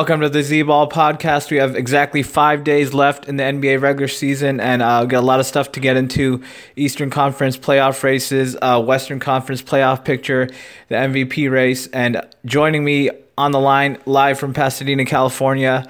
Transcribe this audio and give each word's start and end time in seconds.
Welcome 0.00 0.22
to 0.22 0.30
the 0.30 0.42
Z 0.42 0.62
Ball 0.62 0.88
podcast. 0.88 1.50
We 1.50 1.58
have 1.58 1.76
exactly 1.76 2.22
five 2.22 2.64
days 2.64 2.94
left 2.94 3.28
in 3.28 3.36
the 3.36 3.42
NBA 3.42 3.82
regular 3.82 4.08
season, 4.08 4.58
and 4.58 4.80
uh, 4.80 5.04
got 5.04 5.18
a 5.18 5.26
lot 5.26 5.40
of 5.40 5.46
stuff 5.46 5.72
to 5.72 5.80
get 5.80 5.98
into: 5.98 6.42
Eastern 6.74 7.10
Conference 7.10 7.58
playoff 7.58 8.02
races, 8.02 8.56
uh, 8.62 8.82
Western 8.82 9.20
Conference 9.20 9.60
playoff 9.60 10.02
picture, 10.02 10.48
the 10.88 10.94
MVP 10.94 11.50
race, 11.50 11.86
and 11.88 12.26
joining 12.46 12.82
me 12.82 13.10
on 13.36 13.52
the 13.52 13.60
line 13.60 13.98
live 14.06 14.38
from 14.38 14.54
Pasadena, 14.54 15.04
California, 15.04 15.86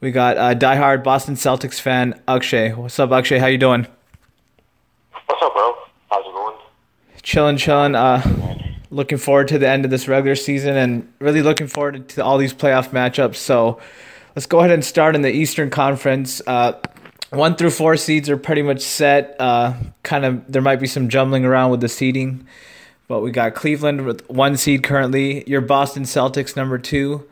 we 0.00 0.12
got 0.12 0.38
uh, 0.38 0.54
diehard 0.54 1.04
Boston 1.04 1.34
Celtics 1.34 1.78
fan 1.78 2.18
Akshay. 2.26 2.72
What's 2.72 2.98
up, 2.98 3.12
Akshay? 3.12 3.36
How 3.36 3.48
you 3.48 3.58
doing? 3.58 3.86
What's 5.26 5.42
up, 5.42 5.52
bro? 5.52 5.74
How's 6.10 6.24
it 6.24 6.32
going? 6.32 6.56
Chilling, 7.22 7.58
chilling. 7.58 7.96
Uh, 7.96 8.22
looking 8.92 9.18
forward 9.18 9.48
to 9.48 9.58
the 9.58 9.68
end 9.68 9.84
of 9.84 9.90
this 9.90 10.06
regular 10.06 10.36
season 10.36 10.76
and 10.76 11.12
really 11.18 11.42
looking 11.42 11.66
forward 11.66 12.08
to 12.10 12.22
all 12.22 12.38
these 12.38 12.52
playoff 12.52 12.90
matchups. 12.90 13.36
So 13.36 13.80
let's 14.36 14.46
go 14.46 14.58
ahead 14.58 14.70
and 14.70 14.84
start 14.84 15.16
in 15.16 15.22
the 15.22 15.30
Eastern 15.32 15.70
Conference. 15.70 16.42
Uh, 16.46 16.78
one 17.30 17.56
through 17.56 17.70
four 17.70 17.96
seeds 17.96 18.28
are 18.28 18.36
pretty 18.36 18.60
much 18.60 18.80
set. 18.82 19.34
Uh, 19.40 19.72
kind 20.02 20.26
of, 20.26 20.52
there 20.52 20.60
might 20.60 20.78
be 20.80 20.86
some 20.86 21.08
jumbling 21.08 21.46
around 21.46 21.70
with 21.70 21.80
the 21.80 21.88
seeding, 21.88 22.46
but 23.08 23.20
we 23.20 23.30
got 23.30 23.54
Cleveland 23.54 24.04
with 24.04 24.28
one 24.28 24.58
seed 24.58 24.82
currently. 24.82 25.42
Your 25.48 25.62
Boston 25.62 26.02
Celtics 26.02 26.54
number 26.54 26.76
two, 26.76 27.26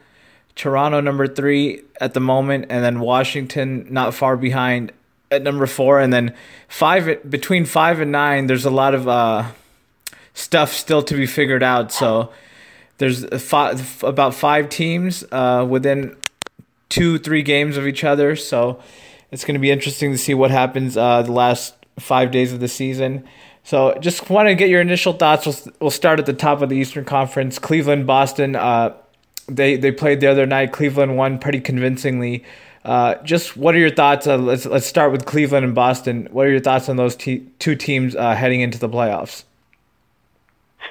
Toronto 0.54 1.00
number 1.00 1.28
three 1.28 1.82
at 2.00 2.14
the 2.14 2.20
moment, 2.20 2.66
and 2.70 2.82
then 2.82 3.00
Washington 3.00 3.86
not 3.90 4.14
far 4.14 4.38
behind 4.38 4.92
at 5.30 5.42
number 5.42 5.66
four, 5.66 6.00
and 6.00 6.10
then 6.10 6.34
five 6.66 7.30
between 7.30 7.66
five 7.66 8.00
and 8.00 8.10
nine. 8.10 8.46
There's 8.46 8.64
a 8.64 8.70
lot 8.70 8.94
of 8.94 9.06
uh, 9.06 9.44
stuff 10.34 10.72
still 10.72 11.02
to 11.02 11.14
be 11.14 11.26
figured 11.26 11.62
out. 11.62 11.92
So 11.92 12.32
there's 12.98 13.24
five, 13.42 14.02
about 14.02 14.34
five 14.34 14.68
teams 14.68 15.24
uh, 15.32 15.66
within 15.68 16.16
two, 16.88 17.18
three 17.18 17.42
games 17.42 17.76
of 17.76 17.86
each 17.86 18.04
other. 18.04 18.36
So 18.36 18.82
it's 19.30 19.44
going 19.44 19.54
to 19.54 19.60
be 19.60 19.70
interesting 19.70 20.12
to 20.12 20.18
see 20.18 20.34
what 20.34 20.50
happens 20.50 20.96
uh, 20.96 21.22
the 21.22 21.32
last 21.32 21.74
five 21.98 22.30
days 22.30 22.52
of 22.52 22.60
the 22.60 22.68
season. 22.68 23.24
So 23.62 23.96
just 24.00 24.28
want 24.30 24.48
to 24.48 24.54
get 24.54 24.68
your 24.68 24.80
initial 24.80 25.12
thoughts. 25.12 25.46
We'll, 25.46 25.74
we'll 25.80 25.90
start 25.90 26.18
at 26.18 26.26
the 26.26 26.32
top 26.32 26.62
of 26.62 26.68
the 26.68 26.76
Eastern 26.76 27.04
Conference. 27.04 27.58
Cleveland, 27.58 28.06
Boston. 28.06 28.56
Uh, 28.56 28.94
they 29.46 29.76
they 29.76 29.92
played 29.92 30.20
the 30.20 30.28
other 30.28 30.46
night. 30.46 30.72
Cleveland 30.72 31.16
won 31.16 31.38
pretty 31.38 31.60
convincingly. 31.60 32.44
Uh, 32.84 33.16
just 33.22 33.56
what 33.56 33.74
are 33.74 33.78
your 33.78 33.90
thoughts? 33.90 34.26
Uh, 34.26 34.38
let's 34.38 34.64
let's 34.64 34.86
start 34.86 35.12
with 35.12 35.26
Cleveland 35.26 35.64
and 35.64 35.74
Boston. 35.74 36.28
What 36.30 36.46
are 36.46 36.50
your 36.50 36.60
thoughts 36.60 36.88
on 36.88 36.96
those 36.96 37.16
two 37.16 37.76
teams 37.76 38.16
uh, 38.16 38.34
heading 38.34 38.60
into 38.60 38.78
the 38.78 38.88
playoffs? 38.88 39.44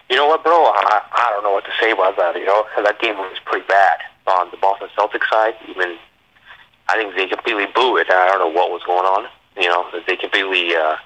You 0.10 0.16
know 0.16 0.26
what, 0.26 0.44
bro? 0.44 0.66
I, 0.66 1.06
I 1.12 1.30
don't 1.32 1.44
know 1.44 1.54
what 1.54 1.66
to 1.66 1.72
say 1.80 1.92
about 1.92 2.18
that. 2.18 2.36
You 2.36 2.46
know, 2.46 2.66
that 2.84 3.00
game 3.00 3.16
was 3.18 3.38
pretty 3.46 3.66
bad 3.68 4.00
on 4.26 4.50
the 4.50 4.58
Boston 4.58 4.90
Celtics 4.98 5.30
side. 5.30 5.54
Even 5.70 5.98
I 6.90 6.98
think 6.98 7.16
they 7.16 7.28
completely 7.28 7.68
blew 7.74 7.98
it. 7.98 8.10
I 8.10 8.26
don't 8.28 8.40
know 8.40 8.50
what 8.50 8.72
was 8.72 8.82
going 8.86 9.06
on. 9.06 9.30
You 9.56 9.70
know, 9.70 9.86
they 10.08 10.16
completely 10.18 10.76
uh, 10.76 10.98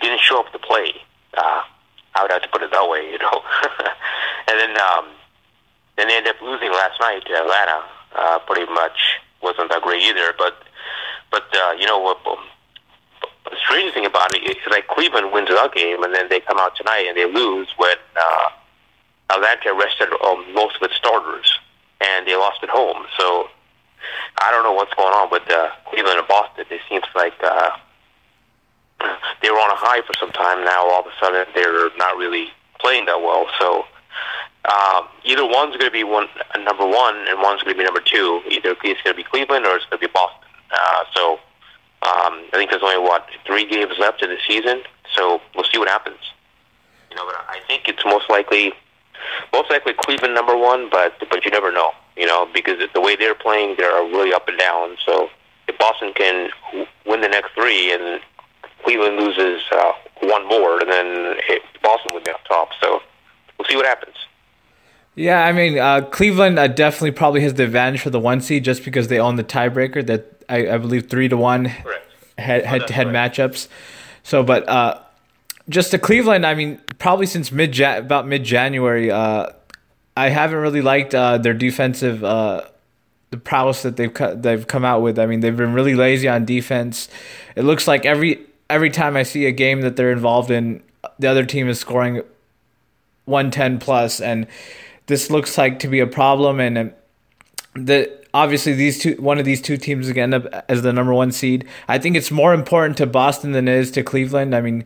didn't 0.00 0.20
show 0.20 0.40
up 0.40 0.50
to 0.52 0.58
play. 0.58 0.94
Uh, 1.36 1.62
I 2.14 2.22
would 2.22 2.32
have 2.32 2.42
to 2.42 2.48
put 2.48 2.62
it 2.62 2.70
that 2.72 2.88
way. 2.88 3.12
You 3.12 3.18
know, 3.18 3.44
and 4.48 4.56
then 4.56 4.72
um, 4.80 5.12
then 5.96 6.08
they 6.08 6.16
ended 6.16 6.34
up 6.34 6.40
losing 6.40 6.72
last 6.72 6.98
night 7.00 7.24
to 7.26 7.32
Atlanta. 7.36 7.84
Uh, 8.16 8.38
pretty 8.48 8.64
much 8.72 9.20
wasn't 9.42 9.68
that 9.68 9.82
great 9.82 10.02
either. 10.02 10.32
But 10.38 10.56
but 11.30 11.44
uh, 11.52 11.72
you 11.78 11.84
know 11.84 11.98
what? 11.98 12.24
Strange 13.66 13.92
thing 13.92 14.06
about 14.06 14.34
it 14.34 14.42
is 14.46 14.56
like 14.70 14.86
Cleveland 14.88 15.32
wins 15.32 15.48
that 15.48 15.74
game, 15.74 16.02
and 16.02 16.14
then 16.14 16.28
they 16.30 16.40
come 16.40 16.58
out 16.58 16.76
tonight 16.76 17.06
and 17.08 17.16
they 17.16 17.26
lose 17.26 17.68
when 17.76 17.96
uh, 18.14 18.48
Atlanta 19.34 19.74
rested 19.74 20.08
um, 20.24 20.46
most 20.54 20.76
of 20.76 20.82
its 20.82 20.94
starters, 20.96 21.58
and 22.00 22.26
they 22.26 22.36
lost 22.36 22.62
at 22.62 22.70
home. 22.70 23.04
So 23.18 23.48
I 24.38 24.50
don't 24.50 24.62
know 24.62 24.72
what's 24.72 24.94
going 24.94 25.12
on 25.14 25.30
with 25.30 25.42
uh, 25.50 25.70
Cleveland 25.90 26.18
and 26.18 26.28
Boston. 26.28 26.64
It 26.70 26.80
seems 26.88 27.04
like 27.14 27.34
uh, 27.42 27.70
they 29.42 29.50
were 29.50 29.58
on 29.58 29.70
a 29.70 29.78
high 29.78 30.02
for 30.06 30.14
some 30.18 30.30
time. 30.30 30.64
Now 30.64 30.86
all 30.90 31.00
of 31.00 31.06
a 31.06 31.14
sudden 31.20 31.46
they're 31.54 31.90
not 31.98 32.16
really 32.16 32.48
playing 32.78 33.06
that 33.06 33.20
well. 33.20 33.46
So 33.58 33.84
um, 34.70 35.08
either 35.24 35.44
one's 35.44 35.76
going 35.76 35.90
to 35.90 35.94
be 35.94 36.04
one 36.04 36.28
number 36.62 36.86
one, 36.86 37.16
and 37.28 37.40
one's 37.42 37.62
going 37.62 37.74
to 37.74 37.78
be 37.78 37.84
number 37.84 38.00
two. 38.00 38.42
Either 38.50 38.76
it's 38.82 39.02
going 39.02 39.14
to 39.14 39.14
be 39.14 39.24
Cleveland 39.24 39.66
or 39.66 39.76
it's 39.76 39.86
going 39.86 40.00
to 40.00 40.06
be 40.06 40.12
Boston. 40.12 40.48
Uh, 40.70 41.04
so 41.14 41.38
um, 42.02 42.44
I 42.52 42.56
think 42.56 42.70
there's 42.70 42.82
only 42.82 42.98
what 42.98 43.26
three 43.46 43.66
games 43.68 43.94
left 43.98 44.22
in 44.22 44.30
the 44.30 44.36
season, 44.46 44.82
so 45.14 45.40
we'll 45.54 45.64
see 45.64 45.78
what 45.78 45.88
happens. 45.88 46.18
You 47.10 47.16
know, 47.16 47.24
but 47.26 47.36
I 47.48 47.58
think 47.66 47.88
it's 47.88 48.04
most 48.04 48.28
likely, 48.28 48.72
most 49.52 49.70
likely 49.70 49.94
Cleveland 49.94 50.34
number 50.34 50.56
one, 50.56 50.88
but 50.90 51.14
but 51.30 51.44
you 51.44 51.50
never 51.50 51.72
know. 51.72 51.90
You 52.16 52.26
know, 52.26 52.48
because 52.52 52.78
the 52.94 53.00
way 53.00 53.16
they're 53.16 53.34
playing, 53.34 53.76
they're 53.78 53.90
really 53.90 54.32
up 54.32 54.48
and 54.48 54.58
down. 54.58 54.96
So 55.04 55.28
if 55.68 55.78
Boston 55.78 56.12
can 56.14 56.50
win 57.04 57.20
the 57.20 57.28
next 57.28 57.52
three 57.54 57.92
and 57.92 58.20
Cleveland 58.84 59.16
loses 59.16 59.62
uh, 59.72 59.92
one 60.20 60.46
more, 60.48 60.80
then 60.80 61.36
it, 61.48 61.62
Boston 61.82 62.14
would 62.14 62.24
be 62.24 62.30
up 62.30 62.44
top. 62.48 62.70
So 62.80 63.00
we'll 63.58 63.68
see 63.68 63.76
what 63.76 63.86
happens. 63.86 64.14
Yeah, 65.14 65.44
I 65.44 65.52
mean, 65.52 65.78
uh, 65.78 66.02
Cleveland 66.02 66.58
uh, 66.58 66.68
definitely 66.68 67.12
probably 67.12 67.40
has 67.40 67.54
the 67.54 67.64
advantage 67.64 68.02
for 68.02 68.10
the 68.10 68.20
one 68.20 68.40
seed 68.42 68.64
just 68.64 68.84
because 68.84 69.08
they 69.08 69.18
own 69.18 69.36
the 69.36 69.44
tiebreaker 69.44 70.06
that 70.06 70.35
I, 70.48 70.70
I 70.70 70.78
believe 70.78 71.08
three 71.08 71.28
to 71.28 71.36
one 71.36 71.66
head 72.38 72.64
head 72.64 72.86
to 72.86 72.92
head 72.92 73.08
matchups. 73.08 73.68
So, 74.22 74.42
but 74.42 74.68
uh, 74.68 75.00
just 75.68 75.90
to 75.92 75.98
Cleveland, 75.98 76.46
I 76.46 76.54
mean, 76.54 76.80
probably 76.98 77.26
since 77.26 77.52
mid 77.52 77.78
about 77.80 78.26
mid 78.26 78.44
January, 78.44 79.10
uh, 79.10 79.46
I 80.16 80.28
haven't 80.28 80.58
really 80.58 80.82
liked 80.82 81.14
uh, 81.14 81.38
their 81.38 81.54
defensive 81.54 82.24
uh, 82.24 82.62
the 83.30 83.36
prowess 83.36 83.82
that 83.82 83.96
they've 83.96 84.12
they've 84.34 84.66
come 84.66 84.84
out 84.84 85.02
with. 85.02 85.18
I 85.18 85.26
mean, 85.26 85.40
they've 85.40 85.56
been 85.56 85.74
really 85.74 85.94
lazy 85.94 86.28
on 86.28 86.44
defense. 86.44 87.08
It 87.54 87.62
looks 87.62 87.86
like 87.86 88.06
every 88.06 88.40
every 88.70 88.90
time 88.90 89.16
I 89.16 89.22
see 89.22 89.46
a 89.46 89.52
game 89.52 89.82
that 89.82 89.96
they're 89.96 90.12
involved 90.12 90.50
in, 90.50 90.82
the 91.18 91.28
other 91.28 91.44
team 91.44 91.68
is 91.68 91.78
scoring 91.78 92.22
one 93.24 93.50
ten 93.50 93.78
plus, 93.78 94.20
and 94.20 94.46
this 95.06 95.30
looks 95.30 95.58
like 95.58 95.80
to 95.80 95.88
be 95.88 96.00
a 96.00 96.06
problem. 96.06 96.60
And 96.60 96.94
the 97.76 98.10
obviously 98.34 98.72
these 98.72 98.98
two 98.98 99.14
one 99.14 99.38
of 99.38 99.44
these 99.44 99.60
two 99.60 99.76
teams 99.76 100.08
again 100.08 100.34
end 100.34 100.46
up 100.46 100.64
as 100.68 100.82
the 100.82 100.92
number 100.92 101.14
one 101.14 101.32
seed. 101.32 101.66
I 101.88 101.98
think 101.98 102.16
it's 102.16 102.30
more 102.30 102.54
important 102.54 102.96
to 102.98 103.06
Boston 103.06 103.52
than 103.52 103.68
it 103.68 103.74
is 103.74 103.90
to 103.92 104.02
Cleveland. 104.02 104.54
I 104.54 104.60
mean, 104.60 104.84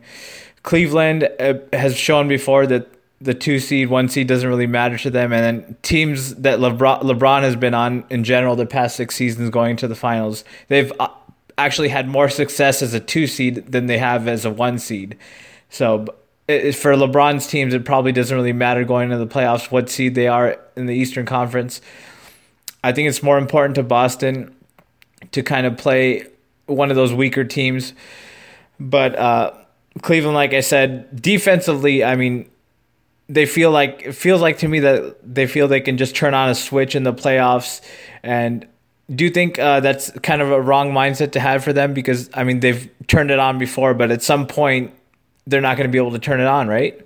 Cleveland 0.63 1.29
uh, 1.39 1.55
has 1.73 1.97
shown 1.97 2.27
before 2.27 2.67
that 2.67 2.87
the 3.19 3.33
two 3.33 3.59
seed, 3.59 3.89
one 3.89 4.09
seed 4.09 4.27
doesn't 4.27 4.49
really 4.49 4.67
matter 4.67 4.97
to 4.97 5.09
them, 5.09 5.31
and 5.31 5.43
then 5.43 5.77
teams 5.83 6.35
that 6.35 6.59
LeBron, 6.59 7.03
LeBron 7.03 7.41
has 7.43 7.55
been 7.55 7.75
on 7.75 8.03
in 8.09 8.23
general 8.23 8.55
the 8.55 8.65
past 8.65 8.95
six 8.95 9.15
seasons 9.15 9.49
going 9.51 9.75
to 9.77 9.87
the 9.87 9.95
finals, 9.95 10.43
they've 10.69 10.91
uh, 10.99 11.07
actually 11.57 11.89
had 11.89 12.07
more 12.07 12.29
success 12.29 12.81
as 12.81 12.93
a 12.93 12.99
two 12.99 13.27
seed 13.27 13.71
than 13.71 13.85
they 13.85 13.99
have 13.99 14.27
as 14.27 14.43
a 14.43 14.49
one 14.49 14.79
seed. 14.79 15.17
So 15.69 16.05
for 16.47 16.93
LeBron's 16.95 17.47
teams, 17.47 17.73
it 17.73 17.85
probably 17.85 18.11
doesn't 18.11 18.35
really 18.35 18.53
matter 18.53 18.83
going 18.83 19.11
into 19.11 19.23
the 19.23 19.31
playoffs 19.31 19.71
what 19.71 19.89
seed 19.89 20.15
they 20.15 20.27
are 20.27 20.59
in 20.75 20.87
the 20.87 20.95
Eastern 20.95 21.25
Conference. 21.25 21.79
I 22.83 22.91
think 22.91 23.09
it's 23.09 23.21
more 23.21 23.37
important 23.37 23.75
to 23.75 23.83
Boston 23.83 24.55
to 25.31 25.43
kind 25.43 25.65
of 25.65 25.77
play 25.77 26.25
one 26.65 26.89
of 26.89 26.95
those 26.95 27.13
weaker 27.13 27.43
teams. 27.43 27.93
But 28.79 29.17
uh, 29.17 29.53
Cleveland, 30.01 30.35
like 30.35 30.53
I 30.53 30.61
said, 30.61 31.21
defensively, 31.21 32.03
I 32.03 32.15
mean, 32.15 32.49
they 33.29 33.45
feel 33.45 33.71
like 33.71 34.01
it 34.05 34.13
feels 34.13 34.41
like 34.41 34.57
to 34.59 34.67
me 34.67 34.79
that 34.79 35.15
they 35.23 35.47
feel 35.47 35.67
they 35.67 35.81
can 35.81 35.97
just 35.97 36.15
turn 36.15 36.33
on 36.33 36.49
a 36.49 36.55
switch 36.55 36.95
in 36.95 37.03
the 37.03 37.13
playoffs. 37.13 37.81
And 38.23 38.67
do 39.13 39.23
you 39.23 39.29
think 39.29 39.59
uh, 39.59 39.79
that's 39.79 40.11
kind 40.19 40.41
of 40.41 40.51
a 40.51 40.61
wrong 40.61 40.91
mindset 40.91 41.33
to 41.33 41.39
have 41.39 41.63
for 41.63 41.73
them? 41.73 41.93
Because 41.93 42.29
I 42.33 42.43
mean, 42.43 42.59
they've 42.59 42.89
turned 43.07 43.31
it 43.31 43.39
on 43.39 43.57
before, 43.57 43.93
but 43.93 44.11
at 44.11 44.21
some 44.23 44.47
point, 44.47 44.93
they're 45.47 45.61
not 45.61 45.77
going 45.77 45.87
to 45.87 45.91
be 45.91 45.97
able 45.97 46.11
to 46.11 46.19
turn 46.19 46.39
it 46.39 46.47
on, 46.47 46.67
right? 46.67 46.99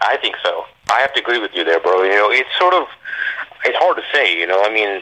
I 0.00 0.16
think 0.18 0.36
so. 0.44 0.64
I 0.90 1.00
have 1.00 1.12
to 1.14 1.20
agree 1.20 1.38
with 1.38 1.50
you 1.54 1.64
there, 1.64 1.80
bro. 1.80 2.02
You 2.02 2.14
know, 2.14 2.30
it's 2.30 2.48
sort 2.58 2.74
of 2.74 2.86
it's 3.64 3.78
hard 3.78 3.96
to 3.96 4.02
say. 4.12 4.38
You 4.38 4.46
know, 4.46 4.62
I 4.62 4.72
mean, 4.72 5.00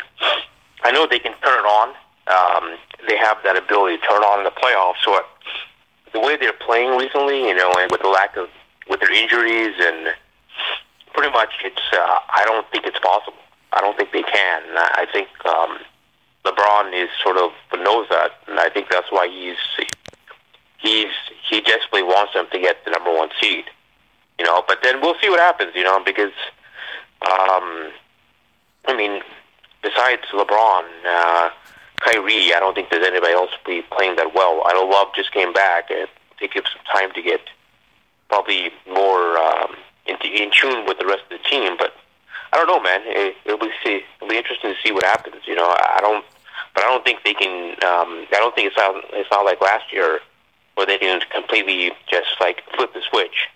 I 0.83 0.93
know 0.93 1.07
they 1.07 1.19
can 1.19 1.33
turn 1.43 1.59
it 1.59 1.69
on. 1.69 1.89
Um, 2.27 2.79
they 3.09 3.17
have 3.17 3.39
that 3.45 3.57
ability 3.57 3.99
to 3.99 4.03
turn 4.03 4.23
on 4.23 4.39
in 4.39 4.45
the 4.45 4.51
playoffs. 4.51 5.03
So 5.05 5.19
the 6.13 6.21
way 6.21 6.37
they're 6.37 6.53
playing 6.53 6.99
recently, 6.99 7.49
you 7.49 7.55
know, 7.55 7.73
and 7.79 7.91
with 7.91 8.03
the 8.03 8.09
lack 8.09 8.37
of 8.37 8.49
with 8.89 9.01
their 9.01 9.13
injuries 9.13 9.75
and 9.81 10.15
pretty 11.15 11.33
much 11.33 11.51
it's 11.65 11.83
uh, 11.93 12.19
I 12.29 12.43
don't 12.45 12.69
think 12.71 12.87
it's 12.87 12.99
possible. 12.99 13.39
I 13.73 13.81
don't 13.81 13.97
think 13.97 14.13
they 14.13 14.23
can. 14.23 14.63
I 14.77 15.07
think 15.13 15.29
um, 15.45 15.79
LeBron 16.45 16.95
is 16.95 17.11
sort 17.23 17.37
of 17.37 17.51
knows 17.79 18.07
that, 18.11 18.33
and 18.47 18.59
I 18.59 18.71
think 18.71 18.89
that's 18.91 19.11
why 19.11 19.29
he's 19.29 19.57
he's 20.79 21.13
he 21.49 21.61
desperately 21.61 22.03
wants 22.03 22.33
them 22.35 22.47
to 22.53 22.59
get 22.59 22.85
the 22.85 22.91
number 22.91 23.15
one 23.15 23.29
seed. 23.41 23.65
You 24.39 24.45
know, 24.45 24.63
but 24.67 24.79
then 24.83 25.01
we'll 25.01 25.17
see 25.21 25.29
what 25.29 25.41
happens. 25.41 25.73
You 25.75 25.85
know, 25.85 26.03
because 26.05 26.33
um, 27.23 27.91
I 28.87 28.97
mean, 28.97 29.23
besides 29.83 30.23
LeBron, 30.33 30.85
uh, 31.07 31.51
Kyrie, 32.01 32.53
I 32.55 32.61
don't 32.61 32.75
think 32.75 32.91
there's 32.91 33.07
anybody 33.07 33.33
else 33.33 33.51
be 33.65 33.83
playing 33.91 34.17
that 34.17 34.35
well. 34.35 34.63
I 34.67 34.73
know 34.75 34.85
Love 34.85 35.09
just 35.15 35.33
came 35.33 35.53
back, 35.53 35.91
and 35.91 36.09
they 36.41 36.49
give 36.49 36.65
some 36.67 36.83
time 36.93 37.13
to 37.15 37.23
get 37.23 37.41
probably 38.29 38.71
more 38.87 39.39
um, 39.39 39.77
in, 40.07 40.17
in 40.23 40.51
tune 40.51 40.87
with 40.87 40.99
the 40.99 41.07
rest 41.07 41.23
of 41.31 41.39
the 41.39 41.49
team. 41.49 41.77
But 41.79 41.95
I 42.53 42.57
don't 42.57 42.69
know, 42.69 42.81
man. 42.81 43.01
It, 43.05 43.37
it'll 43.45 43.59
be 43.59 43.71
see. 43.85 44.03
It'll 44.17 44.29
be 44.29 44.37
interesting 44.37 44.75
to 44.75 44.77
see 44.85 44.93
what 44.93 45.05
happens. 45.05 45.43
You 45.47 45.55
know, 45.55 45.69
I 45.69 45.99
don't, 46.01 46.25
but 46.75 46.85
I 46.85 46.89
don't 46.89 47.05
think 47.05 47.25
they 47.25 47.35
can. 47.35 47.73
Um, 47.83 48.27
I 48.31 48.39
don't 48.39 48.55
think 48.55 48.69
it's 48.69 48.77
not. 48.77 48.95
It's 49.13 49.31
not 49.31 49.45
like 49.45 49.61
last 49.61 49.93
year 49.93 50.21
where 50.75 50.87
they 50.87 50.99
can 50.99 51.21
completely 51.33 51.93
just 52.09 52.29
like 52.41 52.63
flip 52.77 52.93
the 52.93 53.01
switch 53.11 53.49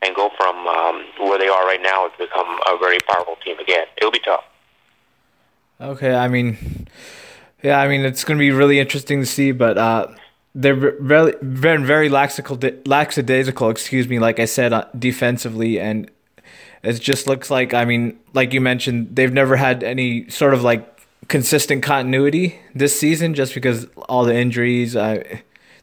and 0.00 0.16
go 0.16 0.30
from 0.36 0.66
um, 0.66 1.04
where 1.18 1.38
they 1.38 1.48
are 1.48 1.66
right 1.66 1.82
now 1.82 2.08
to 2.08 2.18
become 2.18 2.58
a 2.66 2.78
very 2.78 2.98
powerful 3.06 3.36
team 3.44 3.58
again. 3.58 3.86
It'll 3.98 4.10
be 4.10 4.18
tough. 4.18 4.44
Okay, 5.80 6.14
I 6.14 6.28
mean, 6.28 6.86
yeah, 7.62 7.80
I 7.80 7.88
mean 7.88 8.04
it's 8.04 8.24
going 8.24 8.38
to 8.38 8.42
be 8.42 8.52
really 8.52 8.78
interesting 8.78 9.20
to 9.20 9.26
see, 9.26 9.50
but 9.50 9.76
uh, 9.76 10.08
they're 10.54 10.74
very, 10.74 11.34
very, 11.42 11.78
very 11.78 12.08
lackadaisical. 12.08 13.70
Excuse 13.70 14.08
me, 14.08 14.18
like 14.18 14.38
I 14.38 14.44
said, 14.44 14.72
uh, 14.72 14.86
defensively, 14.96 15.80
and 15.80 16.10
it 16.82 17.00
just 17.00 17.26
looks 17.26 17.50
like. 17.50 17.74
I 17.74 17.84
mean, 17.84 18.18
like 18.32 18.52
you 18.52 18.60
mentioned, 18.60 19.16
they've 19.16 19.32
never 19.32 19.56
had 19.56 19.82
any 19.82 20.30
sort 20.30 20.54
of 20.54 20.62
like 20.62 20.88
consistent 21.26 21.82
continuity 21.82 22.60
this 22.74 22.98
season, 22.98 23.34
just 23.34 23.52
because 23.52 23.86
all 24.08 24.24
the 24.24 24.34
injuries. 24.34 24.94
Uh, 24.94 25.24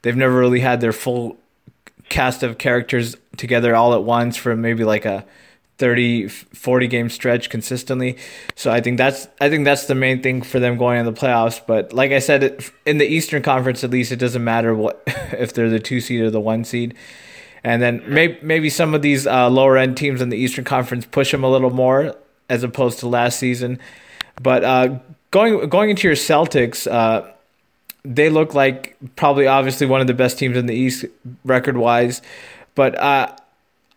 they've 0.04 0.16
never 0.16 0.38
really 0.38 0.62
had 0.62 0.80
their 0.80 0.94
full 0.94 1.38
cast 2.08 2.44
of 2.44 2.58
characters 2.58 3.18
together 3.38 3.76
all 3.76 3.94
at 3.94 4.04
once 4.04 4.38
for 4.38 4.56
maybe 4.56 4.84
like 4.84 5.06
a 5.06 5.26
30 5.82 6.28
40 6.28 6.88
game 6.88 7.10
stretch 7.10 7.50
consistently. 7.50 8.16
So 8.56 8.72
i 8.72 8.80
think 8.82 9.00
that's 9.00 9.28
i 9.42 9.50
think 9.50 9.66
that's 9.66 9.88
the 9.88 9.96
main 9.96 10.22
thing 10.22 10.44
for 10.44 10.60
them 10.60 10.78
going 10.78 11.00
in 11.00 11.06
the 11.06 11.12
playoffs. 11.12 11.60
But 11.66 11.92
like 11.92 12.12
i 12.12 12.20
said 12.20 12.64
in 12.86 13.00
the 13.00 13.06
eastern 13.08 13.42
conference 13.42 13.84
at 13.84 13.90
least 13.90 14.12
it 14.12 14.18
doesn't 14.18 14.44
matter 14.44 14.76
what 14.76 15.02
if 15.08 15.54
they're 15.54 15.72
the 15.72 15.80
two 15.80 16.00
seed 16.00 16.22
or 16.22 16.30
the 16.30 16.40
one 16.40 16.64
seed. 16.64 16.94
And 17.64 17.82
then 17.82 18.04
maybe 18.06 18.38
maybe 18.44 18.70
some 18.70 18.94
of 18.94 19.02
these 19.02 19.26
uh, 19.26 19.50
lower 19.50 19.76
end 19.76 19.98
teams 19.98 20.22
in 20.22 20.30
the 20.30 20.38
eastern 20.38 20.66
conference 20.66 21.08
push 21.08 21.32
them 21.32 21.44
a 21.44 21.50
little 21.50 21.72
more 21.72 22.16
as 22.48 22.64
opposed 22.64 23.00
to 23.00 23.08
last 23.08 23.40
season. 23.40 23.80
But 24.40 24.64
uh, 24.64 25.00
going 25.32 25.68
going 25.68 25.90
into 25.90 26.08
your 26.08 26.16
celtics 26.16 26.86
uh, 26.90 27.28
they 28.06 28.30
look 28.30 28.54
like 28.54 28.98
probably 29.16 29.48
obviously 29.48 29.88
one 29.88 30.00
of 30.00 30.06
the 30.06 30.14
best 30.14 30.38
teams 30.38 30.58
in 30.58 30.68
the 30.68 30.76
east 30.76 31.06
record 31.44 31.78
wise 31.78 32.22
but 32.76 32.96
uh, 32.98 33.36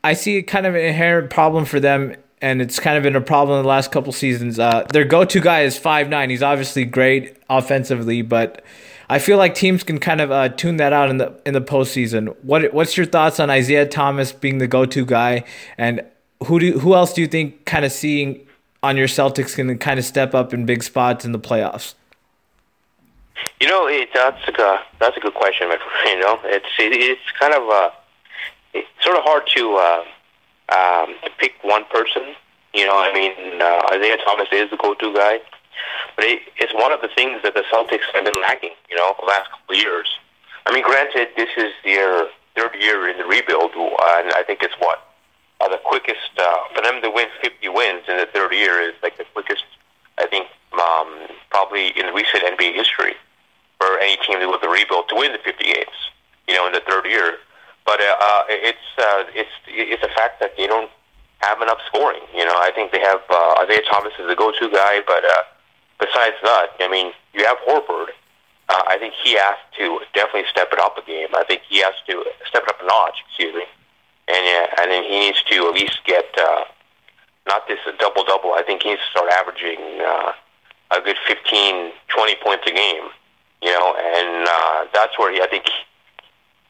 I 0.04 0.12
see 0.12 0.42
kind 0.42 0.66
of 0.66 0.74
an 0.74 0.82
inherent 0.82 1.30
problem 1.30 1.64
for 1.64 1.80
them, 1.80 2.14
and 2.42 2.60
it's 2.60 2.78
kind 2.78 2.98
of 2.98 3.02
been 3.02 3.16
a 3.16 3.22
problem 3.22 3.58
in 3.58 3.62
the 3.62 3.68
last 3.68 3.90
couple 3.90 4.12
seasons. 4.12 4.58
Uh, 4.58 4.86
their 4.92 5.06
go-to 5.06 5.40
guy 5.40 5.62
is 5.62 5.78
five 5.78 6.10
nine. 6.10 6.28
He's 6.28 6.42
obviously 6.42 6.84
great 6.84 7.38
offensively, 7.48 8.20
but 8.20 8.62
I 9.08 9.18
feel 9.18 9.38
like 9.38 9.54
teams 9.54 9.82
can 9.82 9.98
kind 9.98 10.20
of 10.20 10.30
uh, 10.30 10.50
tune 10.50 10.76
that 10.76 10.92
out 10.92 11.08
in 11.08 11.16
the 11.16 11.32
in 11.46 11.54
the 11.54 11.62
postseason. 11.62 12.36
What 12.42 12.74
what's 12.74 12.98
your 12.98 13.06
thoughts 13.06 13.40
on 13.40 13.48
Isaiah 13.48 13.86
Thomas 13.86 14.30
being 14.30 14.58
the 14.58 14.66
go-to 14.66 15.06
guy, 15.06 15.44
and 15.78 16.04
who 16.44 16.60
do 16.60 16.78
who 16.78 16.94
else 16.94 17.14
do 17.14 17.22
you 17.22 17.26
think 17.26 17.64
kind 17.64 17.86
of 17.86 17.90
seeing 17.90 18.46
on 18.82 18.98
your 18.98 19.08
Celtics 19.08 19.56
can 19.56 19.78
kind 19.78 19.98
of 19.98 20.04
step 20.04 20.34
up 20.34 20.52
in 20.52 20.66
big 20.66 20.82
spots 20.82 21.24
in 21.24 21.32
the 21.32 21.40
playoffs? 21.40 21.94
You 23.58 23.68
know, 23.68 23.88
it, 23.88 24.10
that's 24.12 24.46
a 24.48 24.78
that's 24.98 25.16
a 25.16 25.20
good 25.20 25.32
question. 25.32 25.68
You 26.04 26.20
know, 26.20 26.38
it's 26.44 26.66
it, 26.78 26.92
it's 26.92 27.30
kind 27.40 27.54
of 27.54 27.62
a 27.62 27.92
it's 28.74 28.88
sort 29.02 29.16
of 29.16 29.24
hard 29.24 29.44
to 29.56 29.62
uh, 29.76 30.04
um, 30.74 31.14
to 31.24 31.30
pick 31.38 31.54
one 31.62 31.84
person. 31.90 32.34
You 32.74 32.86
know, 32.86 32.98
I 32.98 33.14
mean, 33.14 33.62
uh, 33.62 33.94
Isaiah 33.94 34.18
Thomas 34.24 34.48
is 34.50 34.68
the 34.70 34.76
go-to 34.76 35.14
guy, 35.14 35.38
but 36.16 36.24
it, 36.24 36.42
it's 36.56 36.74
one 36.74 36.90
of 36.90 37.00
the 37.00 37.08
things 37.14 37.40
that 37.44 37.54
the 37.54 37.62
Celtics 37.72 38.02
have 38.12 38.24
been 38.24 38.40
lacking. 38.42 38.74
You 38.90 38.96
know, 38.96 39.14
the 39.18 39.26
last 39.26 39.50
couple 39.50 39.76
of 39.76 39.80
years. 39.80 40.08
I 40.66 40.72
mean, 40.74 40.82
granted, 40.82 41.28
this 41.36 41.50
is 41.56 41.72
their 41.84 42.26
third 42.56 42.74
year 42.80 43.08
in 43.08 43.18
the 43.18 43.24
rebuild, 43.24 43.72
and 43.74 44.32
I 44.34 44.42
think 44.46 44.62
it's 44.62 44.74
what 44.78 45.06
uh, 45.60 45.68
the 45.68 45.78
quickest 45.84 46.34
uh, 46.38 46.56
for 46.74 46.82
them 46.82 47.00
to 47.02 47.10
win 47.10 47.26
50 47.42 47.68
wins 47.68 48.02
in 48.08 48.16
the 48.16 48.26
third 48.32 48.52
year 48.52 48.80
is 48.80 48.94
like 49.02 49.16
the 49.18 49.24
quickest. 49.32 49.64
I 50.18 50.26
think 50.26 50.48
um, 50.72 51.28
probably 51.50 51.88
in 51.88 52.06
recent 52.14 52.42
NBA 52.42 52.74
history 52.74 53.14
for 53.78 53.98
any 53.98 54.16
team 54.26 54.40
that 54.40 54.48
was 54.48 54.60
the 54.62 54.68
rebuild 54.68 55.08
to 55.10 55.14
win 55.16 55.32
the 55.32 55.38
50 55.38 55.64
games. 55.64 55.98
You 56.48 56.54
know, 56.54 56.66
in 56.66 56.72
the 56.72 56.82
third 56.88 57.06
year. 57.06 57.38
But 57.84 58.00
uh, 58.00 58.16
uh, 58.18 58.42
it's 58.48 58.88
uh, 58.98 59.24
it's 59.34 59.50
it's 59.68 60.02
a 60.02 60.08
fact 60.16 60.40
that 60.40 60.56
they 60.56 60.66
don't 60.66 60.90
have 61.40 61.60
enough 61.60 61.78
scoring. 61.86 62.22
You 62.34 62.44
know, 62.44 62.56
I 62.56 62.70
think 62.74 62.92
they 62.92 63.00
have 63.00 63.20
uh, 63.28 63.62
Isaiah 63.64 63.84
Thomas 63.90 64.12
is 64.18 64.26
the 64.26 64.34
go-to 64.34 64.70
guy, 64.70 65.00
but 65.06 65.24
uh, 65.24 65.44
besides 66.00 66.36
that, 66.42 66.72
I 66.80 66.88
mean, 66.88 67.12
you 67.34 67.44
have 67.44 67.58
Horford. 67.68 68.16
Uh, 68.68 68.82
I 68.88 68.96
think 68.96 69.12
he 69.22 69.36
has 69.36 69.60
to 69.76 70.00
definitely 70.14 70.48
step 70.48 70.72
it 70.72 70.80
up 70.80 70.96
a 70.96 71.04
game. 71.04 71.28
I 71.36 71.44
think 71.44 71.62
he 71.68 71.84
has 71.84 71.92
to 72.08 72.24
step 72.48 72.62
it 72.64 72.70
up 72.70 72.80
a 72.80 72.86
notch. 72.86 73.20
Excuse 73.28 73.54
me, 73.54 73.64
and 74.28 74.40
uh, 74.40 74.82
and 74.82 74.90
then 74.90 75.04
he 75.04 75.20
needs 75.20 75.42
to 75.52 75.68
at 75.68 75.74
least 75.74 76.00
get 76.06 76.24
uh, 76.40 76.64
not 77.46 77.68
this 77.68 77.78
double 77.98 78.24
double. 78.24 78.54
I 78.54 78.62
think 78.64 78.82
he 78.82 78.90
needs 78.90 79.02
to 79.04 79.10
start 79.10 79.30
averaging 79.30 80.00
uh, 80.00 80.32
a 80.96 81.00
good 81.04 81.16
15, 81.28 81.92
20 82.08 82.34
points 82.42 82.64
a 82.66 82.72
game. 82.72 83.12
You 83.60 83.72
know, 83.72 83.94
and 83.96 84.48
uh, 84.48 84.84
that's 84.92 85.18
where 85.18 85.32
he, 85.32 85.40
I 85.40 85.46
think 85.46 85.64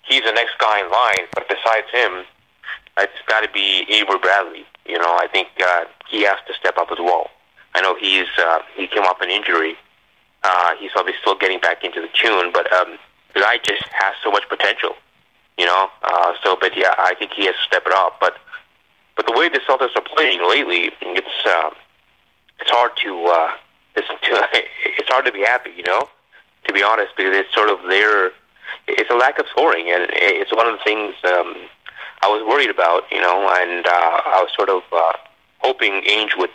he's 0.06 0.22
the 0.22 0.32
next 0.32 0.58
guy 0.58 0.80
in 0.80 0.90
line. 0.90 1.28
But 1.32 1.48
besides 1.48 1.86
him, 1.92 2.24
it's 2.98 3.12
got 3.26 3.40
to 3.40 3.50
be 3.50 3.86
Avery 3.90 4.18
Bradley. 4.18 4.64
You 4.86 4.98
know, 4.98 5.16
I 5.18 5.26
think 5.32 5.48
uh, 5.62 5.84
he 6.08 6.22
has 6.22 6.36
to 6.46 6.54
step 6.54 6.76
up 6.78 6.88
as 6.92 6.98
well. 6.98 7.30
I 7.74 7.80
know 7.80 7.96
he's 7.96 8.28
uh, 8.38 8.60
he 8.76 8.86
came 8.86 9.02
off 9.02 9.20
an 9.20 9.30
injury. 9.30 9.76
Uh, 10.42 10.74
he's 10.78 10.92
probably 10.92 11.14
still 11.20 11.34
getting 11.34 11.58
back 11.58 11.82
into 11.84 12.00
the 12.00 12.08
tune, 12.14 12.52
but 12.52 12.70
um, 12.72 12.98
the 13.34 13.40
guy 13.40 13.58
just 13.58 13.82
has 13.92 14.14
so 14.22 14.30
much 14.30 14.48
potential. 14.48 14.94
You 15.58 15.66
know, 15.66 15.88
uh, 16.02 16.32
so 16.42 16.56
but 16.60 16.76
yeah, 16.76 16.94
I 16.98 17.14
think 17.18 17.32
he 17.32 17.46
has 17.46 17.54
to 17.54 17.62
step 17.62 17.84
it 17.86 17.92
up. 17.92 18.18
But 18.20 18.36
but 19.16 19.26
the 19.26 19.32
way 19.32 19.48
the 19.48 19.60
Celtics 19.60 19.96
are 19.96 20.02
playing 20.02 20.40
lately, 20.48 20.90
it's 21.00 21.46
uh, 21.46 21.70
it's 22.60 22.70
hard 22.70 22.92
to 23.04 23.24
uh, 23.26 23.52
it's 23.96 24.08
to 24.08 24.48
it's 24.98 25.08
hard 25.08 25.24
to 25.24 25.32
be 25.32 25.40
happy. 25.40 25.70
You 25.76 25.84
know, 25.84 26.08
to 26.66 26.72
be 26.72 26.82
honest, 26.82 27.12
because 27.16 27.34
it's 27.34 27.52
sort 27.54 27.70
of 27.70 27.78
their 27.88 28.32
it's 28.86 29.10
a 29.10 29.14
lack 29.14 29.38
of 29.38 29.46
scoring, 29.50 29.90
and 29.90 30.06
it's 30.12 30.52
one 30.54 30.66
of 30.66 30.78
the 30.78 30.84
things 30.84 31.14
um, 31.24 31.54
I 32.22 32.28
was 32.28 32.42
worried 32.46 32.70
about, 32.70 33.04
you 33.10 33.20
know, 33.20 33.48
and 33.60 33.86
uh, 33.86 33.90
I 33.90 34.40
was 34.42 34.50
sort 34.56 34.70
of 34.70 34.82
uh, 34.92 35.12
hoping 35.58 36.02
Ainge 36.02 36.36
would 36.38 36.50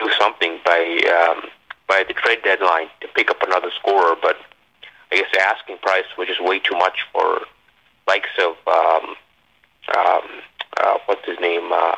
do 0.00 0.10
something 0.18 0.58
by 0.64 0.80
um, 1.08 1.48
by 1.86 2.04
the 2.06 2.14
trade 2.14 2.40
deadline 2.42 2.88
to 3.00 3.08
pick 3.14 3.30
up 3.30 3.42
another 3.42 3.70
scorer, 3.78 4.16
but 4.20 4.36
I 5.12 5.16
guess 5.16 5.28
the 5.32 5.40
asking 5.40 5.78
price 5.78 6.04
was 6.18 6.28
just 6.28 6.42
way 6.42 6.58
too 6.58 6.76
much 6.76 7.06
for 7.12 7.40
likes 8.08 8.30
of 8.38 8.56
um, 8.66 9.14
um, 9.96 10.22
uh, 10.78 10.98
what's 11.06 11.24
his 11.26 11.38
name, 11.40 11.70
uh, 11.72 11.94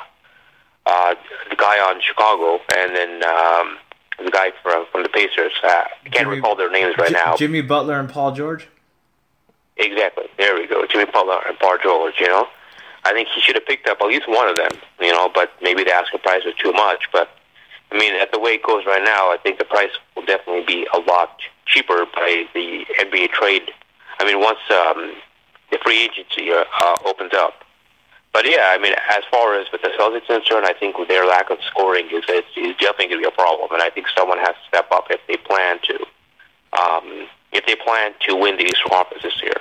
uh, 0.86 1.14
the 1.50 1.56
guy 1.56 1.78
on 1.78 2.00
Chicago, 2.00 2.60
and 2.76 2.94
then 2.94 3.24
um, 3.24 3.78
the 4.24 4.30
guy 4.30 4.52
from 4.62 4.86
from 4.92 5.02
the 5.02 5.08
Pacers. 5.08 5.52
Uh, 5.64 5.68
I 5.68 5.86
can't 6.04 6.14
Jimmy, 6.14 6.36
recall 6.36 6.56
their 6.56 6.70
names 6.70 6.96
right 6.98 7.08
J- 7.08 7.14
now. 7.14 7.36
Jimmy 7.36 7.60
Butler 7.62 7.98
and 7.98 8.08
Paul 8.08 8.32
George. 8.32 8.68
Exactly. 9.76 10.24
There 10.38 10.54
we 10.54 10.66
go. 10.66 10.86
Jimmy 10.86 11.04
Butler 11.06 11.40
and 11.46 11.58
Paul 11.58 11.76
George, 11.82 12.14
you 12.18 12.28
know. 12.28 12.48
I 13.04 13.12
think 13.12 13.28
he 13.28 13.40
should 13.40 13.54
have 13.54 13.66
picked 13.66 13.88
up 13.88 13.98
at 14.00 14.06
least 14.06 14.28
one 14.28 14.48
of 14.48 14.56
them, 14.56 14.72
you 15.00 15.12
know, 15.12 15.30
but 15.32 15.52
maybe 15.62 15.84
the 15.84 15.92
asking 15.92 16.20
price 16.20 16.44
was 16.44 16.54
too 16.56 16.72
much. 16.72 17.04
But, 17.12 17.30
I 17.92 17.98
mean, 17.98 18.14
at 18.14 18.32
the 18.32 18.40
way 18.40 18.52
it 18.52 18.64
goes 18.64 18.84
right 18.84 19.02
now, 19.02 19.30
I 19.30 19.36
think 19.36 19.58
the 19.58 19.64
price 19.64 19.90
will 20.16 20.24
definitely 20.24 20.64
be 20.64 20.88
a 20.92 20.98
lot 20.98 21.38
cheaper 21.66 22.04
by 22.12 22.46
the 22.52 22.84
NBA 22.98 23.30
trade. 23.30 23.70
I 24.18 24.24
mean, 24.24 24.40
once 24.40 24.58
um, 24.70 25.12
the 25.70 25.78
free 25.84 26.02
agency 26.02 26.50
uh, 26.50 26.64
uh, 26.82 26.96
opens 27.04 27.32
up. 27.34 27.62
But 28.32 28.44
yeah, 28.44 28.74
I 28.74 28.78
mean, 28.78 28.92
as 28.92 29.22
far 29.30 29.54
as 29.58 29.70
with 29.72 29.82
the 29.82 29.88
Celtics 29.98 30.26
concerned, 30.26 30.66
I 30.66 30.72
think 30.72 30.96
their 31.08 31.26
lack 31.26 31.48
of 31.50 31.58
scoring 31.70 32.06
is, 32.12 32.24
is, 32.28 32.44
is 32.56 32.76
definitely 32.76 33.08
going 33.08 33.22
to 33.22 33.28
be 33.28 33.28
a 33.28 33.30
problem, 33.30 33.70
and 33.72 33.82
I 33.82 33.90
think 33.90 34.08
someone 34.16 34.38
has 34.38 34.54
to 34.56 34.68
step 34.68 34.88
up 34.90 35.06
if 35.10 35.20
they 35.26 35.36
plan 35.36 35.78
to. 35.84 35.96
Um, 36.78 37.28
if 37.56 37.66
they 37.66 37.76
plan 37.76 38.12
to 38.28 38.36
win 38.36 38.56
the 38.56 38.64
Eastern 38.64 38.90
Conference 38.90 39.22
this 39.22 39.42
year. 39.42 39.54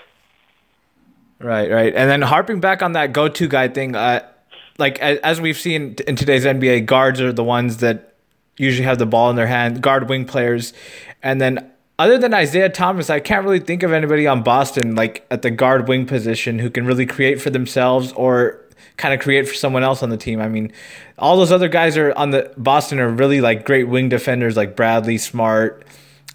Right, 1.40 1.70
right. 1.70 1.94
And 1.94 2.10
then 2.10 2.22
harping 2.22 2.60
back 2.60 2.82
on 2.82 2.94
that 2.94 3.14
go-to 3.14 3.48
guy 3.48 3.68
thing, 3.68 3.96
uh, 3.96 4.26
like 4.78 5.00
as 5.00 5.42
we've 5.42 5.58
seen 5.58 5.96
in 6.08 6.16
today's 6.16 6.46
NBA, 6.46 6.86
guards 6.86 7.22
are 7.22 7.34
the 7.34 7.44
ones 7.44 7.78
that 7.78 8.16
usually 8.58 8.86
have 8.86 9.00
the 9.00 9.06
ball 9.06 9.30
in 9.30 9.36
their 9.36 9.48
hand, 9.48 9.82
guard 9.82 10.10
wing 10.10 10.26
players, 10.26 10.74
and 11.22 11.42
then 11.42 11.72
other 11.98 12.18
than 12.18 12.34
Isaiah 12.34 12.70
Thomas, 12.70 13.10
I 13.10 13.20
can't 13.20 13.46
really 13.46 13.60
think 13.60 13.84
of 13.84 13.94
anybody 13.94 14.28
on 14.28 14.44
Boston 14.44 14.96
like 14.96 15.26
at 15.32 15.42
the 15.42 15.52
guard 15.52 15.88
wing 15.88 16.06
position 16.06 16.60
who 16.60 16.70
can 16.70 16.86
really 16.86 17.06
create 17.06 17.42
for 17.42 17.50
themselves 17.50 18.12
or 18.14 18.62
kind 18.98 19.14
of 19.14 19.20
create 19.20 19.48
for 19.48 19.54
someone 19.54 19.84
else 19.84 20.04
on 20.04 20.10
the 20.10 20.18
team. 20.18 20.42
I 20.42 20.50
mean, 20.50 20.72
all 21.18 21.38
those 21.38 21.52
other 21.52 21.70
guys 21.70 21.98
are 21.98 22.14
on 22.14 22.32
the 22.32 22.52
Boston 22.58 23.00
are 23.00 23.10
really 23.10 23.42
like 23.42 23.66
great 23.66 23.88
wing 23.88 24.10
defenders 24.10 24.58
like 24.58 24.76
Bradley 24.76 25.18
Smart, 25.18 25.86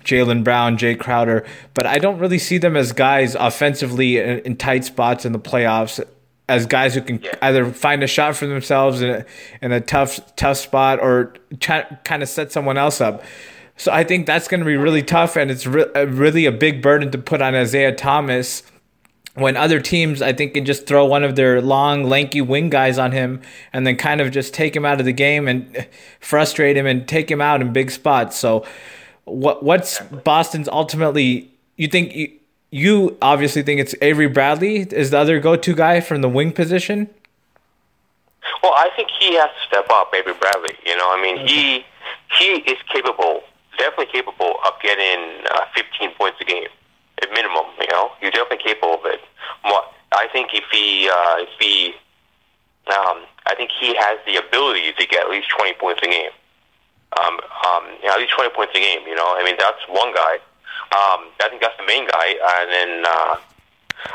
Jaylen 0.04 0.42
Brown, 0.42 0.76
Jae 0.78 0.98
Crowder, 0.98 1.44
but 1.74 1.86
I 1.86 1.98
don't 1.98 2.18
really 2.18 2.38
see 2.38 2.58
them 2.58 2.76
as 2.76 2.92
guys 2.92 3.34
offensively 3.34 4.18
in, 4.18 4.40
in 4.40 4.56
tight 4.56 4.84
spots 4.84 5.24
in 5.24 5.32
the 5.32 5.38
playoffs 5.38 6.02
as 6.48 6.66
guys 6.66 6.94
who 6.94 7.00
can 7.00 7.22
either 7.42 7.72
find 7.72 8.02
a 8.02 8.08
shot 8.08 8.34
for 8.34 8.46
themselves 8.46 9.02
in 9.02 9.10
a, 9.10 9.26
in 9.62 9.70
a 9.70 9.80
tough 9.80 10.34
tough 10.34 10.56
spot 10.56 10.98
or 10.98 11.34
try, 11.60 11.82
kind 12.04 12.22
of 12.22 12.28
set 12.28 12.50
someone 12.50 12.76
else 12.76 13.00
up. 13.00 13.22
So 13.76 13.92
I 13.92 14.04
think 14.04 14.26
that's 14.26 14.48
going 14.48 14.60
to 14.60 14.66
be 14.66 14.76
really 14.76 15.02
tough, 15.02 15.36
and 15.36 15.50
it's 15.50 15.66
re- 15.66 15.86
uh, 15.94 16.06
really 16.06 16.44
a 16.44 16.52
big 16.52 16.82
burden 16.82 17.10
to 17.12 17.18
put 17.18 17.40
on 17.40 17.54
Isaiah 17.54 17.94
Thomas 17.94 18.62
when 19.34 19.56
other 19.56 19.80
teams, 19.80 20.20
I 20.20 20.32
think, 20.32 20.54
can 20.54 20.64
just 20.64 20.86
throw 20.86 21.06
one 21.06 21.22
of 21.22 21.36
their 21.36 21.62
long, 21.62 22.04
lanky 22.04 22.40
wing 22.40 22.68
guys 22.68 22.98
on 22.98 23.12
him 23.12 23.40
and 23.72 23.86
then 23.86 23.96
kind 23.96 24.20
of 24.20 24.32
just 24.32 24.52
take 24.52 24.74
him 24.74 24.84
out 24.84 24.98
of 24.98 25.06
the 25.06 25.12
game 25.12 25.46
and 25.46 25.86
frustrate 26.20 26.76
him 26.76 26.84
and 26.84 27.08
take 27.08 27.30
him 27.30 27.40
out 27.40 27.62
in 27.62 27.72
big 27.72 27.90
spots. 27.90 28.36
So, 28.36 28.66
what 29.24 29.62
what's 29.62 30.00
Boston's 30.00 30.68
ultimately? 30.68 31.50
You 31.76 31.88
think 31.88 32.14
you, 32.14 32.32
you 32.70 33.16
obviously 33.22 33.62
think 33.62 33.80
it's 33.80 33.94
Avery 34.02 34.28
Bradley 34.28 34.78
is 34.78 35.10
the 35.10 35.18
other 35.18 35.40
go-to 35.40 35.74
guy 35.74 36.00
from 36.00 36.20
the 36.20 36.28
wing 36.28 36.52
position? 36.52 37.08
Well, 38.62 38.72
I 38.72 38.90
think 38.96 39.08
he 39.18 39.34
has 39.34 39.50
to 39.50 39.66
step 39.66 39.86
up, 39.90 40.12
Avery 40.14 40.34
Bradley. 40.40 40.74
You 40.84 40.96
know, 40.96 41.08
I 41.10 41.22
mean, 41.22 41.38
okay. 41.40 41.46
he 41.46 41.84
he 42.38 42.44
is 42.70 42.78
capable, 42.92 43.42
definitely 43.78 44.12
capable 44.12 44.56
of 44.66 44.72
getting 44.82 45.44
uh, 45.50 45.64
15 45.74 46.10
points 46.16 46.38
a 46.40 46.44
game 46.44 46.68
at 47.22 47.30
minimum. 47.32 47.66
You 47.80 47.88
know, 47.88 48.12
he's 48.20 48.32
definitely 48.32 48.64
capable 48.64 48.94
of 48.94 49.06
it. 49.06 49.20
I 50.20 50.28
think 50.32 50.50
if 50.52 50.64
he 50.70 51.08
uh, 51.08 51.36
if 51.38 51.48
he 51.58 51.94
um, 52.92 53.24
I 53.46 53.54
think 53.56 53.70
he 53.70 53.94
has 53.96 54.18
the 54.26 54.36
ability 54.36 54.92
to 54.98 55.06
get 55.06 55.24
at 55.24 55.30
least 55.30 55.48
20 55.56 55.74
points 55.74 56.00
a 56.02 56.06
game. 56.06 56.30
Um, 57.18 57.40
um, 57.42 57.84
you 57.98 58.06
know, 58.06 58.14
at 58.14 58.20
least 58.20 58.34
20 58.34 58.50
points 58.54 58.72
a 58.74 58.80
game. 58.80 59.02
You 59.06 59.16
know, 59.16 59.34
I 59.36 59.42
mean 59.44 59.56
that's 59.58 59.82
one 59.88 60.14
guy. 60.14 60.38
Um, 60.90 61.30
I 61.38 61.48
think 61.48 61.62
that's 61.62 61.76
the 61.78 61.86
main 61.86 62.06
guy, 62.06 62.34
and 62.58 62.70
then 62.70 63.04
uh, 63.06 63.36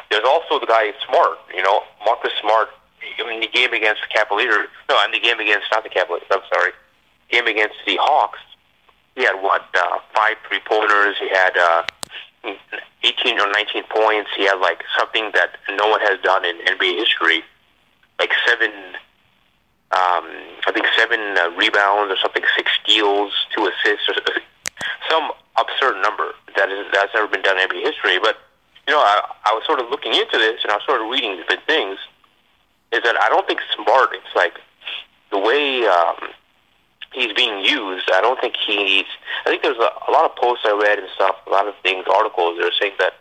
there's 0.10 0.26
also 0.26 0.60
the 0.60 0.66
guy 0.66 0.92
Smart. 1.08 1.38
You 1.54 1.64
know, 1.64 1.84
Marcus 2.06 2.32
Smart. 2.42 2.70
In 3.20 3.40
the 3.40 3.48
game 3.48 3.72
against 3.72 4.02
the 4.02 4.10
Cavaliers, 4.10 4.68
no, 4.90 4.98
in 5.06 5.12
the 5.12 5.20
game 5.20 5.40
against 5.40 5.68
not 5.72 5.84
the 5.84 5.90
Cavaliers. 5.90 6.26
I'm 6.32 6.42
sorry, 6.52 6.72
game 7.30 7.46
against 7.46 7.76
the 7.86 7.98
Hawks. 8.02 8.40
He 9.16 9.24
had 9.24 9.42
what 9.42 9.64
uh, 9.76 10.00
five 10.14 10.36
three 10.48 10.60
pointers. 10.66 11.16
He 11.20 11.30
had 11.30 11.56
uh, 11.56 11.84
18 13.04 13.40
or 13.40 13.52
19 13.52 13.84
points. 13.90 14.30
He 14.36 14.46
had 14.46 14.56
like 14.56 14.84
something 14.98 15.32
that 15.34 15.58
no 15.70 15.88
one 15.90 16.02
has 16.02 16.20
done 16.22 16.46
in 16.46 16.58
NBA 16.66 16.98
history, 16.98 17.44
like 18.20 18.32
seven, 18.48 18.72
um, 19.96 20.28
I 20.68 20.72
think 20.74 20.86
seven 20.98 21.38
uh, 21.38 21.56
rebounds 21.56 22.12
or 22.12 22.18
something, 22.22 22.44
six 22.56 22.72
steals, 22.84 23.32
two 23.56 23.72
assists, 23.72 24.10
or 24.10 24.16
some 25.10 25.32
absurd 25.56 26.02
number 26.02 26.36
that 26.58 26.70
is 26.70 26.86
that's 26.92 27.14
never 27.14 27.28
been 27.28 27.42
done 27.42 27.58
in 27.60 27.70
NBA 27.70 27.82
history. 27.82 28.20
But 28.20 28.38
you 28.88 28.94
know, 28.94 29.00
I, 29.00 29.24
I 29.46 29.54
was 29.54 29.64
sort 29.66 29.80
of 29.80 29.90
looking 29.90 30.14
into 30.14 30.38
this 30.38 30.60
and 30.64 30.72
I 30.72 30.76
was 30.76 30.86
sort 30.86 31.02
of 31.02 31.10
reading 31.10 31.38
different 31.38 31.64
things. 31.66 31.98
Is 32.92 33.02
that 33.04 33.16
I 33.22 33.30
don't 33.30 33.48
think 33.48 33.62
smart. 33.74 34.10
It's 34.14 34.36
like 34.36 34.60
the 35.32 35.40
way. 35.40 35.86
Um, 35.88 36.36
he's 37.14 37.32
being 37.32 37.64
used. 37.64 38.12
I 38.14 38.20
don't 38.20 38.40
think 38.42 38.56
he 38.68 38.76
needs. 38.76 39.08
I 39.46 39.50
think 39.50 39.64
there's 39.64 39.80
a, 39.80 39.90
a 40.08 40.12
lot 40.12 40.26
of 40.26 40.36
posts 40.36 40.66
I 40.68 40.76
read 40.76 41.00
and 41.00 41.08
stuff, 41.16 41.36
a 41.48 41.50
lot 41.50 41.68
of 41.68 41.74
things, 41.82 42.04
articles 42.14 42.58
that 42.58 42.68
are 42.68 42.76
saying 42.78 42.94
that 43.00 43.14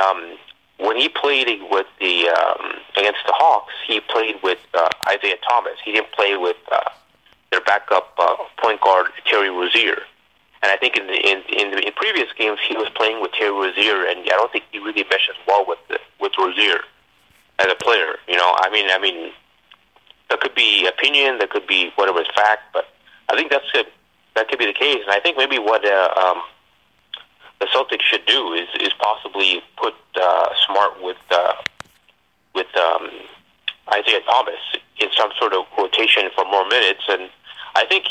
um, 0.00 0.38
when 0.82 0.96
he 0.96 1.08
played 1.08 1.48
with 1.70 1.86
the 2.00 2.28
um, 2.28 2.74
against 2.96 3.20
the 3.26 3.32
Hawks, 3.32 3.72
he 3.86 4.00
played 4.00 4.36
with 4.42 4.58
uh, 4.74 4.88
Isaiah 5.08 5.36
Thomas. 5.48 5.78
He 5.84 5.92
didn't 5.92 6.12
play 6.12 6.36
with 6.36 6.56
uh, 6.70 6.90
their 7.50 7.60
backup 7.60 8.12
uh, 8.18 8.36
point 8.58 8.80
guard 8.80 9.06
Terry 9.24 9.50
Rozier. 9.50 10.02
And 10.62 10.70
I 10.70 10.76
think 10.76 10.96
in 10.96 11.06
the, 11.06 11.14
in 11.14 11.42
in, 11.48 11.70
the, 11.70 11.86
in 11.86 11.92
previous 11.94 12.32
games 12.36 12.58
he 12.66 12.76
was 12.76 12.88
playing 12.94 13.20
with 13.20 13.32
Terry 13.32 13.52
Rozier, 13.52 14.06
and 14.06 14.20
I 14.20 14.34
don't 14.36 14.50
think 14.50 14.64
he 14.72 14.78
really 14.78 15.04
meshes 15.04 15.36
well 15.46 15.64
with 15.66 15.78
the, 15.88 15.98
with 16.20 16.32
Rozier 16.38 16.80
as 17.58 17.66
a 17.70 17.76
player. 17.76 18.16
You 18.28 18.36
know, 18.36 18.54
I 18.58 18.70
mean, 18.70 18.90
I 18.90 18.98
mean, 18.98 19.32
there 20.28 20.38
could 20.38 20.54
be 20.54 20.86
opinion, 20.86 21.38
there 21.38 21.48
could 21.48 21.66
be 21.66 21.90
whatever 21.96 22.20
is 22.20 22.28
fact, 22.34 22.62
but 22.72 22.88
I 23.28 23.36
think 23.36 23.50
that's 23.50 23.70
it. 23.74 23.92
That 24.34 24.48
could 24.48 24.58
be 24.58 24.66
the 24.66 24.72
case, 24.72 25.00
and 25.02 25.10
I 25.10 25.20
think 25.20 25.36
maybe 25.36 25.58
what 25.58 25.84
uh, 25.84 26.08
um, 26.16 26.42
the 27.62 27.68
Celtics 27.70 28.02
should 28.02 28.26
do 28.26 28.52
is 28.54 28.66
is 28.80 28.92
possibly 28.98 29.62
put 29.76 29.94
uh, 30.20 30.48
Smart 30.66 31.00
with 31.00 31.22
uh, 31.30 31.54
with 32.54 32.66
um, 32.76 33.08
Isaiah 33.94 34.20
Thomas 34.26 34.58
in 34.98 35.08
some 35.16 35.30
sort 35.38 35.52
of 35.52 35.64
rotation 35.78 36.28
for 36.34 36.44
more 36.44 36.66
minutes, 36.68 37.04
and 37.08 37.30
I 37.76 37.86
think 37.86 38.06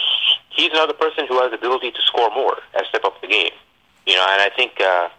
he's 0.49 0.71
another 0.71 0.93
person 0.93 1.27
who 1.27 1.39
has 1.41 1.51
the 1.51 1.57
ability 1.57 1.91
to 1.91 2.01
score 2.01 2.29
more 2.33 2.57
and 2.73 2.85
step 2.87 3.03
up 3.03 3.19
the 3.21 3.27
game. 3.27 3.51
You 4.07 4.15
know, 4.15 4.25
and 4.31 4.41
I 4.41 4.49
think 4.55 4.79
uh, 4.79 5.09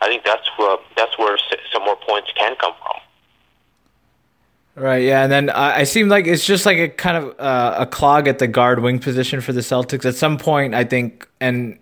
I 0.00 0.06
think 0.06 0.24
that's 0.24 0.48
where 0.56 0.76
that's 0.96 1.18
where 1.18 1.36
some 1.72 1.84
more 1.84 1.96
points 1.96 2.30
can 2.36 2.54
come 2.56 2.74
from. 2.80 3.00
Right, 4.76 5.02
yeah, 5.04 5.22
and 5.22 5.30
then 5.30 5.50
uh, 5.50 5.72
I 5.76 5.84
seem 5.84 6.08
like 6.08 6.26
it's 6.26 6.44
just 6.44 6.66
like 6.66 6.78
a 6.78 6.88
kind 6.88 7.16
of 7.16 7.40
uh, 7.40 7.74
a 7.78 7.86
clog 7.86 8.28
at 8.28 8.38
the 8.38 8.48
guard 8.48 8.80
wing 8.80 9.00
position 9.00 9.40
for 9.40 9.52
the 9.52 9.60
Celtics. 9.60 10.04
At 10.04 10.14
some 10.14 10.36
point, 10.36 10.74
I 10.74 10.84
think, 10.84 11.28
and 11.40 11.78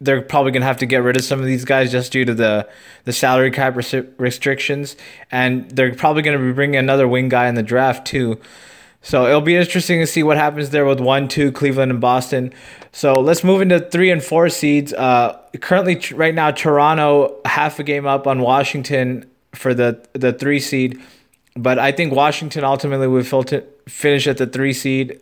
they're 0.00 0.22
probably 0.22 0.52
gonna 0.52 0.64
have 0.64 0.78
to 0.78 0.86
get 0.86 0.98
rid 0.98 1.16
of 1.16 1.24
some 1.24 1.40
of 1.40 1.46
these 1.46 1.64
guys 1.64 1.92
just 1.92 2.12
due 2.12 2.24
to 2.24 2.34
the 2.34 2.68
the 3.04 3.12
salary 3.12 3.50
cap 3.50 3.76
res- 3.76 3.94
restrictions, 4.18 4.96
and 5.30 5.70
they're 5.70 5.94
probably 5.94 6.22
gonna 6.22 6.38
be 6.38 6.52
bringing 6.52 6.76
another 6.76 7.08
wing 7.08 7.28
guy 7.28 7.48
in 7.48 7.54
the 7.54 7.62
draft 7.62 8.06
too. 8.06 8.38
So 9.00 9.26
it'll 9.26 9.40
be 9.40 9.56
interesting 9.56 10.00
to 10.00 10.06
see 10.06 10.22
what 10.22 10.36
happens 10.36 10.70
there 10.70 10.84
with 10.84 11.00
one, 11.00 11.28
two, 11.28 11.52
Cleveland 11.52 11.92
and 11.92 12.00
Boston. 12.00 12.52
So 12.90 13.14
let's 13.14 13.44
move 13.44 13.62
into 13.62 13.78
three 13.78 14.10
and 14.10 14.22
four 14.22 14.48
seeds. 14.48 14.92
Uh, 14.92 15.38
currently, 15.60 16.00
right 16.14 16.34
now, 16.34 16.50
Toronto 16.50 17.40
half 17.44 17.78
a 17.78 17.84
game 17.84 18.06
up 18.06 18.26
on 18.26 18.40
Washington 18.40 19.24
for 19.54 19.72
the 19.72 20.04
the 20.14 20.32
three 20.32 20.60
seed 20.60 21.00
but 21.58 21.78
I 21.78 21.92
think 21.92 22.14
Washington 22.14 22.64
ultimately 22.64 23.08
will 23.08 23.24
finish 23.88 24.26
at 24.26 24.38
the 24.38 24.46
three 24.46 24.72
seed. 24.72 25.20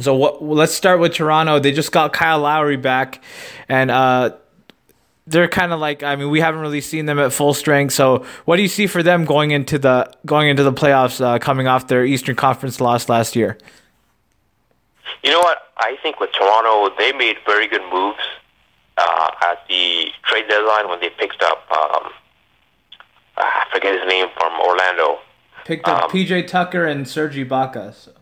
So 0.00 0.14
what, 0.14 0.42
let's 0.42 0.74
start 0.74 1.00
with 1.00 1.14
Toronto. 1.14 1.58
They 1.58 1.72
just 1.72 1.90
got 1.90 2.12
Kyle 2.12 2.38
Lowry 2.38 2.76
back, 2.76 3.22
and 3.68 3.90
uh, 3.90 4.36
they're 5.26 5.48
kind 5.48 5.72
of 5.72 5.80
like 5.80 6.02
I 6.02 6.16
mean 6.16 6.30
we 6.30 6.40
haven't 6.40 6.60
really 6.60 6.80
seen 6.80 7.06
them 7.06 7.18
at 7.18 7.32
full 7.32 7.52
strength. 7.54 7.94
So 7.94 8.24
what 8.44 8.56
do 8.56 8.62
you 8.62 8.68
see 8.68 8.86
for 8.86 9.02
them 9.02 9.24
going 9.24 9.50
into 9.50 9.78
the 9.78 10.10
going 10.24 10.48
into 10.48 10.62
the 10.62 10.72
playoffs, 10.72 11.20
uh, 11.20 11.38
coming 11.38 11.66
off 11.66 11.88
their 11.88 12.04
Eastern 12.04 12.36
Conference 12.36 12.80
loss 12.80 13.08
last 13.08 13.34
year? 13.34 13.58
You 15.22 15.32
know 15.32 15.40
what? 15.40 15.58
I 15.78 15.96
think 16.02 16.20
with 16.20 16.30
Toronto, 16.32 16.94
they 16.98 17.12
made 17.12 17.36
very 17.44 17.66
good 17.66 17.82
moves 17.92 18.18
uh, 18.96 19.30
at 19.42 19.66
the 19.68 20.06
trade 20.24 20.48
deadline 20.48 20.88
when 20.88 21.00
they 21.00 21.10
picked 21.10 21.42
up. 21.42 21.68
Um, 21.70 22.12
I 23.36 23.64
forget 23.72 23.98
his 23.98 24.08
name 24.08 24.28
from 24.36 24.60
Orlando. 24.60 25.18
Picked 25.64 25.86
up 25.88 26.04
um, 26.04 26.10
PJ 26.10 26.46
Tucker 26.46 26.84
and 26.84 27.06
Serge 27.08 27.36
Ibaka. 27.36 27.94
So. 27.94 28.12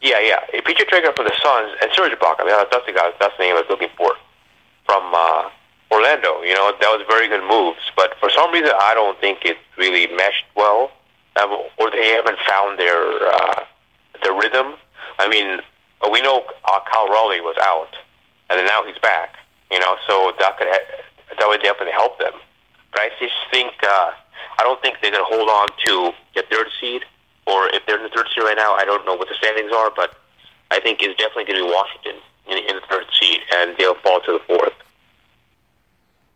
Yeah, 0.00 0.20
yeah. 0.20 0.40
PJ 0.60 0.88
Tucker 0.88 1.12
for 1.16 1.24
the 1.24 1.32
Suns 1.42 1.72
and 1.82 1.90
Serge 1.94 2.12
Ibaka. 2.12 2.40
I 2.40 2.44
mean, 2.44 2.54
that's 2.70 2.86
the 2.86 2.92
guy. 2.92 3.10
That's 3.18 3.34
the 3.36 3.42
name 3.44 3.56
I 3.56 3.60
was 3.60 3.70
looking 3.70 3.88
for 3.96 4.12
from 4.84 5.02
uh, 5.14 5.48
Orlando. 5.90 6.42
You 6.42 6.54
know, 6.54 6.72
that 6.78 6.90
was 6.92 7.04
very 7.08 7.28
good 7.28 7.42
moves. 7.48 7.80
But 7.96 8.14
for 8.20 8.30
some 8.30 8.52
reason, 8.52 8.70
I 8.80 8.94
don't 8.94 9.18
think 9.20 9.44
it 9.44 9.56
really 9.78 10.06
meshed 10.14 10.44
well, 10.54 10.90
um, 11.40 11.50
or 11.78 11.90
they 11.90 12.12
haven't 12.12 12.38
found 12.46 12.78
their 12.78 13.00
uh, 13.28 13.64
their 14.22 14.34
rhythm. 14.34 14.74
I 15.18 15.28
mean, 15.28 15.60
we 16.12 16.20
know 16.20 16.44
uh, 16.64 16.80
Kyle 16.90 17.08
Lowry 17.08 17.40
was 17.40 17.56
out, 17.62 17.96
and 18.50 18.58
then 18.58 18.66
now 18.66 18.84
he's 18.84 18.98
back. 18.98 19.36
You 19.70 19.80
know, 19.80 19.96
so 20.06 20.32
that 20.38 20.58
could 20.58 20.68
ha- 20.70 21.02
that 21.38 21.48
would 21.48 21.62
definitely 21.62 21.92
help 21.92 22.18
them. 22.18 22.34
But 22.92 23.00
I 23.00 23.10
just 23.18 23.34
think. 23.50 23.72
Uh, 23.82 24.12
I 24.58 24.62
don't 24.62 24.80
think 24.80 24.96
they're 25.02 25.10
going 25.10 25.24
to 25.24 25.28
hold 25.28 25.48
on 25.48 25.68
to 25.84 26.12
the 26.34 26.42
third 26.50 26.68
seed, 26.80 27.02
or 27.46 27.68
if 27.68 27.84
they're 27.86 27.96
in 27.96 28.02
the 28.02 28.08
third 28.10 28.26
seed 28.34 28.44
right 28.44 28.56
now, 28.56 28.74
I 28.74 28.84
don't 28.84 29.04
know 29.06 29.14
what 29.14 29.28
the 29.28 29.34
standings 29.34 29.72
are, 29.72 29.92
but 29.94 30.16
I 30.70 30.80
think 30.80 31.00
it's 31.00 31.16
definitely 31.18 31.44
going 31.44 31.60
to 31.60 31.66
be 31.66 31.72
Washington 31.72 32.22
in, 32.48 32.58
in 32.58 32.76
the 32.76 32.82
third 32.90 33.06
seed, 33.20 33.40
and 33.54 33.76
they'll 33.78 33.94
fall 33.96 34.20
to 34.20 34.32
the 34.32 34.40
fourth. 34.46 34.72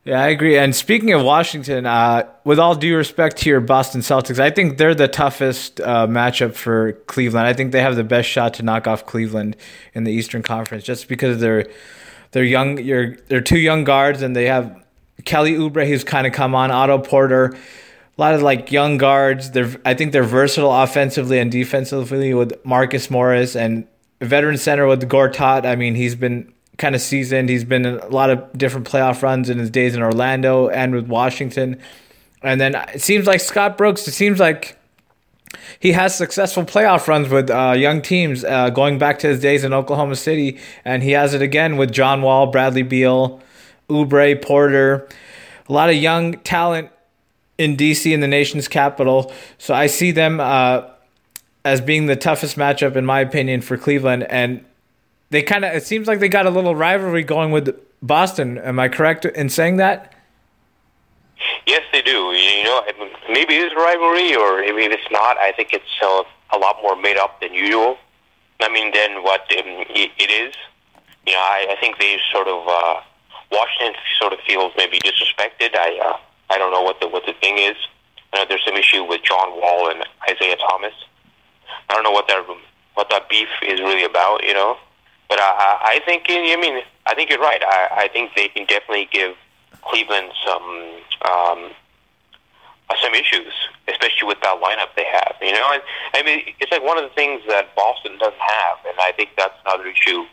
Yeah, 0.04 0.22
I 0.22 0.28
agree. 0.28 0.56
And 0.56 0.74
speaking 0.74 1.12
of 1.12 1.22
Washington, 1.22 1.84
uh, 1.84 2.26
with 2.44 2.58
all 2.58 2.74
due 2.74 2.96
respect 2.96 3.36
to 3.38 3.50
your 3.50 3.60
Boston 3.60 4.00
Celtics, 4.00 4.38
I 4.38 4.50
think 4.50 4.78
they're 4.78 4.94
the 4.94 5.08
toughest 5.08 5.78
uh, 5.80 6.06
matchup 6.06 6.54
for 6.54 6.92
Cleveland. 7.06 7.46
I 7.46 7.52
think 7.52 7.72
they 7.72 7.82
have 7.82 7.96
the 7.96 8.04
best 8.04 8.26
shot 8.28 8.54
to 8.54 8.62
knock 8.62 8.86
off 8.86 9.04
Cleveland 9.04 9.56
in 9.92 10.04
the 10.04 10.12
Eastern 10.12 10.42
Conference, 10.42 10.84
just 10.84 11.06
because 11.06 11.38
they're 11.38 11.66
they're 12.30 12.44
young. 12.44 12.78
You're 12.78 13.16
they're 13.28 13.42
two 13.42 13.58
young 13.58 13.84
guards, 13.84 14.22
and 14.22 14.34
they 14.34 14.46
have 14.46 14.82
Kelly 15.26 15.52
Oubre, 15.52 15.86
who's 15.86 16.02
kind 16.02 16.26
of 16.26 16.32
come 16.32 16.54
on, 16.54 16.70
Otto 16.70 16.98
Porter 16.98 17.54
a 18.20 18.22
lot 18.22 18.34
of 18.34 18.42
like 18.42 18.70
young 18.70 18.98
guards. 18.98 19.52
They're 19.52 19.80
I 19.86 19.94
think 19.94 20.12
they're 20.12 20.22
versatile 20.22 20.74
offensively 20.74 21.38
and 21.38 21.50
defensively 21.50 22.34
with 22.34 22.52
Marcus 22.66 23.10
Morris 23.10 23.56
and 23.56 23.86
veteran 24.20 24.58
center 24.58 24.86
with 24.86 25.08
Gortat. 25.08 25.64
I 25.64 25.74
mean, 25.74 25.94
he's 25.94 26.14
been 26.14 26.52
kind 26.76 26.94
of 26.94 27.00
seasoned. 27.00 27.48
He's 27.48 27.64
been 27.64 27.86
in 27.86 27.98
a 27.98 28.08
lot 28.08 28.28
of 28.28 28.52
different 28.58 28.86
playoff 28.86 29.22
runs 29.22 29.48
in 29.48 29.58
his 29.58 29.70
days 29.70 29.94
in 29.94 30.02
Orlando 30.02 30.68
and 30.68 30.94
with 30.94 31.06
Washington. 31.06 31.80
And 32.42 32.60
then 32.60 32.74
it 32.74 33.00
seems 33.00 33.26
like 33.26 33.40
Scott 33.40 33.78
Brooks, 33.78 34.06
it 34.06 34.12
seems 34.12 34.38
like 34.38 34.78
he 35.78 35.92
has 35.92 36.14
successful 36.14 36.64
playoff 36.64 37.08
runs 37.08 37.30
with 37.30 37.48
uh, 37.48 37.72
young 37.74 38.02
teams 38.02 38.44
uh, 38.44 38.68
going 38.68 38.98
back 38.98 39.18
to 39.20 39.28
his 39.28 39.40
days 39.40 39.64
in 39.64 39.72
Oklahoma 39.72 40.16
City. 40.16 40.58
And 40.84 41.02
he 41.02 41.12
has 41.12 41.32
it 41.32 41.40
again 41.40 41.78
with 41.78 41.90
John 41.90 42.20
Wall, 42.20 42.48
Bradley 42.48 42.82
Beal, 42.82 43.40
Oubre, 43.88 44.42
Porter, 44.42 45.08
a 45.66 45.72
lot 45.72 45.88
of 45.88 45.96
young 45.96 46.34
talent 46.40 46.90
in 47.60 47.76
DC 47.76 48.10
in 48.10 48.20
the 48.20 48.26
nation's 48.26 48.68
capital. 48.68 49.30
So 49.58 49.74
I 49.74 49.86
see 49.86 50.12
them 50.12 50.40
uh, 50.40 50.84
as 51.62 51.82
being 51.82 52.06
the 52.06 52.16
toughest 52.16 52.56
matchup, 52.56 52.96
in 52.96 53.04
my 53.04 53.20
opinion, 53.20 53.60
for 53.60 53.76
Cleveland. 53.76 54.22
And 54.30 54.64
they 55.28 55.42
kind 55.42 55.66
of, 55.66 55.74
it 55.74 55.84
seems 55.84 56.08
like 56.08 56.20
they 56.20 56.30
got 56.30 56.46
a 56.46 56.50
little 56.50 56.74
rivalry 56.74 57.22
going 57.22 57.50
with 57.50 57.78
Boston. 58.00 58.56
Am 58.56 58.80
I 58.80 58.88
correct 58.88 59.26
in 59.26 59.50
saying 59.50 59.76
that? 59.76 60.14
Yes, 61.66 61.82
they 61.92 62.00
do. 62.00 62.32
You 62.32 62.64
know, 62.64 62.82
maybe 63.28 63.56
it 63.56 63.70
is 63.70 63.74
rivalry, 63.76 64.34
or 64.34 64.60
maybe 64.60 64.94
it's 64.94 65.10
not. 65.10 65.36
I 65.36 65.52
think 65.52 65.74
it's 65.74 65.84
uh, 66.02 66.22
a 66.56 66.58
lot 66.58 66.78
more 66.82 66.96
made 66.96 67.18
up 67.18 67.42
than 67.42 67.52
usual. 67.52 67.98
I 68.62 68.70
mean, 68.70 68.90
than 68.94 69.22
what 69.22 69.42
um, 69.58 69.84
it 69.90 70.30
is. 70.30 70.54
You 71.26 71.34
know, 71.34 71.38
I, 71.38 71.66
I 71.70 71.76
think 71.78 71.98
they 71.98 72.16
sort 72.32 72.48
of 72.48 72.66
uh, 72.66 73.00
Washington 73.52 74.00
sort 74.18 74.32
of 74.32 74.38
feels 74.46 74.72
maybe 74.78 74.98
disrespected. 75.00 75.76
I 75.76 76.00
uh, 76.02 76.16
I 76.50 76.58
don't 76.58 76.72
know 76.72 76.82
what 76.82 77.00
the 77.00 77.08
what 77.08 77.24
the 77.26 77.34
thing 77.40 77.58
is. 77.58 77.76
I 78.32 78.38
know 78.38 78.44
there's 78.48 78.64
some 78.64 78.76
issue 78.76 79.04
with 79.04 79.22
John 79.22 79.50
Wall 79.60 79.90
and 79.90 80.04
Isaiah 80.28 80.56
Thomas. 80.56 80.94
I 81.88 81.94
don't 81.94 82.04
know 82.04 82.10
what 82.10 82.28
that 82.28 82.44
what 82.94 83.08
that 83.10 83.28
beef 83.28 83.48
is 83.62 83.80
really 83.80 84.04
about. 84.04 84.44
You 84.44 84.54
know, 84.54 84.76
but 85.28 85.38
I 85.40 85.96
I 85.96 86.00
think 86.04 86.24
I 86.28 86.56
mean 86.56 86.82
I 87.06 87.14
think 87.14 87.30
you're 87.30 87.40
right. 87.40 87.62
I 87.62 88.04
I 88.04 88.08
think 88.08 88.32
they 88.34 88.48
can 88.48 88.66
definitely 88.66 89.08
give 89.10 89.36
Cleveland 89.82 90.32
some 90.44 90.62
um, 91.22 91.70
uh, 92.90 92.94
some 93.02 93.14
issues, 93.14 93.52
especially 93.88 94.26
with 94.26 94.40
that 94.42 94.60
lineup 94.60 94.94
they 94.96 95.06
have. 95.06 95.36
You 95.40 95.52
know, 95.52 95.70
and 95.72 95.82
I 96.14 96.22
mean, 96.22 96.54
it's 96.58 96.72
like 96.72 96.82
one 96.82 96.98
of 96.98 97.04
the 97.04 97.14
things 97.14 97.42
that 97.48 97.74
Boston 97.76 98.18
doesn't 98.18 98.40
have, 98.40 98.78
and 98.86 98.98
I 99.00 99.12
think 99.12 99.30
that's 99.36 99.54
another 99.64 99.86
issue 99.86 100.24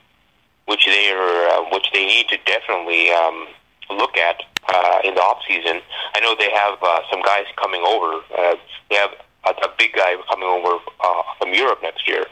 which 0.66 0.86
they 0.86 1.12
are, 1.12 1.48
uh, 1.50 1.70
which 1.72 1.88
they 1.94 2.06
need 2.06 2.28
to 2.28 2.38
definitely 2.46 3.10
um, 3.12 3.48
look 3.90 4.18
at 4.18 4.44
uh, 4.70 5.00
in 5.04 5.16
the 5.16 5.22
off 5.22 5.42
season. 5.48 5.82
I 6.16 6.20
know 6.20 6.36
they 6.38 6.52
have 6.52 6.78
uh, 6.82 7.02
some 7.10 7.22
guys 7.22 7.46
coming 7.56 7.82
over. 7.82 8.22
Uh, 8.38 8.56
they 8.90 8.96
have 8.96 9.12
a, 9.46 9.50
a 9.50 9.70
big 9.78 9.94
guy 9.94 10.16
coming 10.30 10.48
over 10.48 10.82
uh, 11.00 11.24
from 11.40 11.54
Europe 11.54 11.80
next 11.82 12.08
year 12.08 12.26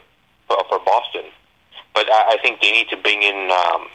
for, 0.48 0.58
for 0.68 0.78
Boston, 0.84 1.24
but 1.94 2.06
I, 2.10 2.34
I 2.34 2.38
think 2.42 2.60
they 2.60 2.72
need 2.72 2.88
to 2.88 2.96
bring 2.96 3.22
in. 3.22 3.50
Um, 3.50 3.88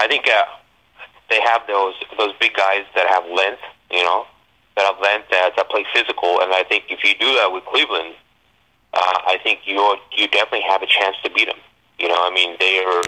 I 0.00 0.08
think 0.08 0.26
uh, 0.26 0.44
they 1.30 1.40
have 1.42 1.62
those 1.66 1.94
those 2.18 2.32
big 2.40 2.54
guys 2.54 2.84
that 2.94 3.06
have 3.08 3.24
length, 3.30 3.62
you 3.90 4.02
know, 4.02 4.26
that 4.76 4.84
have 4.86 5.00
length 5.00 5.30
that, 5.30 5.52
that 5.56 5.68
play 5.70 5.84
physical, 5.94 6.40
and 6.40 6.52
I 6.52 6.64
think 6.64 6.84
if 6.90 7.04
you 7.04 7.14
do 7.18 7.34
that 7.36 7.52
with 7.52 7.64
Cleveland, 7.66 8.14
uh, 8.94 9.18
I 9.26 9.38
think 9.42 9.60
you 9.64 9.76
you 10.12 10.26
definitely 10.28 10.66
have 10.68 10.82
a 10.82 10.86
chance 10.86 11.16
to 11.22 11.30
beat 11.30 11.46
them. 11.46 11.60
You 11.98 12.08
know, 12.08 12.18
I 12.18 12.30
mean, 12.32 12.56
they 12.58 12.82
are. 12.84 13.04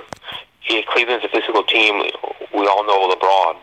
Cleveland's 0.92 1.24
a 1.24 1.28
physical 1.28 1.64
team. 1.64 2.02
We 2.54 2.66
all 2.66 2.84
know 2.86 3.12
LeBron. 3.14 3.56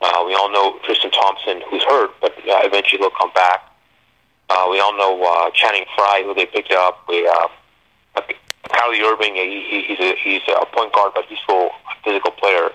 Uh, 0.00 0.22
we 0.26 0.34
all 0.34 0.50
know 0.50 0.78
Tristan 0.84 1.10
Thompson, 1.10 1.60
who's 1.68 1.82
hurt, 1.84 2.10
but 2.20 2.32
uh, 2.38 2.62
eventually 2.62 2.98
he'll 2.98 3.10
come 3.10 3.32
back. 3.34 3.64
Uh, 4.48 4.66
we 4.70 4.80
all 4.80 4.96
know 4.96 5.22
uh, 5.22 5.50
Channing 5.50 5.84
Frye, 5.94 6.22
who 6.24 6.34
they 6.34 6.46
picked 6.46 6.72
up. 6.72 7.04
We 7.08 7.26
uh, 7.26 7.48
Kyrie 8.68 9.02
Irving. 9.02 9.34
He, 9.34 9.84
he's 9.86 10.00
a 10.00 10.14
he's 10.16 10.42
a 10.48 10.66
point 10.66 10.92
guard, 10.92 11.12
but 11.14 11.24
he's 11.26 11.38
still 11.44 11.66
a 11.66 12.04
physical 12.04 12.30
player. 12.30 12.70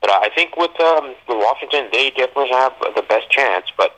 But 0.00 0.10
I 0.10 0.28
think 0.34 0.56
with 0.56 0.78
um, 0.80 1.14
with 1.28 1.38
Washington, 1.38 1.88
they 1.92 2.10
definitely 2.10 2.50
have 2.50 2.72
the 2.94 3.02
best 3.02 3.30
chance. 3.30 3.66
But 3.76 3.96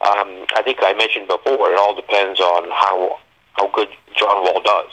um, 0.00 0.46
I 0.54 0.62
think 0.62 0.78
I 0.82 0.92
mentioned 0.94 1.28
before, 1.28 1.72
it 1.72 1.78
all 1.78 1.94
depends 1.94 2.40
on 2.40 2.64
how 2.70 3.18
how 3.52 3.68
good 3.68 3.88
John 4.16 4.44
Wall 4.44 4.60
does. 4.62 4.90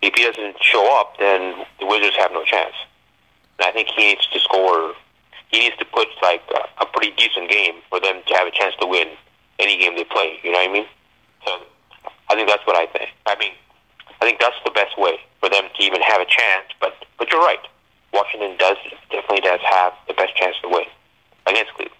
If 0.00 0.14
he 0.14 0.24
doesn't 0.24 0.56
show 0.60 0.98
up, 0.98 1.18
then 1.18 1.64
the 1.78 1.86
Wizards 1.86 2.16
have 2.16 2.32
no 2.32 2.44
chance. 2.44 2.74
And 3.58 3.66
I 3.66 3.72
think 3.72 3.88
he 3.94 4.08
needs 4.08 4.26
to 4.28 4.40
score. 4.40 4.94
He 5.52 5.60
needs 5.60 5.76
to 5.76 5.84
put 5.84 6.08
like 6.22 6.42
a, 6.50 6.82
a 6.82 6.86
pretty 6.86 7.12
decent 7.16 7.50
game 7.50 7.74
for 7.88 8.00
them 8.00 8.22
to 8.26 8.34
have 8.34 8.48
a 8.48 8.50
chance 8.50 8.74
to 8.80 8.86
win 8.86 9.08
any 9.58 9.78
game 9.78 9.94
they 9.94 10.04
play. 10.04 10.38
You 10.42 10.50
know 10.50 10.58
what 10.58 10.70
I 10.70 10.72
mean? 10.72 10.86
So 11.46 11.52
I 12.30 12.34
think 12.34 12.48
that's 12.48 12.66
what 12.66 12.76
I 12.76 12.86
think. 12.86 13.10
I 13.26 13.36
mean, 13.38 13.52
I 14.20 14.24
think 14.24 14.40
that's 14.40 14.56
the 14.64 14.70
best 14.70 14.98
way 14.98 15.20
for 15.40 15.48
them 15.48 15.64
to 15.76 15.82
even 15.84 16.00
have 16.00 16.20
a 16.20 16.26
chance. 16.26 16.66
But 16.80 16.94
but 17.18 17.30
you're 17.30 17.40
right. 17.40 17.60
Washington 18.12 18.56
does 18.58 18.76
definitely 19.10 19.40
does 19.40 19.60
have 19.68 19.92
the 20.08 20.14
best 20.14 20.34
chance 20.36 20.56
to 20.62 20.68
win 20.68 20.84
against 21.46 21.72
Cleveland. 21.74 21.96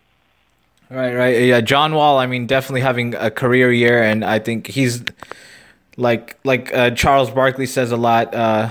Right, 0.91 1.15
right. 1.15 1.43
Yeah, 1.43 1.61
John 1.63 1.95
Wall. 1.95 2.19
I 2.19 2.27
mean, 2.27 2.47
definitely 2.47 2.83
having 2.83 3.15
a 3.15 3.31
career 3.31 3.73
year, 3.73 4.03
and 4.03 4.25
I 4.25 4.39
think 4.39 4.67
he's 4.67 5.03
like 5.97 6.39
like 6.45 6.73
uh, 6.75 6.91
Charles 6.91 7.31
Barkley 7.31 7.67
says 7.67 7.93
a 7.93 7.97
lot 7.97 8.35
uh, 8.35 8.71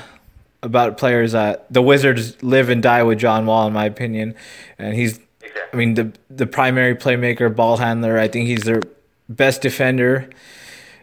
about 0.63 0.97
players. 0.97 1.33
Uh, 1.33 1.57
the 1.69 1.81
Wizards 1.81 2.41
live 2.43 2.69
and 2.69 2.81
die 2.81 3.03
with 3.03 3.19
John 3.19 3.45
Wall, 3.45 3.67
in 3.67 3.73
my 3.73 3.85
opinion, 3.85 4.35
and 4.77 4.93
he's. 4.93 5.19
I 5.73 5.75
mean, 5.75 5.95
the 5.95 6.11
the 6.29 6.47
primary 6.47 6.95
playmaker, 6.95 7.53
ball 7.53 7.77
handler. 7.77 8.17
I 8.17 8.27
think 8.27 8.47
he's 8.47 8.63
their 8.63 8.81
best 9.27 9.61
defender 9.61 10.29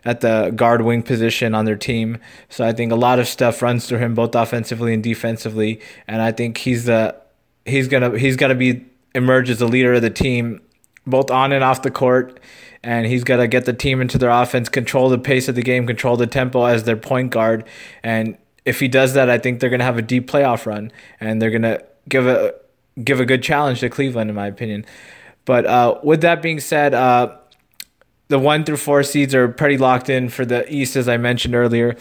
at 0.05 0.21
the 0.21 0.53
guard 0.55 0.83
wing 0.83 1.03
position 1.03 1.55
on 1.55 1.65
their 1.65 1.77
team. 1.77 2.19
So 2.49 2.65
I 2.65 2.73
think 2.73 2.93
a 2.93 2.97
lot 2.97 3.19
of 3.19 3.27
stuff 3.27 3.63
runs 3.63 3.87
through 3.87 3.99
him 3.99 4.15
both 4.15 4.35
offensively 4.35 4.95
and 4.95 5.03
defensively, 5.03 5.81
and 6.07 6.23
I 6.23 6.33
think 6.33 6.59
he's 6.59 6.85
the 6.85 7.17
he's 7.65 7.89
gonna 7.89 8.17
he's 8.19 8.37
gonna 8.37 8.55
be 8.55 8.87
emerge 9.15 9.51
as 9.51 9.59
the 9.59 9.69
leader 9.69 9.95
of 9.95 10.03
the 10.03 10.11
team, 10.11 10.61
both 11.07 11.31
on 11.31 11.53
and 11.53 11.65
off 11.65 11.83
the 11.83 11.91
court. 11.91 12.41
And 12.83 13.07
he's 13.07 13.25
got 13.25 13.39
to 13.39 13.49
get 13.49 13.65
the 13.65 13.73
team 13.73 14.01
into 14.01 14.19
their 14.19 14.31
offense, 14.31 14.69
control 14.69 15.09
the 15.09 15.19
pace 15.19 15.49
of 15.49 15.57
the 15.57 15.63
game, 15.63 15.85
control 15.85 16.17
the 16.17 16.29
tempo 16.29 16.65
as 16.65 16.85
their 16.85 16.97
point 16.97 17.31
guard. 17.31 17.65
And 18.05 18.39
if 18.69 18.81
he 18.81 18.89
does 18.89 19.15
that, 19.15 19.31
I 19.31 19.39
think 19.39 19.61
they're 19.61 19.71
going 19.71 19.81
to 19.81 19.87
have 19.87 19.99
a 19.99 20.03
deep 20.03 20.31
playoff 20.31 20.67
run, 20.67 20.93
and 21.21 21.41
they're 21.41 21.51
going 21.51 21.63
to 21.63 21.83
give 22.09 22.27
a 22.27 22.55
give 23.03 23.19
a 23.21 23.25
good 23.25 23.43
challenge 23.43 23.81
to 23.81 23.89
Cleveland, 23.89 24.29
in 24.29 24.37
my 24.37 24.47
opinion. 24.47 24.85
But 25.45 25.65
uh, 25.65 25.99
with 26.03 26.21
that 26.21 26.43
being 26.43 26.61
said, 26.61 26.93
uh, 26.93 27.37
the 28.29 28.39
one 28.39 28.65
through 28.65 28.77
four 28.77 29.03
seeds 29.03 29.35
are 29.35 29.49
pretty 29.49 29.79
locked 29.79 30.11
in 30.11 30.29
for 30.29 30.45
the 30.45 30.71
East, 30.73 30.97
as 30.97 31.09
I 31.09 31.17
mentioned 31.17 31.55
earlier. 31.55 31.97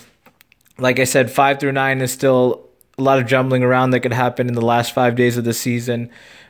Like 0.77 0.99
I 0.99 1.05
said, 1.05 1.31
five 1.31 1.59
through 1.59 1.71
nine 1.71 2.01
is 2.01 2.11
still 2.11 2.67
a 2.97 3.03
lot 3.03 3.19
of 3.19 3.27
jumbling 3.27 3.63
around 3.63 3.91
that 3.91 4.01
could 4.01 4.13
happen 4.13 4.47
in 4.47 4.53
the 4.53 4.65
last 4.65 4.91
five 4.91 5.15
days 5.15 5.37
of 5.37 5.45
the 5.45 5.53
season. 5.53 6.09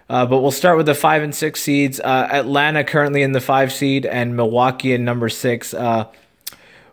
Uh, 0.10 0.26
but 0.26 0.40
we'll 0.40 0.52
start 0.52 0.78
with 0.78 0.86
the 0.88 0.96
five 0.96 1.22
and 1.22 1.36
six 1.36 1.62
seeds. 1.62 2.00
Uh, 2.00 2.28
Atlanta 2.32 2.84
currently 2.84 3.22
in 3.22 3.34
the 3.34 3.42
five 3.42 3.72
seed, 3.72 4.06
and 4.06 4.36
Milwaukee 4.36 4.94
in 4.94 5.06
number 5.06 5.30
six. 5.30 5.74
Uh, 5.74 6.06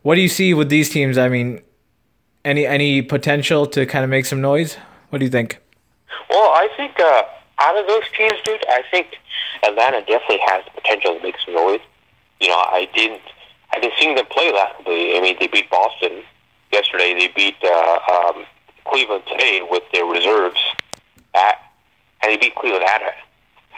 what 0.03 0.17
do 0.17 0.21
you 0.21 0.29
see 0.29 0.53
with 0.53 0.69
these 0.69 0.91
teams? 0.91 1.17
I 1.17 1.31
mean, 1.31 1.63
any 2.45 2.67
any 2.67 3.03
potential 3.03 3.67
to 3.67 3.87
kind 3.87 4.05
of 4.05 4.11
make 4.11 4.27
some 4.27 4.41
noise? 4.41 4.77
What 5.11 5.19
do 5.19 5.25
you 5.25 5.31
think? 5.31 5.59
Well, 6.31 6.51
I 6.51 6.69
think 6.77 6.99
uh, 7.01 7.23
out 7.59 7.77
of 7.79 7.87
those 7.87 8.03
teams, 8.17 8.35
dude, 8.45 8.65
I 8.69 8.83
think 8.91 9.17
Atlanta 9.63 10.01
definitely 10.01 10.41
has 10.47 10.65
the 10.65 10.81
potential 10.81 11.17
to 11.17 11.23
make 11.23 11.37
some 11.45 11.55
noise 11.55 11.81
you 12.45 12.49
know, 12.49 12.59
I 12.59 12.89
didn't. 12.95 13.23
I've 13.73 13.81
been 13.81 13.91
seeing 13.99 14.15
them 14.15 14.27
play 14.27 14.53
last 14.53 14.79
week. 14.87 15.17
I 15.17 15.21
mean, 15.21 15.37
they 15.41 15.47
beat 15.47 15.71
Boston 15.71 16.23
yesterday. 16.73 17.15
They 17.15 17.29
beat 17.35 17.57
uh, 17.65 17.99
um, 18.13 18.45
Cleveland 18.85 19.25
today 19.27 19.67
with 19.69 19.83
their 19.93 20.05
reserves 20.05 20.61
at, 21.35 21.57
and 22.23 22.33
they 22.33 22.37
beat 22.37 22.55
Cleveland 22.55 22.85
at 22.85 23.03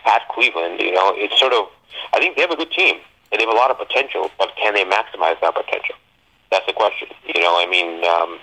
at 0.05 0.29
Cleveland. 0.31 0.81
You 0.81 0.93
know, 0.93 1.13
it's 1.15 1.39
sort 1.39 1.53
of. 1.53 1.67
I 2.13 2.19
think 2.19 2.37
they 2.37 2.43
have 2.43 2.51
a 2.51 2.57
good 2.57 2.73
team 2.73 2.97
and 3.33 3.41
they 3.41 3.45
have 3.45 3.55
a 3.55 3.57
lot 3.57 3.71
of 3.71 3.79
potential, 3.79 4.31
but 4.39 4.51
can 4.57 4.75
they 4.75 4.85
maximize 4.85 5.41
that 5.41 5.55
potential? 5.55 5.95
That's 6.51 6.67
the 6.67 6.73
question. 6.73 7.09
You 7.27 7.41
know, 7.41 7.59
I 7.59 7.67
mean, 7.67 8.05
um, 8.05 8.39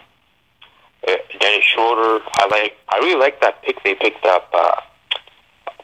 uh, 1.07 1.15
Dennis 1.39 1.65
Schroeder. 1.65 2.23
I 2.35 2.47
like. 2.51 2.77
I 2.89 2.97
really 2.99 3.19
like 3.19 3.41
that 3.41 3.61
pick 3.63 3.83
they 3.83 3.95
picked 3.95 4.25
up. 4.25 4.49
Uh, 4.53 4.81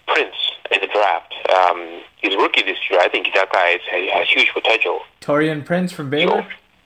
Prince 0.07 0.35
in 0.71 0.81
the 0.81 0.87
draft. 0.87 1.33
Um, 1.53 2.01
he's 2.17 2.33
a 2.33 2.37
rookie 2.37 2.63
this 2.63 2.77
year. 2.89 2.99
I 2.99 3.09
think 3.09 3.27
that 3.35 3.51
guy 3.51 3.77
has, 3.77 4.09
has 4.11 4.27
huge 4.27 4.51
potential. 4.53 5.01
Taurean 5.21 5.63
Prince 5.63 5.91
from 5.91 6.09
Baylor, 6.09 6.45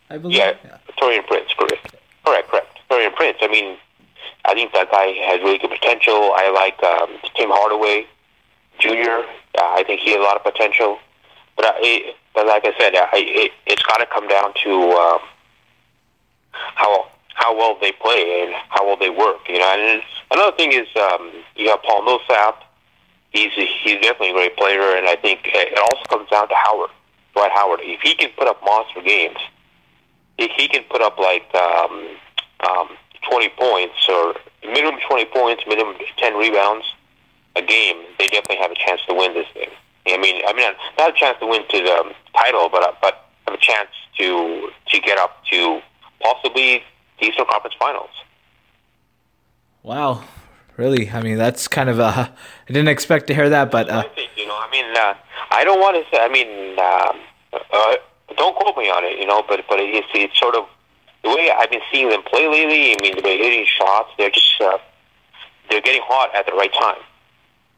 I 0.09 0.17
believe. 0.17 0.37
Yeah, 0.37 0.53
yeah. 0.63 0.77
Taurean 0.99 1.25
Prince, 1.25 1.49
correct. 1.57 1.95
Correct, 2.25 2.49
correct. 2.49 2.79
Taurean 2.89 3.15
Prince. 3.15 3.37
I 3.41 3.47
mean, 3.47 3.77
I 4.45 4.53
think 4.53 4.73
that 4.73 4.91
guy 4.91 5.07
has 5.27 5.39
really 5.41 5.57
good 5.57 5.71
potential. 5.71 6.33
I 6.35 6.51
like 6.51 6.81
um, 6.83 7.17
Tim 7.35 7.49
Hardaway 7.49 8.07
Jr. 8.79 9.23
Uh, 9.57 9.75
I 9.77 9.83
think 9.85 10.01
he 10.01 10.11
has 10.11 10.19
a 10.19 10.23
lot 10.23 10.35
of 10.35 10.43
potential. 10.43 10.99
But, 11.55 11.65
uh, 11.65 11.73
it, 11.77 12.15
but 12.33 12.47
like 12.47 12.65
I 12.65 12.73
said, 12.79 12.95
uh, 12.95 13.07
it, 13.13 13.51
it's 13.67 13.83
got 13.83 13.97
to 13.97 14.05
come 14.07 14.27
down 14.27 14.53
to 14.63 14.71
um, 14.91 15.19
how 16.51 17.07
how 17.33 17.55
well 17.55 17.77
they 17.81 17.91
play 17.91 18.43
and 18.45 18.53
how 18.69 18.85
well 18.85 18.97
they 18.97 19.09
work. 19.09 19.47
You 19.47 19.59
know, 19.59 19.73
and 19.77 20.03
another 20.31 20.55
thing 20.55 20.73
is 20.73 20.87
um, 20.95 21.31
you 21.55 21.69
have 21.69 21.81
Paul 21.83 22.03
Millsap 22.03 22.63
he's 23.33 23.51
he's 23.55 23.99
definitely 24.01 24.29
a 24.29 24.33
great 24.33 24.55
player, 24.55 24.95
and 24.95 25.07
I 25.07 25.15
think 25.15 25.41
it 25.45 25.77
also 25.77 26.03
comes 26.09 26.29
down 26.29 26.47
to 26.47 26.55
Howard, 26.55 26.91
Dwight 27.33 27.51
Howard. 27.51 27.81
If 27.83 28.01
he 28.01 28.15
can 28.15 28.29
put 28.37 28.47
up 28.47 28.61
monster 28.63 29.01
games, 29.01 29.37
if 30.37 30.51
he 30.51 30.67
can 30.67 30.83
put 30.89 31.01
up 31.01 31.17
like 31.17 31.53
um, 31.55 32.07
um, 32.69 32.89
20 33.29 33.49
points 33.59 34.07
or 34.07 34.35
minimum 34.63 34.99
20 35.07 35.25
points, 35.25 35.63
minimum 35.67 35.95
10 36.17 36.37
rebounds 36.37 36.85
a 37.55 37.61
game, 37.61 37.97
they 38.17 38.27
definitely 38.27 38.57
have 38.57 38.71
a 38.71 38.75
chance 38.75 39.01
to 39.07 39.13
win 39.13 39.33
this 39.33 39.47
thing. 39.53 39.69
I 40.07 40.17
mean, 40.17 40.41
I 40.47 40.53
mean, 40.53 40.71
not 40.97 41.11
a 41.11 41.13
chance 41.13 41.37
to 41.39 41.47
win 41.47 41.63
to 41.69 41.77
the 41.77 42.13
title, 42.37 42.69
but 42.69 42.97
but 43.01 43.25
have 43.47 43.55
a 43.55 43.61
chance 43.61 43.89
to 44.19 44.69
to 44.89 44.99
get 44.99 45.17
up 45.17 45.43
to 45.51 45.81
possibly 46.21 46.83
Eastern 47.23 47.45
Conference 47.45 47.75
Finals. 47.79 48.09
Wow, 49.83 50.23
really? 50.77 51.09
I 51.09 51.21
mean, 51.21 51.37
that's 51.37 51.67
kind 51.67 51.89
of 51.89 51.99
uh, 51.99 52.27
I 52.29 52.67
didn't 52.67 52.87
expect 52.87 53.27
to 53.27 53.33
hear 53.33 53.49
that, 53.49 53.71
but 53.71 53.89
uh, 53.89 54.03
I 54.05 54.15
think 54.15 54.31
you 54.37 54.47
know, 54.47 54.55
I 54.57 54.69
mean, 54.71 54.85
uh, 54.95 55.13
I 55.51 55.63
don't 55.63 55.79
want 55.79 55.95
to 55.97 56.03
say. 56.09 56.23
I 56.23 56.29
mean, 56.29 56.79
uh, 56.79 57.13
uh, 57.73 57.95
don't 58.37 58.55
quote 58.55 58.77
me 58.77 58.89
on 58.89 59.03
it, 59.03 59.19
you 59.19 59.25
know, 59.25 59.43
but 59.47 59.61
but 59.67 59.79
it's 59.79 60.07
it's 60.13 60.39
sort 60.39 60.55
of 60.55 60.65
the 61.23 61.29
way 61.29 61.51
I've 61.55 61.69
been 61.69 61.81
seeing 61.91 62.09
them 62.09 62.23
play 62.23 62.47
lately. 62.47 62.93
I 62.93 63.01
mean, 63.01 63.15
the 63.15 63.21
way 63.23 63.37
hitting 63.37 63.65
shots, 63.65 64.09
they're 64.17 64.29
just 64.29 64.61
uh, 64.61 64.77
they're 65.69 65.81
getting 65.81 66.01
hot 66.05 66.33
at 66.35 66.45
the 66.45 66.53
right 66.53 66.71
time, 66.73 67.01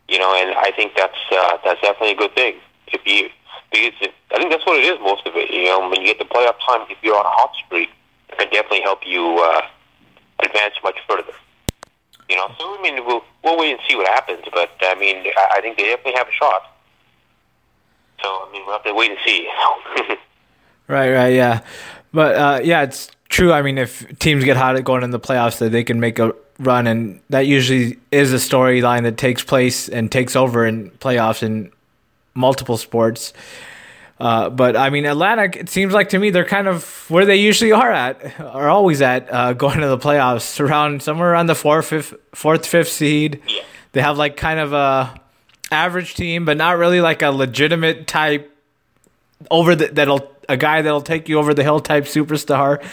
you 0.07 0.19
know, 0.19 0.33
and 0.35 0.55
I 0.57 0.71
think 0.75 0.93
that's 0.95 1.17
uh, 1.31 1.57
that's 1.63 1.81
definitely 1.81 2.11
a 2.11 2.17
good 2.17 2.35
thing. 2.35 2.55
If 2.87 3.01
you 3.05 3.29
because 3.71 4.09
I 4.31 4.37
think 4.37 4.51
that's 4.51 4.65
what 4.65 4.79
it 4.79 4.85
is 4.85 4.99
most 5.01 5.25
of 5.27 5.35
it. 5.35 5.49
You 5.51 5.65
know, 5.65 5.89
when 5.89 6.01
you 6.01 6.07
get 6.07 6.19
the 6.19 6.25
playoff 6.25 6.55
time, 6.67 6.87
if 6.89 6.97
you're 7.01 7.17
on 7.17 7.25
a 7.25 7.35
hot 7.35 7.51
streak, 7.65 7.89
can 8.37 8.49
definitely 8.51 8.81
help 8.81 8.99
you 9.05 9.39
uh, 9.39 9.61
advance 10.43 10.75
much 10.83 10.97
further. 11.07 11.33
You 12.29 12.35
know, 12.37 12.47
so 12.57 12.77
I 12.77 12.81
mean, 12.81 13.05
we'll 13.05 13.23
we'll 13.43 13.57
wait 13.57 13.71
and 13.71 13.79
see 13.87 13.95
what 13.95 14.07
happens. 14.07 14.43
But 14.51 14.71
I 14.81 14.95
mean, 14.95 15.25
I 15.53 15.61
think 15.61 15.77
they 15.77 15.83
definitely 15.83 16.13
have 16.13 16.27
a 16.27 16.31
shot. 16.31 16.71
So 18.21 18.27
I 18.27 18.49
mean, 18.51 18.63
we'll 18.65 18.73
have 18.73 18.83
to 18.83 18.93
wait 18.93 19.11
and 19.11 19.19
see. 19.25 19.47
right, 20.87 21.11
right, 21.11 21.33
yeah, 21.33 21.61
but 22.11 22.35
uh, 22.35 22.59
yeah, 22.63 22.81
it's 22.83 23.11
true. 23.29 23.51
I 23.53 23.61
mean, 23.61 23.77
if 23.77 24.17
teams 24.19 24.43
get 24.43 24.57
hot 24.57 24.75
at 24.75 24.83
going 24.83 25.03
in 25.03 25.11
the 25.11 25.19
playoffs, 25.19 25.59
that 25.59 25.71
they 25.71 25.83
can 25.83 25.99
make 25.99 26.17
a 26.17 26.33
run, 26.57 26.87
and 26.87 27.21
that 27.29 27.45
usually 27.45 27.99
is 28.11 28.33
a 28.33 28.37
storyline 28.37 29.03
that 29.03 29.17
takes 29.17 29.43
place 29.43 29.87
and 29.87 30.11
takes 30.11 30.35
over 30.35 30.65
in 30.65 30.89
playoffs 30.91 31.43
in 31.43 31.71
multiple 32.33 32.77
sports. 32.77 33.33
Uh, 34.19 34.49
but 34.49 34.77
I 34.77 34.89
mean, 34.89 35.05
Atlanta, 35.05 35.43
It 35.43 35.69
seems 35.69 35.93
like 35.93 36.09
to 36.09 36.19
me 36.19 36.29
they're 36.29 36.45
kind 36.45 36.67
of 36.67 37.09
where 37.09 37.25
they 37.25 37.35
usually 37.35 37.73
are 37.73 37.91
at, 37.91 38.39
are 38.39 38.69
always 38.69 39.01
at 39.01 39.31
uh, 39.31 39.53
going 39.53 39.79
to 39.81 39.87
the 39.87 39.97
playoffs, 39.97 40.59
around 40.59 41.03
somewhere 41.03 41.31
around 41.31 41.47
the 41.47 41.55
fourth, 41.55 41.87
fifth, 41.87 42.13
fourth, 42.33 42.65
fifth 42.65 42.89
seed. 42.89 43.41
Yeah. 43.47 43.63
They 43.91 44.01
have 44.01 44.17
like 44.17 44.37
kind 44.37 44.59
of 44.59 44.73
a 44.73 45.19
average 45.71 46.15
team, 46.15 46.45
but 46.45 46.57
not 46.57 46.77
really 46.77 47.01
like 47.01 47.21
a 47.21 47.29
legitimate 47.29 48.07
type 48.07 48.51
over 49.51 49.75
the, 49.75 49.87
that'll 49.87 50.31
a 50.47 50.57
guy 50.57 50.81
that'll 50.81 51.01
take 51.01 51.27
you 51.27 51.39
over 51.39 51.53
the 51.53 51.63
hill 51.63 51.79
type 51.79 52.05
superstar. 52.05 52.85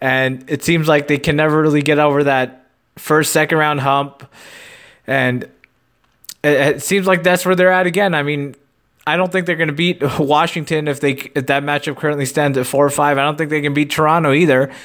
And 0.00 0.48
it 0.48 0.62
seems 0.62 0.88
like 0.88 1.08
they 1.08 1.18
can 1.18 1.36
never 1.36 1.60
really 1.60 1.82
get 1.82 1.98
over 1.98 2.24
that 2.24 2.68
first, 2.96 3.32
second 3.32 3.58
round 3.58 3.80
hump. 3.80 4.26
And 5.06 5.44
it, 6.42 6.76
it 6.76 6.82
seems 6.82 7.06
like 7.06 7.22
that's 7.22 7.44
where 7.44 7.54
they're 7.54 7.72
at 7.72 7.86
again. 7.86 8.14
I 8.14 8.22
mean, 8.22 8.54
I 9.10 9.16
don't 9.16 9.32
think 9.32 9.46
they're 9.46 9.56
going 9.56 9.68
to 9.68 9.74
beat 9.74 10.02
Washington 10.18 10.88
if 10.88 11.00
they 11.00 11.12
if 11.34 11.46
that 11.46 11.62
matchup 11.62 11.96
currently 11.96 12.26
stands 12.26 12.56
at 12.56 12.66
four 12.66 12.86
or 12.86 12.90
five. 12.90 13.18
I 13.18 13.22
don't 13.22 13.36
think 13.36 13.50
they 13.50 13.60
can 13.60 13.74
beat 13.74 13.90
Toronto 13.90 14.32
either. 14.32 14.70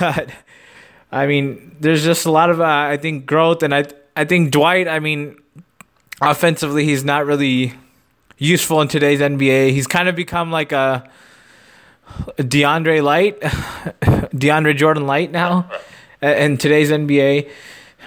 But 0.00 0.30
I 1.10 1.26
mean, 1.26 1.76
there's 1.80 2.04
just 2.04 2.26
a 2.26 2.30
lot 2.30 2.50
of 2.50 2.60
uh, 2.60 2.64
I 2.64 2.96
think 2.96 3.26
growth, 3.26 3.62
and 3.62 3.74
I 3.74 3.84
I 4.16 4.24
think 4.24 4.50
Dwight. 4.50 4.88
I 4.88 4.98
mean, 4.98 5.36
offensively, 6.20 6.84
he's 6.84 7.04
not 7.04 7.26
really 7.26 7.74
useful 8.38 8.80
in 8.80 8.88
today's 8.88 9.20
NBA. 9.20 9.72
He's 9.72 9.86
kind 9.86 10.08
of 10.08 10.16
become 10.16 10.50
like 10.50 10.72
a 10.72 11.08
DeAndre 12.38 13.02
Light, 13.02 13.40
DeAndre 13.40 14.76
Jordan 14.76 15.06
Light 15.06 15.30
now 15.30 15.70
in 16.22 16.56
today's 16.56 16.90
NBA. 16.90 17.50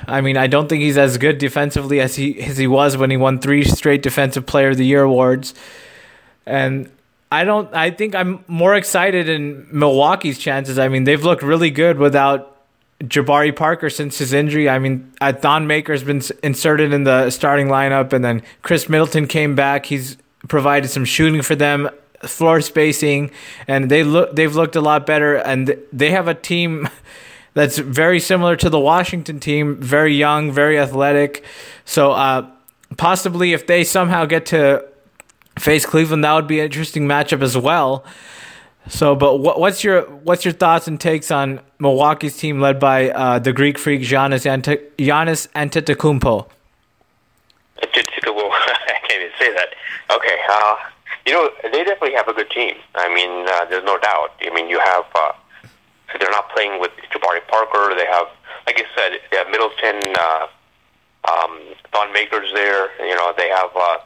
I 0.07 0.21
mean, 0.21 0.37
I 0.37 0.47
don't 0.47 0.67
think 0.67 0.81
he's 0.81 0.97
as 0.97 1.17
good 1.17 1.37
defensively 1.37 1.99
as 1.99 2.15
he 2.15 2.41
as 2.41 2.57
he 2.57 2.67
was 2.67 2.97
when 2.97 3.11
he 3.11 3.17
won 3.17 3.39
three 3.39 3.63
straight 3.63 4.01
Defensive 4.01 4.45
Player 4.45 4.69
of 4.69 4.77
the 4.77 4.85
Year 4.85 5.03
awards. 5.03 5.53
And 6.45 6.89
I 7.31 7.43
don't. 7.43 7.73
I 7.73 7.91
think 7.91 8.13
I'm 8.13 8.43
more 8.47 8.75
excited 8.75 9.29
in 9.29 9.67
Milwaukee's 9.71 10.37
chances. 10.37 10.77
I 10.77 10.89
mean, 10.89 11.05
they've 11.05 11.23
looked 11.23 11.43
really 11.43 11.69
good 11.69 11.97
without 11.97 12.51
Jabari 12.99 13.55
Parker 13.55 13.89
since 13.89 14.17
his 14.17 14.33
injury. 14.33 14.69
I 14.69 14.79
mean, 14.79 15.11
Thon 15.21 15.65
Maker's 15.65 16.03
been 16.03 16.21
inserted 16.43 16.91
in 16.91 17.05
the 17.05 17.29
starting 17.29 17.67
lineup, 17.67 18.11
and 18.13 18.23
then 18.23 18.43
Khris 18.63 18.89
Middleton 18.89 19.27
came 19.27 19.55
back. 19.55 19.85
He's 19.85 20.17
provided 20.47 20.89
some 20.89 21.05
shooting 21.05 21.41
for 21.41 21.55
them, 21.55 21.89
floor 22.23 22.59
spacing, 22.59 23.31
and 23.67 23.89
they 23.89 24.03
look. 24.03 24.35
They've 24.35 24.53
looked 24.53 24.75
a 24.75 24.81
lot 24.81 25.05
better, 25.05 25.35
and 25.35 25.77
they 25.93 26.11
have 26.11 26.27
a 26.27 26.35
team 26.35 26.89
that's 27.53 27.77
very 27.77 28.19
similar 28.19 28.55
to 28.57 28.69
the 28.69 28.79
Washington 28.79 29.39
team, 29.39 29.75
very 29.81 30.15
young, 30.15 30.51
very 30.51 30.79
athletic. 30.79 31.43
So 31.85 32.11
uh, 32.11 32.49
possibly 32.97 33.53
if 33.53 33.67
they 33.67 33.83
somehow 33.83 34.25
get 34.25 34.45
to 34.47 34.85
face 35.59 35.85
Cleveland, 35.85 36.23
that 36.23 36.33
would 36.33 36.47
be 36.47 36.59
an 36.59 36.65
interesting 36.65 37.07
matchup 37.07 37.41
as 37.41 37.57
well. 37.57 38.05
So, 38.87 39.15
but 39.15 39.37
what, 39.37 39.59
what's 39.59 39.83
your 39.83 40.01
what's 40.01 40.43
your 40.43 40.53
thoughts 40.53 40.87
and 40.87 40.99
takes 40.99 41.29
on 41.29 41.61
Milwaukee's 41.79 42.35
team 42.37 42.59
led 42.59 42.79
by 42.79 43.11
uh, 43.11 43.39
the 43.39 43.53
Greek 43.53 43.77
freak 43.77 44.01
Giannis 44.01 44.45
Ante- 44.45 44.81
Giannis 44.97 45.47
Antetokounmpo? 45.49 46.47
I 47.81 47.85
can't 47.85 49.21
even 49.21 49.31
say 49.37 49.53
that. 49.53 49.69
Okay, 50.09 50.37
uh, 50.49 50.75
you 51.27 51.33
know 51.33 51.49
they 51.63 51.83
definitely 51.83 52.13
have 52.13 52.27
a 52.27 52.33
good 52.33 52.49
team. 52.49 52.75
I 52.95 53.13
mean, 53.13 53.47
uh, 53.47 53.65
there's 53.65 53.83
no 53.83 53.99
doubt. 53.99 54.31
I 54.41 54.49
mean, 54.53 54.67
you 54.67 54.79
have 54.79 55.05
they're 56.19 56.31
not 56.31 56.49
playing 56.51 56.79
with 56.79 56.91
Jabari 57.11 57.45
Parker. 57.47 57.95
They 57.95 58.05
have, 58.05 58.27
like 58.67 58.79
I 58.79 58.85
said, 58.95 59.19
they 59.31 59.37
have 59.37 59.49
Middleton, 59.49 60.13
uh, 60.19 60.47
um, 61.29 61.59
Thon 61.93 62.11
Maker's 62.13 62.51
there. 62.53 62.89
You 63.05 63.15
know, 63.15 63.33
they 63.37 63.49
have 63.49 63.69
uh, 63.75 63.97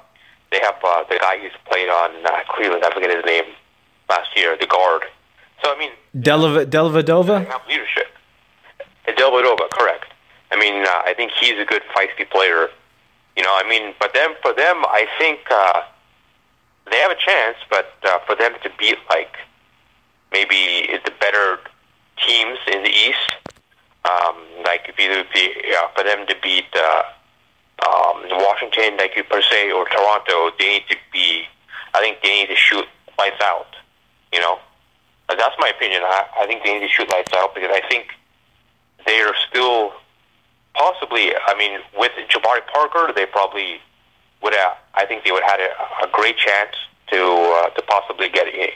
they 0.52 0.60
have 0.60 0.76
uh, 0.84 1.04
the 1.10 1.18
guy 1.20 1.40
who's 1.40 1.52
played 1.70 1.90
on 1.90 2.26
uh, 2.26 2.44
Cleveland. 2.50 2.84
I 2.86 2.94
forget 2.94 3.16
his 3.16 3.26
name 3.26 3.46
last 4.10 4.30
year, 4.36 4.56
the 4.60 4.68
guard. 4.68 5.04
So 5.64 5.74
I 5.74 5.80
mean, 5.80 5.92
Delva, 6.18 6.66
have 7.48 7.62
leadership. 7.68 8.08
Dellavedova, 9.08 9.70
correct. 9.72 10.06
I 10.52 10.60
mean, 10.60 10.84
uh, 10.86 11.02
I 11.06 11.14
think 11.16 11.32
he's 11.40 11.60
a 11.60 11.66
good 11.66 11.82
feisty 11.96 12.30
player. 12.30 12.70
You 13.38 13.44
know, 13.44 13.52
I 13.54 13.68
mean, 13.68 13.94
but 14.00 14.14
them 14.14 14.34
for 14.42 14.54
them, 14.54 14.84
I 14.86 15.08
think 15.18 15.40
uh, 15.52 15.82
they 16.92 16.98
have 16.98 17.12
a 17.12 17.16
chance. 17.16 17.58
But 17.70 17.94
uh, 18.04 18.20
for 18.26 18.36
them 18.36 18.54
to 18.64 18.72
beat 18.78 18.98
like 19.10 19.36
maybe 20.32 20.88
the 21.04 21.12
better 21.20 21.60
teams 22.18 22.60
in 22.72 22.84
the 22.84 22.90
East. 22.90 23.32
Um, 24.06 24.38
like 24.64 24.86
if 24.88 25.00
either 25.00 25.24
be, 25.34 25.50
yeah, 25.66 25.88
for 25.96 26.04
them 26.04 26.28
to 26.28 26.36
beat 26.42 26.70
uh, 26.76 27.04
um, 27.86 28.22
Washington, 28.30 28.98
like 28.98 29.16
per 29.30 29.42
se, 29.42 29.72
or 29.72 29.86
Toronto, 29.86 30.52
they 30.60 30.80
need 30.80 30.84
to 30.90 30.98
be. 31.12 31.44
I 31.94 32.00
think 32.00 32.18
they 32.22 32.42
need 32.42 32.48
to 32.48 32.56
shoot 32.56 32.86
lights 33.18 33.42
out. 33.42 33.76
You 34.32 34.40
know, 34.40 34.60
that's 35.28 35.56
my 35.60 35.70
opinion. 35.70 36.02
I, 36.04 36.26
I 36.42 36.46
think 36.46 36.64
they 36.64 36.74
need 36.74 36.86
to 36.86 36.94
shoot 36.94 37.10
lights 37.10 37.34
out 37.36 37.56
because 37.56 37.72
I 37.72 37.82
think 37.90 38.08
they 39.06 39.22
are 39.22 39.34
still 39.50 39.94
possibly. 40.76 41.32
I 41.48 41.56
mean, 41.58 41.80
with 41.98 42.12
Jabari 42.30 42.66
Parker, 42.68 43.12
they 43.16 43.26
probably 43.26 43.80
would 44.44 44.54
have. 44.54 44.78
I 44.94 45.06
think 45.06 45.24
they 45.24 45.32
would 45.32 45.44
have 45.44 45.60
had 45.60 45.62
a, 45.62 46.06
a 46.06 46.10
great 46.12 46.38
chance 46.38 46.76
to 47.12 47.18
uh, 47.18 47.70
to 47.70 47.82
possibly 47.84 48.30
get 48.30 48.48
a, 48.48 48.74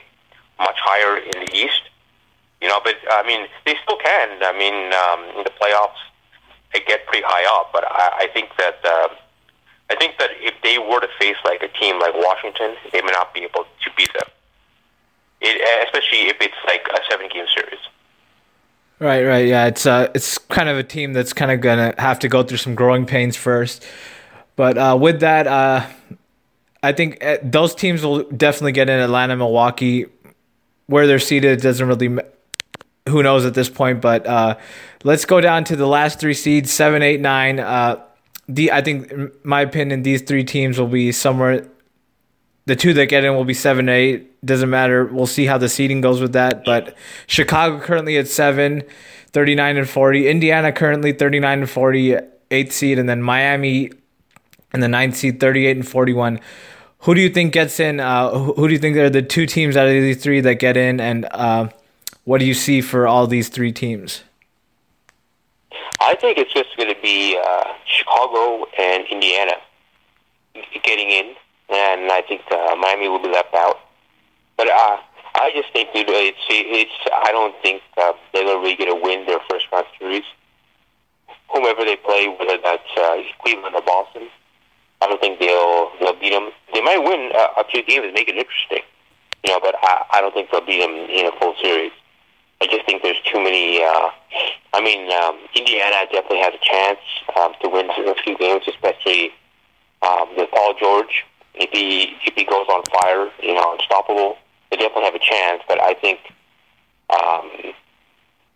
much 0.60 0.78
higher 0.84 1.18
in 1.18 1.46
the 1.46 1.56
East. 1.56 1.89
You 2.62 2.68
know, 2.68 2.80
but 2.84 2.96
I 3.10 3.26
mean, 3.26 3.48
they 3.66 3.76
still 3.84 3.98
can. 3.98 4.44
I 4.44 4.52
mean, 4.58 4.92
um, 4.94 5.38
in 5.38 5.44
the 5.44 5.52
playoffs, 5.52 6.00
they 6.74 6.82
get 6.82 7.06
pretty 7.08 7.24
high 7.26 7.46
up. 7.60 7.72
But 7.72 7.86
I, 7.86 8.26
I 8.26 8.28
think 8.34 8.50
that 8.58 8.80
uh, 8.84 9.10
I 9.90 9.96
think 9.96 10.18
that 10.20 10.32
if 10.40 10.54
they 10.62 10.78
were 10.78 11.00
to 11.00 11.08
face 11.20 11.38
like 11.46 11.64
a 11.64 11.70
team 11.80 12.00
like 12.00 12.14
Washington, 12.16 12.76
they 12.92 13.02
may 13.02 13.12
not 13.12 13.34
be 13.34 13.42
able 13.42 13.64
to 13.64 13.90
beat 13.96 14.12
them. 14.14 14.28
It, 15.42 15.62
especially 15.88 16.28
if 16.28 16.36
it's 16.42 16.54
like 16.66 16.86
a 16.94 17.00
seven-game 17.10 17.46
series. 17.56 17.80
Right, 19.00 19.24
right, 19.24 19.48
yeah. 19.48 19.68
It's 19.68 19.86
uh, 19.86 20.10
it's 20.14 20.38
kind 20.38 20.68
of 20.68 20.78
a 20.78 20.84
team 20.84 21.14
that's 21.14 21.32
kind 21.32 21.52
of 21.52 21.62
gonna 21.62 21.96
have 21.98 22.20
to 22.20 22.28
go 22.28 22.44
through 22.44 22.58
some 22.58 22.76
growing 22.76 23.06
pains 23.06 23.38
first. 23.38 23.86
But 24.58 24.78
uh, 24.78 24.98
with 25.00 25.22
that, 25.22 25.48
uh, 25.48 25.88
I 26.84 26.92
think 26.92 27.24
uh, 27.24 27.38
those 27.42 27.74
teams 27.74 28.04
will 28.04 28.24
definitely 28.24 28.74
get 28.74 28.90
in 28.90 29.00
Atlanta, 29.00 29.38
Milwaukee, 29.38 30.08
where 30.88 31.08
they're 31.08 31.20
seated 31.20 31.62
doesn't 31.62 31.88
really 31.88 32.20
who 33.08 33.24
knows 33.24 33.46
at 33.46 33.54
this 33.54 33.70
point. 33.70 34.02
But 34.02 34.26
uh, 34.26 34.58
let's 35.04 35.26
go 35.26 35.42
down 35.42 35.64
to 35.66 35.76
the 35.76 35.88
last 35.88 36.20
three 36.20 36.34
seeds: 36.34 36.72
seven, 36.72 37.02
eight, 37.02 37.22
nine. 37.22 37.60
Uh, 37.60 38.04
the 38.48 38.72
I 38.72 38.82
think, 38.82 39.12
in 39.12 39.32
my 39.44 39.62
opinion, 39.62 40.04
these 40.04 40.22
three 40.22 40.44
teams 40.44 40.80
will 40.80 40.88
be 40.88 41.12
somewhere. 41.12 41.68
The 42.66 42.76
two 42.76 42.94
that 42.94 43.08
get 43.08 43.24
in 43.24 43.36
will 43.36 43.46
be 43.46 43.54
seven, 43.54 43.90
eight. 43.90 44.46
Doesn't 44.46 44.70
matter. 44.70 45.06
We'll 45.06 45.28
see 45.28 45.46
how 45.46 45.58
the 45.58 45.70
seeding 45.70 46.02
goes 46.02 46.22
with 46.22 46.34
that. 46.34 46.64
But 46.66 46.96
Chicago 47.28 47.80
currently 47.80 48.18
at 48.18 48.28
seven, 48.28 48.84
39 49.32 49.78
and 49.78 49.90
40. 49.90 50.28
Indiana 50.28 50.72
currently 50.72 51.12
39 51.14 51.60
and 51.60 51.70
40, 51.70 52.18
eighth 52.52 52.72
seed, 52.72 53.00
and 53.00 53.10
then 53.10 53.22
Miami 53.22 53.92
and 54.72 54.84
the 54.84 54.88
ninth 54.88 55.16
seed, 55.16 55.40
38 55.40 55.78
and 55.78 55.88
41. 55.88 56.40
Who 57.00 57.16
do 57.16 57.22
you 57.22 57.30
think 57.30 57.54
gets 57.54 57.80
in? 57.80 58.00
Uh, 58.00 58.38
who 58.38 58.68
do 58.68 58.74
you 58.74 58.80
think 58.80 58.98
are 58.98 59.10
the 59.10 59.22
two 59.22 59.46
teams 59.46 59.78
out 59.78 59.88
of 59.88 59.94
these 59.94 60.22
three 60.22 60.42
that 60.42 60.56
get 60.56 60.76
in? 60.76 61.00
And 61.00 61.26
uh, 61.32 61.70
what 62.30 62.40
do 62.40 62.46
you 62.46 62.54
see 62.54 62.80
for 62.80 63.08
all 63.08 63.26
these 63.26 63.50
three 63.50 63.72
teams? 63.72 64.22
I 66.00 66.14
think 66.14 66.38
it's 66.38 66.54
just 66.54 66.78
going 66.78 66.94
to 66.94 67.02
be 67.02 67.36
uh, 67.44 67.64
Chicago 67.86 68.68
and 68.78 69.04
Indiana 69.10 69.54
getting 70.84 71.10
in, 71.10 71.34
and 71.70 72.12
I 72.12 72.22
think 72.22 72.42
uh, 72.52 72.76
Miami 72.78 73.08
will 73.08 73.18
be 73.18 73.30
left 73.30 73.56
out. 73.56 73.80
But 74.58 74.68
uh, 74.68 74.98
I 75.42 75.50
just 75.56 75.74
think 75.74 75.90
it's, 75.96 76.38
it's. 76.50 76.98
I 77.12 77.32
don't 77.32 77.56
think 77.64 77.82
uh, 77.98 78.14
they're 78.32 78.46
really 78.46 78.76
going 78.76 78.94
to 78.94 79.02
win 79.02 79.26
their 79.26 79.40
first 79.50 79.66
round 79.74 79.88
series. 79.98 80.26
Whomever 81.52 81.84
they 81.84 81.96
play, 81.96 82.28
whether 82.28 82.62
that's 82.62 82.92
uh, 82.96 83.24
Cleveland 83.42 83.74
or 83.74 83.82
Boston, 83.82 84.30
I 85.02 85.08
don't 85.08 85.20
think 85.20 85.40
they'll 85.40 85.90
they'll 86.00 86.20
beat 86.20 86.30
them. 86.30 86.52
They 86.76 86.82
might 86.82 87.00
win 87.00 87.32
uh, 87.34 87.58
a 87.58 87.64
few 87.72 87.82
games 87.82 88.06
and 88.06 88.14
make 88.14 88.30
it 88.30 88.38
interesting, 88.38 88.86
you 89.44 89.50
know. 89.50 89.60
But 89.60 89.74
I, 89.82 90.06
I 90.14 90.22
don't 90.22 90.36
think 90.36 90.52
they'll 90.52 90.62
beat 90.62 90.78
them 90.80 90.94
in 90.94 91.26
a 91.26 91.32
full 91.40 91.56
series. 91.60 91.92
I 92.62 92.68
just 92.68 92.86
think 92.86 93.04
there's 93.04 93.20
too 93.24 93.40
many. 93.40 93.82
Uh, 93.82 94.10
I 94.74 94.82
mean, 94.82 95.12
um, 95.12 95.40
Indiana 95.56 96.06
definitely 96.12 96.40
has 96.44 96.54
a 96.54 96.64
chance 96.64 97.00
um, 97.40 97.54
to 97.62 97.70
win 97.70 97.90
a 97.90 98.16
few 98.24 98.38
games, 98.38 98.64
especially 98.68 99.32
um, 100.02 100.36
with 100.36 100.52
Paul 100.52 100.74
George. 100.80 101.26
If 101.56 101.72
he 101.72 102.16
if 102.26 102.36
he 102.36 102.44
goes 102.44 102.68
on 102.68 102.84
fire, 102.92 103.32
you 103.42 103.56
know, 103.56 103.74
unstoppable, 103.74 104.38
they 104.70 104.78
definitely 104.78 105.06
have 105.06 105.16
a 105.16 105.24
chance. 105.24 105.64
But 105.68 105.80
I 105.80 105.94
think 105.96 106.20
um, 107.10 107.74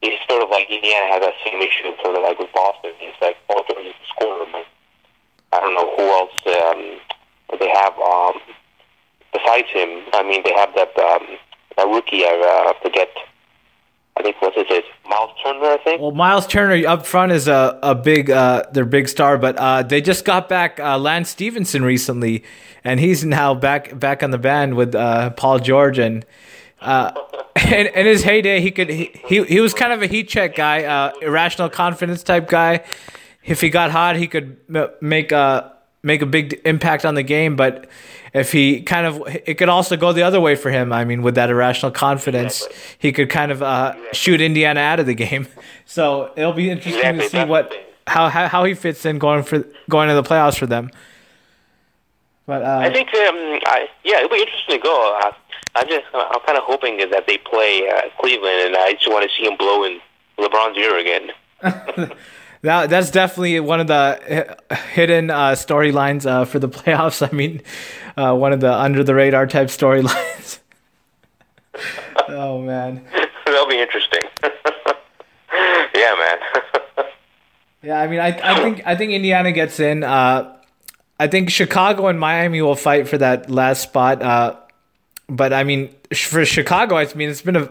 it's 0.01 0.19
sort 0.29 0.43
of 0.43 0.49
like 0.49 0.69
Indiana 0.69 1.07
has 1.07 1.21
that 1.23 1.35
same 1.47 1.61
issue, 1.61 1.95
sort 2.03 2.15
of 2.15 2.23
like 2.23 2.37
with 2.39 2.51
Boston. 2.53 2.91
It's 2.99 3.21
like 3.21 3.37
Paul 3.47 3.63
George 3.71 3.87
is 3.87 3.95
the 3.95 4.07
scorer, 4.11 4.45
but 4.51 4.67
I 5.55 5.59
don't 5.63 5.73
know 5.73 5.95
who 5.95 6.05
else 6.11 6.37
um, 6.59 6.99
they 7.57 7.69
have 7.71 7.95
um, 7.99 8.35
besides 9.31 9.71
him. 9.71 10.03
I 10.11 10.23
mean, 10.23 10.43
they 10.43 10.53
have 10.53 10.75
that 10.75 10.91
um, 10.99 11.39
that 11.77 11.87
rookie. 11.87 12.27
I 12.27 12.35
uh, 12.35 12.73
forget 12.83 13.09
I 14.15 14.21
think 14.21 14.41
what's 14.41 14.55
his 14.55 14.65
name? 14.69 14.83
Miles 15.09 15.31
Turner, 15.43 15.65
I 15.65 15.77
think. 15.83 16.01
Well, 16.01 16.11
Miles 16.11 16.47
Turner 16.47 16.87
up 16.87 17.05
front 17.05 17.31
is 17.31 17.47
a, 17.47 17.79
a 17.81 17.95
big 17.95 18.29
uh, 18.29 18.63
their 18.71 18.85
big 18.85 19.07
star, 19.09 19.37
but 19.37 19.57
uh, 19.57 19.83
they 19.83 20.01
just 20.01 20.23
got 20.25 20.47
back 20.47 20.79
uh, 20.79 20.97
Lance 20.97 21.29
Stephenson 21.29 21.83
recently, 21.83 22.43
and 22.83 22.99
he's 22.99 23.25
now 23.25 23.53
back 23.53 23.97
back 23.97 24.21
on 24.21 24.31
the 24.31 24.37
band 24.37 24.75
with 24.75 24.95
uh, 24.95 25.31
Paul 25.31 25.59
George 25.59 25.99
and. 25.99 26.25
Uh, 26.81 27.13
in, 27.71 28.05
his 28.05 28.23
heyday, 28.23 28.59
he 28.59 28.71
could 28.71 28.89
he, 28.89 29.11
he, 29.25 29.43
he 29.45 29.59
was 29.61 29.73
kind 29.73 29.93
of 29.93 30.01
a 30.01 30.07
heat 30.07 30.27
check 30.27 30.55
guy, 30.55 30.83
uh, 30.83 31.13
irrational 31.21 31.69
confidence 31.69 32.23
type 32.23 32.49
guy. 32.49 32.83
If 33.45 33.61
he 33.61 33.69
got 33.69 33.91
hot, 33.91 34.17
he 34.17 34.27
could 34.27 34.57
make 35.01 35.31
a 35.31 35.72
make 36.03 36.21
a 36.21 36.25
big 36.25 36.61
impact 36.65 37.05
on 37.05 37.15
the 37.15 37.23
game. 37.23 37.55
But 37.55 37.87
if 38.33 38.51
he 38.51 38.81
kind 38.81 39.07
of, 39.07 39.23
it 39.27 39.55
could 39.55 39.69
also 39.69 39.97
go 39.97 40.13
the 40.13 40.23
other 40.23 40.39
way 40.39 40.55
for 40.55 40.69
him. 40.69 40.93
I 40.93 41.05
mean, 41.05 41.21
with 41.21 41.35
that 41.35 41.49
irrational 41.49 41.91
confidence, 41.91 42.61
exactly. 42.61 42.77
he 42.99 43.11
could 43.11 43.29
kind 43.29 43.51
of 43.51 43.63
uh, 43.63 43.93
exactly. 43.93 44.17
shoot 44.17 44.41
Indiana 44.41 44.79
out 44.81 44.99
of 44.99 45.05
the 45.05 45.15
game. 45.15 45.47
So 45.85 46.31
it'll 46.37 46.53
be 46.53 46.71
interesting 46.71 47.01
exactly. 47.01 47.23
to 47.23 47.29
see 47.29 47.43
what 47.43 47.73
how, 48.07 48.29
how 48.29 48.47
how 48.47 48.63
he 48.63 48.73
fits 48.73 49.05
in 49.05 49.19
going 49.19 49.43
for 49.43 49.65
going 49.89 50.07
to 50.07 50.15
the 50.15 50.23
playoffs 50.23 50.57
for 50.57 50.65
them. 50.65 50.89
But 52.45 52.63
uh, 52.63 52.79
I 52.81 52.91
think, 52.91 53.09
um, 53.09 53.59
I, 53.65 53.87
yeah, 54.03 54.17
it'll 54.17 54.29
be 54.29 54.41
interesting 54.41 54.77
to 54.77 54.83
go. 54.83 55.19
Uh, 55.23 55.31
I 55.75 55.83
just, 55.85 56.05
I'm 56.13 56.39
kind 56.45 56.57
of 56.57 56.63
hoping 56.65 56.97
that 56.97 57.25
they 57.25 57.37
play 57.37 57.87
uh, 57.87 58.09
Cleveland, 58.19 58.61
and 58.67 58.77
I 58.77 58.93
just 58.93 59.09
want 59.09 59.29
to 59.29 59.35
see 59.35 59.45
him 59.45 59.57
blow 59.57 59.83
in 59.85 59.99
LeBron's 60.37 60.77
ear 60.77 60.97
again. 60.99 61.31
that 62.63 62.89
that's 62.89 63.11
definitely 63.11 63.59
one 63.59 63.79
of 63.79 63.87
the 63.87 64.57
hidden 64.93 65.29
uh, 65.29 65.51
storylines 65.51 66.25
uh, 66.25 66.45
for 66.45 66.59
the 66.59 66.69
playoffs. 66.69 67.25
I 67.27 67.33
mean, 67.35 67.61
uh, 68.17 68.35
one 68.35 68.51
of 68.51 68.61
the 68.61 68.73
under 68.73 69.03
the 69.03 69.13
radar 69.13 69.45
type 69.47 69.67
storylines. 69.67 70.59
oh 72.29 72.61
man, 72.61 73.05
that'll 73.45 73.67
be 73.67 73.79
interesting. 73.79 74.21
yeah, 75.93 76.15
man. 76.15 77.05
yeah, 77.81 77.99
I 77.99 78.07
mean, 78.07 78.19
I 78.19 78.39
I 78.43 78.55
think 78.61 78.81
I 78.85 78.95
think 78.95 79.11
Indiana 79.11 79.51
gets 79.51 79.79
in. 79.79 80.03
Uh, 80.03 80.57
I 81.19 81.27
think 81.27 81.49
Chicago 81.49 82.07
and 82.07 82.19
Miami 82.19 82.61
will 82.61 82.75
fight 82.75 83.07
for 83.07 83.17
that 83.17 83.49
last 83.49 83.83
spot. 83.83 84.21
Uh, 84.21 84.55
but 85.27 85.51
I 85.53 85.63
mean, 85.63 85.93
for 86.15 86.45
Chicago, 86.45 86.95
I 86.95 87.13
mean, 87.13 87.29
it's 87.29 87.41
been 87.41 87.55
a 87.55 87.69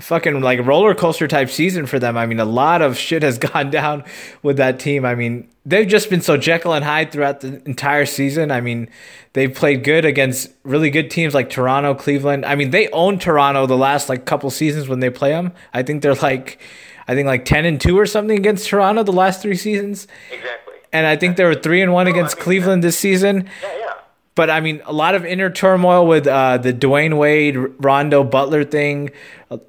fucking 0.00 0.40
like 0.40 0.64
roller 0.66 0.94
coaster 0.94 1.28
type 1.28 1.48
season 1.48 1.86
for 1.86 1.98
them. 1.98 2.16
I 2.16 2.26
mean, 2.26 2.40
a 2.40 2.44
lot 2.44 2.82
of 2.82 2.98
shit 2.98 3.22
has 3.22 3.38
gone 3.52 3.70
down 3.70 4.04
with 4.42 4.56
that 4.58 4.78
team. 4.78 5.04
I 5.04 5.14
mean, 5.14 5.48
they've 5.64 5.86
just 5.86 6.10
been 6.10 6.20
so 6.20 6.36
Jekyll 6.36 6.74
and 6.74 6.84
Hyde 6.84 7.12
throughout 7.12 7.40
the 7.40 7.62
entire 7.64 8.06
season. 8.06 8.50
I 8.50 8.60
mean, 8.60 8.88
they've 9.32 9.54
played 9.54 9.84
good 9.84 10.04
against 10.04 10.50
really 10.64 10.90
good 10.90 11.10
teams 11.10 11.34
like 11.34 11.50
Toronto, 11.50 11.94
Cleveland. 11.94 12.44
I 12.44 12.54
mean, 12.54 12.70
they 12.70 12.88
own 12.90 13.18
Toronto 13.18 13.66
the 13.66 13.76
last 13.76 14.08
like 14.08 14.24
couple 14.24 14.50
seasons 14.50 14.88
when 14.88 15.00
they 15.00 15.10
play 15.10 15.30
them. 15.30 15.52
I 15.72 15.82
think 15.82 16.02
they're 16.02 16.14
like, 16.14 16.60
I 17.08 17.14
think 17.14 17.26
like 17.26 17.44
ten 17.44 17.64
and 17.64 17.80
two 17.80 17.98
or 17.98 18.06
something 18.06 18.36
against 18.36 18.68
Toronto 18.68 19.02
the 19.02 19.12
last 19.12 19.42
three 19.42 19.56
seasons. 19.56 20.06
Exactly. 20.30 20.74
And 20.92 21.06
I 21.06 21.16
think 21.16 21.36
they 21.36 21.44
were 21.44 21.54
three 21.54 21.80
and 21.80 21.92
one 21.92 22.04
no, 22.04 22.12
against 22.12 22.36
I 22.36 22.38
mean, 22.38 22.44
Cleveland 22.44 22.84
this 22.84 22.98
season. 22.98 23.48
Yeah, 23.62 23.78
yeah. 23.78 23.91
But 24.34 24.50
I 24.50 24.60
mean, 24.60 24.80
a 24.84 24.92
lot 24.92 25.14
of 25.14 25.24
inner 25.24 25.50
turmoil 25.50 26.06
with 26.06 26.26
uh, 26.26 26.58
the 26.58 26.72
Dwyane 26.72 27.18
Wade, 27.18 27.56
Rondo, 27.56 28.24
Butler 28.24 28.64
thing. 28.64 29.10
A, 29.50 29.60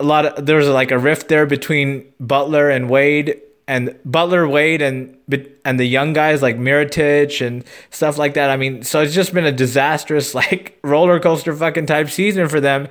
lot 0.00 0.26
of 0.26 0.46
there's 0.46 0.68
like 0.68 0.92
a 0.92 0.98
rift 0.98 1.28
there 1.28 1.46
between 1.46 2.12
Butler 2.20 2.70
and 2.70 2.88
Wade, 2.88 3.40
and 3.66 3.98
Butler, 4.04 4.46
Wade, 4.46 4.82
and 4.82 5.16
and 5.64 5.80
the 5.80 5.84
young 5.84 6.12
guys 6.12 6.40
like 6.42 6.56
Mirotic 6.56 7.44
and 7.44 7.64
stuff 7.90 8.16
like 8.16 8.34
that. 8.34 8.50
I 8.50 8.56
mean, 8.56 8.84
so 8.84 9.00
it's 9.00 9.14
just 9.14 9.34
been 9.34 9.44
a 9.44 9.52
disastrous 9.52 10.34
like 10.36 10.78
roller 10.84 11.18
coaster 11.18 11.54
fucking 11.54 11.86
type 11.86 12.08
season 12.10 12.48
for 12.48 12.60
them. 12.60 12.88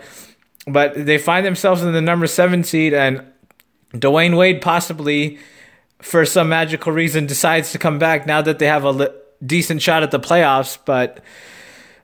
But 0.68 1.06
they 1.06 1.18
find 1.18 1.46
themselves 1.46 1.82
in 1.82 1.94
the 1.94 2.02
number 2.02 2.28
seven 2.28 2.66
seed, 2.66 2.94
and 2.94 3.26
Dwyane 3.94 4.36
Wade 4.38 4.62
possibly, 4.62 5.40
for 6.00 6.26
some 6.26 6.50
magical 6.50 6.92
reason, 6.92 7.26
decides 7.26 7.72
to 7.72 7.80
come 7.80 7.98
back 7.98 8.28
now 8.28 8.42
that 8.42 8.60
they 8.60 8.68
have 8.68 8.84
a 8.84 8.92
li- 8.92 9.08
decent 9.46 9.82
shot 9.82 10.04
at 10.04 10.12
the 10.12 10.20
playoffs, 10.20 10.78
but 10.86 11.22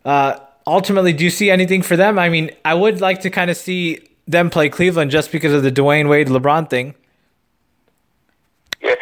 uh, 0.05 0.39
ultimately, 0.67 1.13
do 1.13 1.23
you 1.23 1.29
see 1.29 1.49
anything 1.49 1.81
for 1.81 1.95
them? 1.95 2.19
I 2.19 2.29
mean, 2.29 2.51
I 2.65 2.73
would 2.73 3.01
like 3.01 3.21
to 3.21 3.29
kind 3.29 3.49
of 3.49 3.57
see 3.57 4.07
them 4.27 4.49
play 4.49 4.69
Cleveland 4.69 5.11
just 5.11 5.31
because 5.31 5.53
of 5.53 5.63
the 5.63 5.71
Dwyane 5.71 6.09
Wade 6.09 6.27
LeBron 6.27 6.69
thing. 6.69 6.95
Yeah, 8.81 8.95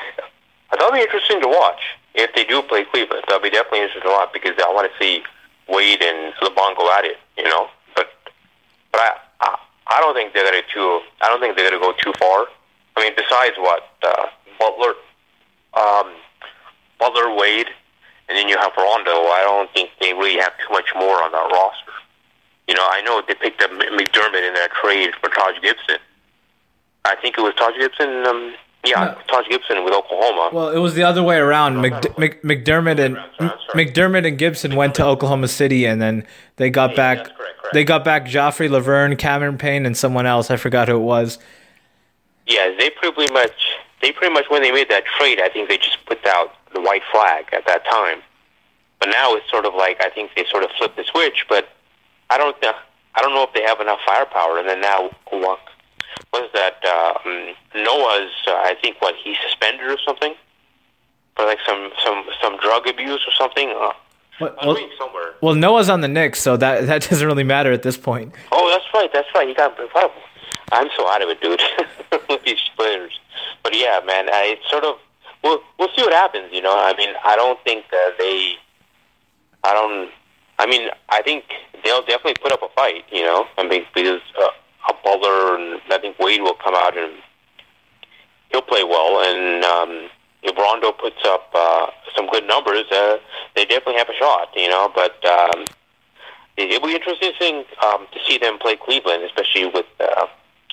that'll 0.71 0.91
be 0.91 0.99
interesting 1.01 1.41
to 1.41 1.47
watch 1.47 1.81
if 2.15 2.33
they 2.35 2.43
do 2.43 2.61
play 2.63 2.85
Cleveland. 2.85 3.23
That'll 3.27 3.41
be 3.41 3.49
definitely 3.49 3.81
interesting 3.81 4.09
to 4.09 4.09
watch 4.09 4.29
because 4.33 4.53
I 4.57 4.71
want 4.73 4.91
to 4.91 5.03
see 5.03 5.23
Wade 5.67 6.01
and 6.01 6.33
LeBron 6.35 6.77
go 6.77 6.91
at 6.97 7.05
it. 7.05 7.17
You 7.37 7.45
know, 7.45 7.67
but 7.95 8.09
but 8.91 9.01
I 9.01 9.17
I, 9.41 9.57
I 9.87 9.99
don't 9.99 10.15
think 10.15 10.33
they're 10.33 10.43
gonna 10.45 10.61
too. 10.73 11.01
I 11.21 11.27
don't 11.27 11.39
think 11.39 11.55
they're 11.55 11.69
gonna 11.69 11.81
go 11.81 11.93
too 11.97 12.13
far. 12.19 12.47
I 12.95 13.01
mean, 13.01 13.13
besides 13.15 13.55
what 13.57 13.89
uh, 14.03 14.25
Butler, 14.59 14.93
um, 15.73 16.13
Butler, 16.99 17.33
Wade, 17.35 17.67
and 18.31 18.37
then 18.37 18.47
you 18.47 18.57
have 18.57 18.71
Rondo. 18.77 19.11
I 19.11 19.41
don't 19.43 19.69
think 19.73 19.89
they 19.99 20.13
really 20.13 20.39
have 20.39 20.53
too 20.57 20.71
much 20.71 20.87
more 20.95 21.21
on 21.21 21.33
that 21.33 21.51
roster. 21.51 21.91
You 22.69 22.75
know, 22.75 22.87
I 22.89 23.01
know 23.01 23.21
they 23.27 23.35
picked 23.35 23.61
up 23.61 23.71
McDermott 23.71 24.47
in 24.47 24.53
that 24.53 24.69
trade 24.81 25.11
for 25.19 25.29
Taj 25.29 25.61
Gibson. 25.61 25.97
I 27.03 27.15
think 27.17 27.37
it 27.37 27.41
was 27.41 27.53
Taj 27.55 27.73
Gibson. 27.77 28.25
Um, 28.25 28.53
yeah, 28.85 29.03
no. 29.03 29.17
Taj 29.27 29.49
Gibson 29.49 29.83
with 29.83 29.93
Oklahoma. 29.93 30.49
Well, 30.53 30.69
it 30.69 30.79
was 30.79 30.95
the 30.95 31.03
other 31.03 31.21
way 31.21 31.35
around. 31.35 31.81
Mc, 31.81 32.17
Mc, 32.17 32.41
McDermott 32.41 32.99
and 32.99 33.17
McDermott 33.73 34.25
and 34.25 34.37
Gibson 34.37 34.77
went 34.77 34.95
to 34.95 35.05
Oklahoma 35.05 35.49
City, 35.49 35.85
and 35.85 36.01
then 36.01 36.25
they 36.55 36.69
got 36.69 36.91
yeah, 36.91 36.95
back. 36.95 37.17
Correct, 37.17 37.37
correct. 37.37 37.73
They 37.73 37.83
got 37.83 38.05
back 38.05 38.25
Joffrey 38.25 38.69
Lauvergne, 38.69 39.17
Cameron 39.17 39.57
Payne, 39.57 39.85
and 39.85 39.97
someone 39.97 40.25
else. 40.25 40.49
I 40.49 40.55
forgot 40.55 40.87
who 40.87 40.95
it 40.95 40.99
was. 40.99 41.37
Yeah, 42.47 42.73
they 42.79 42.89
pretty 42.91 43.31
much. 43.33 43.51
They 44.01 44.11
pretty 44.11 44.33
much 44.33 44.45
when 44.49 44.61
they 44.61 44.71
made 44.71 44.89
that 44.89 45.05
trade, 45.05 45.39
I 45.41 45.49
think 45.49 45.69
they 45.69 45.77
just 45.77 46.03
put 46.05 46.25
out 46.27 46.53
the 46.73 46.81
white 46.81 47.03
flag 47.11 47.45
at 47.53 47.65
that 47.67 47.85
time. 47.85 48.21
But 48.99 49.09
now 49.09 49.35
it's 49.35 49.49
sort 49.49 49.65
of 49.65 49.73
like 49.73 50.01
I 50.01 50.09
think 50.09 50.31
they 50.35 50.45
sort 50.49 50.63
of 50.63 50.71
flipped 50.77 50.97
the 50.97 51.03
switch. 51.03 51.45
But 51.49 51.69
I 52.29 52.37
don't 52.37 52.59
know. 52.61 52.73
I 53.15 53.21
don't 53.21 53.33
know 53.33 53.43
if 53.43 53.53
they 53.53 53.63
have 53.63 53.81
enough 53.81 53.99
firepower. 54.05 54.57
And 54.57 54.67
then 54.67 54.81
now, 54.81 55.09
what 55.29 55.59
was 56.33 56.49
that? 56.53 56.83
Um, 56.85 57.53
Noah's. 57.75 58.31
Uh, 58.47 58.51
I 58.51 58.75
think 58.81 59.01
what 59.01 59.15
he's 59.23 59.37
suspended 59.43 59.87
or 59.87 59.97
something 60.05 60.33
for 61.35 61.45
like 61.45 61.59
some 61.65 61.91
some 62.03 62.25
some 62.41 62.57
drug 62.57 62.87
abuse 62.87 63.21
or 63.27 63.33
something. 63.37 63.69
Uh, 63.69 63.91
well, 64.39 64.55
well, 64.63 65.33
well, 65.41 65.55
Noah's 65.55 65.89
on 65.89 66.01
the 66.01 66.07
Knicks, 66.07 66.41
so 66.41 66.57
that 66.57 66.87
that 66.87 67.07
doesn't 67.09 67.27
really 67.27 67.43
matter 67.43 67.71
at 67.71 67.83
this 67.83 67.97
point. 67.97 68.33
Oh, 68.51 68.69
that's 68.69 68.85
right. 68.93 69.11
That's 69.13 69.27
right. 69.35 69.47
He 69.47 69.53
got. 69.53 69.77
I'm 70.73 70.87
so 70.97 71.07
out 71.09 71.21
of 71.21 71.29
it, 71.29 71.41
dude. 71.41 71.61
with 72.29 72.43
these 72.43 72.59
players. 72.77 73.19
But 73.63 73.75
yeah, 73.75 73.99
man, 74.05 74.29
I, 74.29 74.57
it's 74.57 74.69
sort 74.69 74.83
of 74.83 74.97
we'll 75.43 75.61
we'll 75.77 75.89
see 75.95 76.01
what 76.01 76.13
happens. 76.13 76.49
You 76.51 76.61
know, 76.61 76.75
I 76.75 76.95
mean, 76.97 77.13
I 77.23 77.35
don't 77.35 77.59
think 77.63 77.85
that 77.91 78.15
they. 78.17 78.55
I 79.63 79.73
don't. 79.73 80.09
I 80.59 80.65
mean, 80.65 80.89
I 81.09 81.21
think 81.21 81.45
they'll 81.83 82.01
definitely 82.01 82.35
put 82.41 82.51
up 82.51 82.61
a 82.61 82.69
fight. 82.75 83.05
You 83.11 83.23
know, 83.23 83.47
I 83.57 83.67
mean, 83.67 83.85
because 83.93 84.21
uh, 84.39 84.47
a 84.89 84.93
Butler 85.03 85.55
and 85.55 85.81
I 85.91 85.97
think 85.99 86.19
Wade 86.19 86.41
will 86.41 86.55
come 86.55 86.75
out 86.75 86.97
and 86.97 87.13
he'll 88.51 88.61
play 88.61 88.83
well. 88.83 89.21
And 89.23 89.63
um, 89.63 90.09
if 90.43 90.57
Rondo 90.57 90.91
puts 90.91 91.21
up 91.25 91.49
uh, 91.53 91.87
some 92.15 92.27
good 92.29 92.45
numbers, 92.47 92.85
uh, 92.91 93.17
they 93.55 93.65
definitely 93.65 93.97
have 93.97 94.09
a 94.09 94.15
shot. 94.15 94.49
You 94.55 94.69
know, 94.69 94.91
but 94.93 95.23
um, 95.25 95.65
it, 96.57 96.71
it'll 96.71 96.87
be 96.87 96.95
interesting 96.95 97.63
um, 97.85 98.07
to 98.13 98.19
see 98.27 98.37
them 98.37 98.57
play 98.59 98.75
Cleveland, 98.75 99.23
especially 99.23 99.67
with 99.67 99.85
uh, 99.99 100.27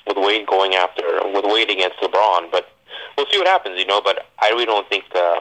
with 0.07 0.17
Wade 0.17 0.47
going 0.47 0.75
after 0.75 1.03
with 1.33 1.45
Wade 1.45 1.69
against 1.69 1.97
LeBron. 1.99 2.51
But 2.51 2.69
we'll 3.19 3.31
see 3.31 3.37
what 3.37 3.47
happens, 3.47 3.77
you 3.77 3.85
know. 3.85 4.01
But 4.01 4.25
I 4.39 4.49
really 4.49 4.65
don't 4.65 4.87
think 4.87 5.05
uh, 5.13 5.39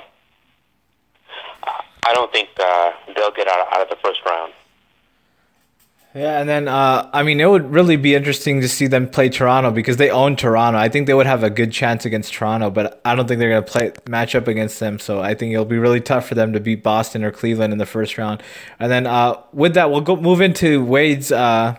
I 2.07 2.13
don't 2.13 2.33
think 2.33 2.49
uh, 2.59 2.93
they'll 3.15 3.31
get 3.31 3.49
out, 3.49 3.73
out 3.73 3.83
of 3.83 3.89
the 3.89 3.97
first 4.03 4.21
round. 4.27 4.53
Yeah, 6.15 6.41
and 6.41 6.49
then 6.49 6.69
uh, 6.69 7.09
I 7.13 7.23
mean, 7.23 7.39
it 7.39 7.49
would 7.49 7.71
really 7.71 7.97
be 7.97 8.15
interesting 8.15 8.61
to 8.63 8.69
see 8.69 8.87
them 8.87 9.09
play 9.09 9.29
Toronto 9.29 9.71
because 9.71 9.99
they 9.99 10.11
own 10.11 10.37
Toronto. 10.37 10.79
I 10.79 10.89
think 10.89 11.07
they 11.07 11.15
would 11.15 11.27
have 11.27 11.45
a 11.45 11.51
good 11.51 11.71
chance 11.71 12.05
against 12.05 12.33
Toronto, 12.33 12.71
but 12.71 13.01
I 13.05 13.15
don't 13.15 13.29
think 13.29 13.39
they're 13.39 13.51
going 13.51 13.65
to 13.65 13.71
play 13.71 13.93
match 14.09 14.35
up 14.35 14.49
against 14.49 14.81
them. 14.81 14.99
So 14.99 15.21
I 15.21 15.35
think 15.35 15.53
it'll 15.53 15.67
be 15.67 15.79
really 15.79 16.01
tough 16.01 16.27
for 16.27 16.35
them 16.35 16.53
to 16.55 16.61
beat 16.61 16.83
Boston 16.83 17.23
or 17.23 17.31
Cleveland 17.31 17.73
in 17.73 17.79
the 17.79 17.87
first 17.87 18.19
round. 18.19 18.43
And 18.81 18.91
then 18.91 19.07
uh, 19.07 19.41
with 19.53 19.75
that, 19.75 19.91
we'll 19.91 20.01
go 20.01 20.17
move 20.17 20.41
into 20.41 20.83
Wade's 20.83 21.31
uh, 21.31 21.77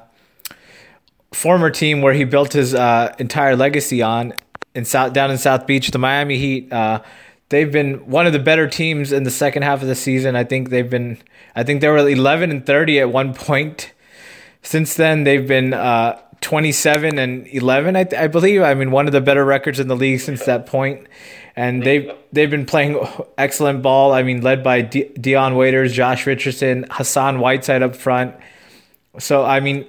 former 1.34 1.72
team 1.72 2.02
where 2.02 2.14
he 2.14 2.24
built 2.24 2.54
his 2.54 2.76
uh, 2.76 3.14
entire 3.18 3.56
legacy 3.56 4.04
on 4.04 4.36
in 4.76 4.86
South 4.86 5.14
down 5.14 5.32
in 5.32 5.38
South 5.38 5.68
Beach, 5.68 5.92
the 5.92 6.00
Miami 6.00 6.38
Heat. 6.38 6.72
Uh, 6.72 7.02
they've 7.50 7.72
been 7.72 8.10
one 8.10 8.28
of 8.28 8.34
the 8.34 8.40
better 8.40 8.68
teams 8.68 9.12
in 9.12 9.24
the 9.24 9.32
second 9.32 9.64
half 9.64 9.82
of 9.82 9.88
the 9.88 9.96
season. 9.96 10.36
I 10.36 10.44
think 10.44 10.70
they've 10.70 10.90
been. 10.90 11.18
I 11.56 11.64
think 11.64 11.82
they 11.82 11.88
were 11.88 11.98
11 11.98 12.52
and 12.52 12.66
30 12.66 13.00
at 13.00 13.12
one 13.12 13.34
point 13.34 13.94
since 14.62 14.96
then, 14.96 15.24
they've 15.24 15.48
been 15.48 15.74
uh, 15.74 16.20
27 16.42 17.18
and 17.18 17.48
11, 17.48 17.96
I, 17.96 18.08
I, 18.18 18.28
believe. 18.28 18.62
I 18.62 18.74
mean, 18.74 18.92
one 18.92 19.08
of 19.08 19.14
the 19.14 19.22
better 19.22 19.46
records 19.46 19.80
in 19.80 19.88
the 19.88 19.96
league 19.96 20.20
since 20.20 20.46
that 20.46 20.66
point. 20.66 21.08
And 21.56 21.84
they've 21.84 22.12
they've 22.32 22.50
been 22.50 22.66
playing 22.66 23.06
excellent 23.38 23.82
ball. 23.82 24.14
I 24.14 24.24
mean, 24.24 24.42
led 24.42 24.64
by 24.64 24.82
Dion 24.82 25.56
Waiters, 25.56 25.92
Josh 25.92 26.26
Richardson, 26.26 26.86
Hassan 26.90 27.40
Whiteside 27.40 27.84
up 27.84 27.98
front. 27.98 28.36
So 29.18 29.44
I 29.44 29.60
mean, 29.60 29.86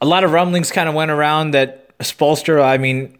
a 0.00 0.06
lot 0.06 0.22
of 0.22 0.30
rumblings 0.30 0.70
kind 0.70 0.88
of 0.88 0.94
went 0.94 1.10
around 1.10 1.50
that 1.52 1.98
Spoelstra. 1.98 2.62
I 2.62 2.78
mean, 2.78 3.17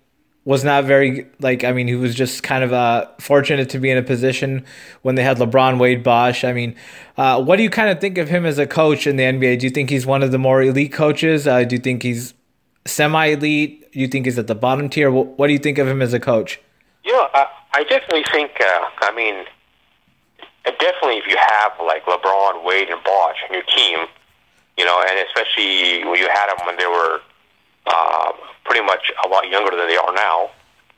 was 0.48 0.64
not 0.64 0.84
very 0.84 1.26
like 1.40 1.62
I 1.62 1.72
mean 1.72 1.88
he 1.88 1.94
was 1.94 2.14
just 2.14 2.42
kind 2.42 2.64
of 2.64 2.72
uh, 2.72 3.06
fortunate 3.20 3.68
to 3.68 3.78
be 3.78 3.90
in 3.90 3.98
a 3.98 4.02
position 4.02 4.64
when 5.02 5.14
they 5.14 5.22
had 5.22 5.36
LeBron, 5.36 5.78
Wade, 5.78 6.02
Bosh. 6.02 6.42
I 6.42 6.54
mean, 6.54 6.74
uh, 7.18 7.42
what 7.42 7.56
do 7.56 7.62
you 7.62 7.68
kind 7.68 7.90
of 7.90 8.00
think 8.00 8.16
of 8.16 8.30
him 8.30 8.46
as 8.46 8.58
a 8.58 8.66
coach 8.66 9.06
in 9.06 9.16
the 9.16 9.24
NBA? 9.24 9.58
Do 9.58 9.66
you 9.66 9.70
think 9.70 9.90
he's 9.90 10.06
one 10.06 10.22
of 10.22 10.32
the 10.32 10.38
more 10.38 10.62
elite 10.62 10.90
coaches? 10.90 11.46
Uh, 11.46 11.64
do 11.64 11.76
you 11.76 11.82
think 11.82 12.02
he's 12.02 12.32
semi 12.86 13.26
elite? 13.26 13.92
Do 13.92 14.00
you 14.00 14.08
think 14.08 14.24
he's 14.24 14.38
at 14.38 14.46
the 14.46 14.54
bottom 14.54 14.88
tier? 14.88 15.10
What, 15.10 15.38
what, 15.38 15.48
do 15.48 15.52
you 15.52 15.58
think 15.58 15.76
of 15.76 15.86
him 15.86 16.00
as 16.00 16.14
a 16.14 16.20
coach? 16.20 16.58
Know, 17.04 17.28
I, 17.34 17.46
I 17.74 17.84
definitely 17.84 18.24
think. 18.32 18.52
Uh, 18.58 18.88
I 19.02 19.12
mean, 19.14 19.44
definitely 20.64 21.18
if 21.18 21.26
you 21.28 21.36
have 21.36 21.72
like 21.78 22.06
LeBron, 22.06 22.64
Wade, 22.64 22.88
and 22.88 23.04
Bosh 23.04 23.36
on 23.46 23.52
your 23.52 23.64
team, 23.64 23.98
you 24.78 24.86
know, 24.86 25.04
and 25.10 25.28
especially 25.28 26.06
when 26.06 26.18
you 26.18 26.28
had 26.32 26.48
them 26.48 26.64
when 26.64 26.78
they 26.78 26.86
were 26.86 27.20
uh, 27.86 28.32
pretty 28.68 28.84
much 28.84 29.10
a 29.24 29.28
lot 29.28 29.48
younger 29.48 29.74
than 29.74 29.88
they 29.88 29.96
are 29.96 30.12
now. 30.12 30.50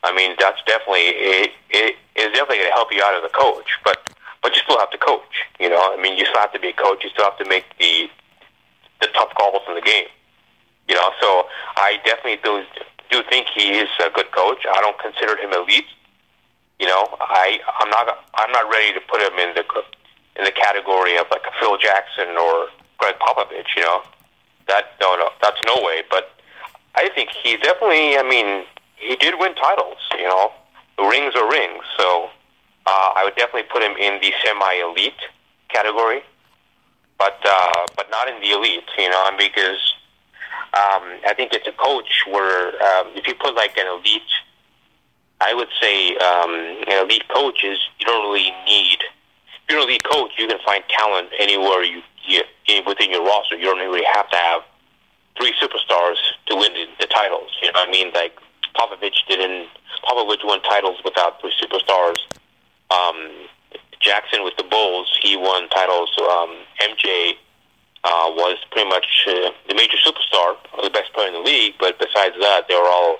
I 0.03 0.13
mean, 0.13 0.35
that's 0.37 0.59
definitely 0.67 1.15
it. 1.15 1.51
It 1.69 1.95
is 2.19 2.29
definitely 2.35 2.67
going 2.67 2.69
to 2.69 2.75
help 2.75 2.91
you 2.91 3.01
out 3.01 3.15
as 3.15 3.23
a 3.23 3.31
coach, 3.31 3.79
but 3.85 4.11
but 4.43 4.55
you 4.55 4.61
still 4.65 4.79
have 4.79 4.91
to 4.91 4.97
coach. 4.97 5.47
You 5.59 5.69
know, 5.69 5.79
I 5.79 6.01
mean, 6.01 6.17
you 6.17 6.25
still 6.25 6.41
have 6.41 6.51
to 6.53 6.59
be 6.59 6.69
a 6.69 6.73
coach. 6.73 7.03
You 7.03 7.09
still 7.11 7.25
have 7.25 7.37
to 7.37 7.47
make 7.47 7.65
the 7.79 8.09
the 8.99 9.07
tough 9.13 9.33
calls 9.35 9.63
in 9.69 9.75
the 9.75 9.81
game. 9.81 10.09
You 10.89 10.95
know, 10.95 11.09
so 11.21 11.47
I 11.77 12.01
definitely 12.03 12.41
do 12.43 12.65
do 13.09 13.23
think 13.29 13.47
he 13.55 13.79
is 13.79 13.89
a 14.03 14.09
good 14.09 14.31
coach. 14.31 14.65
I 14.67 14.81
don't 14.81 14.97
consider 14.99 15.37
him 15.37 15.53
elite. 15.53 15.87
You 16.79 16.87
know, 16.87 17.07
I 17.21 17.61
I'm 17.79 17.89
not 17.89 18.09
I'm 18.35 18.51
not 18.51 18.67
ready 18.67 18.91
to 18.97 19.01
put 19.07 19.21
him 19.21 19.37
in 19.39 19.55
the 19.55 19.63
in 20.35 20.43
the 20.43 20.51
category 20.51 21.15
of 21.17 21.29
like 21.29 21.45
a 21.45 21.53
Phil 21.59 21.77
Jackson 21.77 22.35
or 22.35 22.67
Gregg 22.97 23.15
Popovich. 23.21 23.77
You 23.77 23.83
know, 23.83 24.01
that 24.67 24.97
no 24.99 25.15
no 25.15 25.29
that's 25.41 25.61
no 25.65 25.77
way. 25.85 26.01
But 26.09 26.40
I 26.95 27.09
think 27.09 27.29
he 27.43 27.57
definitely. 27.57 28.17
I 28.17 28.23
mean, 28.23 28.65
he 28.97 29.15
did 29.15 29.35
win 29.39 29.55
titles. 29.55 29.97
You 30.17 30.27
know, 30.27 30.51
rings 30.99 31.33
are 31.35 31.49
rings. 31.49 31.83
So 31.97 32.29
uh, 32.85 33.09
I 33.15 33.23
would 33.23 33.35
definitely 33.35 33.69
put 33.71 33.81
him 33.81 33.95
in 33.97 34.19
the 34.21 34.31
semi-elite 34.43 35.21
category, 35.69 36.21
but 37.17 37.37
uh, 37.45 37.85
but 37.95 38.09
not 38.09 38.27
in 38.27 38.39
the 38.41 38.51
elite. 38.51 38.83
You 38.97 39.09
know, 39.09 39.29
because 39.37 39.93
um, 40.73 41.19
I 41.27 41.33
think 41.35 41.53
it's 41.53 41.67
a 41.67 41.73
coach 41.73 42.23
where 42.29 42.69
um, 42.81 43.07
if 43.15 43.27
you 43.27 43.35
put 43.35 43.55
like 43.55 43.77
an 43.77 43.87
elite, 43.87 44.31
I 45.39 45.53
would 45.53 45.69
say 45.81 46.15
um, 46.17 46.53
an 46.87 47.05
elite 47.05 47.27
coach 47.29 47.63
is 47.63 47.79
you 47.99 48.05
don't 48.05 48.23
really 48.31 48.51
need. 48.65 48.99
If 49.63 49.69
you're 49.69 49.79
an 49.79 49.87
elite 49.87 50.03
coach, 50.03 50.31
you 50.37 50.47
can 50.47 50.59
find 50.65 50.83
talent 50.89 51.29
anywhere 51.39 51.83
you, 51.83 52.01
you 52.25 52.43
within 52.85 53.11
your 53.11 53.25
roster. 53.25 53.55
You 53.55 53.65
don't 53.65 53.79
really 53.79 54.05
have 54.13 54.29
to 54.29 54.37
have 54.37 54.61
three 55.37 55.53
superstars 55.61 56.17
to 56.47 56.55
win 56.55 56.73
the, 56.73 56.85
the 56.99 57.07
titles. 57.07 57.49
You 57.61 57.71
know 57.71 57.79
what 57.79 57.89
I 57.89 57.91
mean? 57.91 58.11
Like 58.13 58.37
Popovich 58.75 59.27
didn't. 59.27 59.69
Popovich 60.03 60.43
won 60.43 60.61
titles 60.63 60.99
without 61.03 61.39
three 61.41 61.53
superstars. 61.61 62.17
Um, 62.89 63.47
Jackson 63.99 64.43
with 64.43 64.55
the 64.57 64.63
Bulls, 64.63 65.07
he 65.21 65.37
won 65.37 65.69
titles. 65.69 66.09
Um, 66.19 66.57
MJ 66.81 67.33
uh, 68.03 68.33
was 68.33 68.57
pretty 68.71 68.89
much 68.89 69.27
uh, 69.27 69.51
the 69.67 69.75
major 69.75 69.97
superstar, 69.97 70.57
the 70.81 70.89
best 70.89 71.13
player 71.13 71.27
in 71.27 71.33
the 71.33 71.39
league. 71.39 71.75
But 71.79 71.99
besides 71.99 72.35
that, 72.39 72.65
they 72.67 72.75
were 72.75 72.89
all 72.89 73.17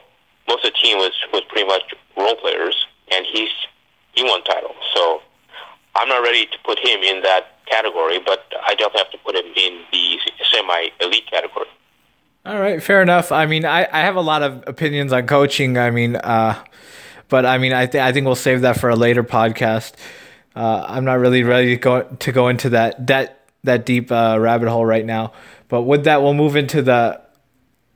most 0.47 0.65
of 0.65 0.73
the 0.73 0.79
team 0.81 0.97
was 0.97 1.13
was 1.31 1.43
pretty 1.49 1.67
much 1.67 1.93
role 2.17 2.35
players, 2.35 2.87
and 3.11 3.25
he's 3.31 3.51
he 4.13 4.23
won 4.23 4.43
titles. 4.43 4.75
So 4.93 5.21
I'm 5.95 6.07
not 6.07 6.23
ready 6.23 6.45
to 6.45 6.57
put 6.65 6.79
him 6.79 7.01
in 7.03 7.21
that 7.23 7.59
category, 7.65 8.19
but 8.19 8.45
I 8.65 8.75
definitely 8.75 8.99
have 8.99 9.11
to 9.11 9.17
put 9.19 9.35
him 9.35 9.45
in 9.55 9.81
the 9.91 10.17
semi 10.51 10.89
elite 10.99 11.29
category. 11.29 11.67
All 12.43 12.59
right, 12.59 12.81
fair 12.81 13.01
enough. 13.03 13.31
I 13.31 13.45
mean, 13.45 13.65
I, 13.65 13.87
I 13.91 14.01
have 14.01 14.15
a 14.15 14.21
lot 14.21 14.41
of 14.41 14.63
opinions 14.65 15.13
on 15.13 15.27
coaching. 15.27 15.77
I 15.77 15.91
mean, 15.91 16.15
uh, 16.15 16.61
but 17.29 17.45
I 17.45 17.59
mean, 17.59 17.71
I 17.71 17.85
think 17.85 18.03
I 18.03 18.11
think 18.11 18.25
we'll 18.25 18.35
save 18.35 18.61
that 18.61 18.79
for 18.79 18.89
a 18.89 18.95
later 18.95 19.23
podcast. 19.23 19.93
Uh, 20.55 20.83
I'm 20.87 21.05
not 21.05 21.19
really 21.19 21.43
ready 21.43 21.69
to 21.69 21.77
go 21.77 22.01
to 22.01 22.31
go 22.31 22.47
into 22.47 22.69
that 22.69 23.07
that 23.07 23.45
that 23.63 23.85
deep 23.85 24.11
uh, 24.11 24.37
rabbit 24.39 24.69
hole 24.69 24.85
right 24.85 25.05
now. 25.05 25.33
But 25.69 25.83
with 25.83 26.05
that, 26.05 26.23
we'll 26.23 26.33
move 26.33 26.55
into 26.55 26.81
the 26.81 27.21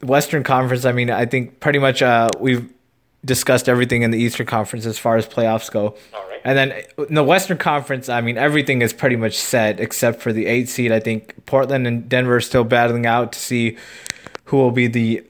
Western 0.03 0.43
Conference. 0.43 0.85
I 0.85 0.91
mean, 0.91 1.09
I 1.09 1.25
think 1.25 1.59
pretty 1.59 1.79
much 1.79 2.03
uh, 2.03 2.29
we've 2.39 2.71
discussed 3.25 3.67
everything 3.67 4.03
in 4.03 4.11
the 4.11 4.19
Eastern 4.19 4.45
Conference 4.45 4.85
as 4.85 4.99
far 4.99 5.17
as 5.17 5.25
playoffs 5.25 5.71
go. 5.71 5.97
All 6.13 6.27
right. 6.29 6.41
And 6.45 6.55
then 6.55 6.83
in 7.09 7.15
the 7.15 7.23
Western 7.23 7.57
Conference, 7.57 8.07
I 8.07 8.21
mean, 8.21 8.37
everything 8.37 8.83
is 8.83 8.93
pretty 8.93 9.15
much 9.15 9.35
set 9.35 9.79
except 9.79 10.21
for 10.21 10.31
the 10.31 10.45
eight 10.45 10.69
seed. 10.69 10.91
I 10.91 10.99
think 10.99 11.45
Portland 11.47 11.87
and 11.87 12.07
Denver 12.07 12.35
are 12.35 12.41
still 12.41 12.63
battling 12.63 13.07
out 13.07 13.33
to 13.33 13.39
see 13.39 13.77
who 14.45 14.57
will 14.57 14.71
be 14.71 14.87
the 14.87 15.23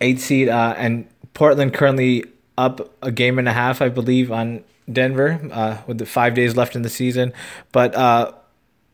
eight 0.00 0.20
seed. 0.20 0.48
Uh, 0.48 0.74
and 0.76 1.06
Portland 1.34 1.74
currently 1.74 2.24
up 2.58 2.92
a 3.02 3.10
game 3.10 3.38
and 3.38 3.48
a 3.48 3.52
half, 3.52 3.80
I 3.80 3.88
believe, 3.88 4.30
on 4.30 4.64
Denver 4.90 5.40
uh, 5.52 5.78
with 5.86 5.98
the 5.98 6.06
five 6.06 6.34
days 6.34 6.56
left 6.56 6.76
in 6.76 6.82
the 6.82 6.90
season. 6.90 7.32
But 7.72 7.94
uh, 7.94 8.32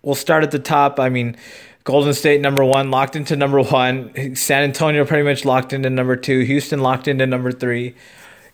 we'll 0.03 0.15
start 0.15 0.45
at 0.45 0.51
the 0.51 0.59
top. 0.59 1.01
I 1.01 1.09
mean, 1.09 1.37
Golden 1.85 2.15
State 2.15 2.41
number 2.41 2.65
one, 2.65 2.91
locked 2.91 3.17
into 3.17 3.37
number 3.37 3.61
one. 3.61 4.35
San 4.37 4.65
Antonio 4.65 5.05
pretty 5.05 5.23
much 5.23 5.45
locked 5.45 5.73
into 5.73 5.91
number 5.91 6.17
two. 6.17 6.41
Houston 6.41 6.81
locked 6.81 7.09
into 7.09 7.27
number 7.27 7.53
three. 7.53 7.95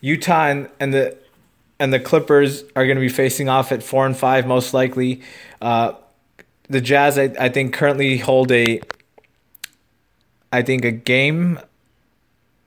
Utah 0.01 0.49
and, 0.49 0.69
and 0.81 0.93
the 0.93 1.17
and 1.79 1.93
the 1.93 1.99
Clippers 1.99 2.63
are 2.77 2.85
going 2.85 2.97
to 2.97 3.01
be 3.01 3.09
facing 3.09 3.49
off 3.49 3.73
at 3.73 3.83
four 3.83 4.07
and 4.07 4.17
five 4.17 4.47
most 4.47 4.73
likely. 4.73 5.23
Uh, 5.61 5.95
the 6.69 6.81
Jazz, 6.81 7.19
I, 7.19 7.25
I 7.41 7.49
think, 7.49 7.75
currently 7.75 8.19
hold 8.19 8.53
a 8.53 8.81
I 10.53 10.63
think 10.63 10.85
a 10.85 10.91
game 10.91 11.59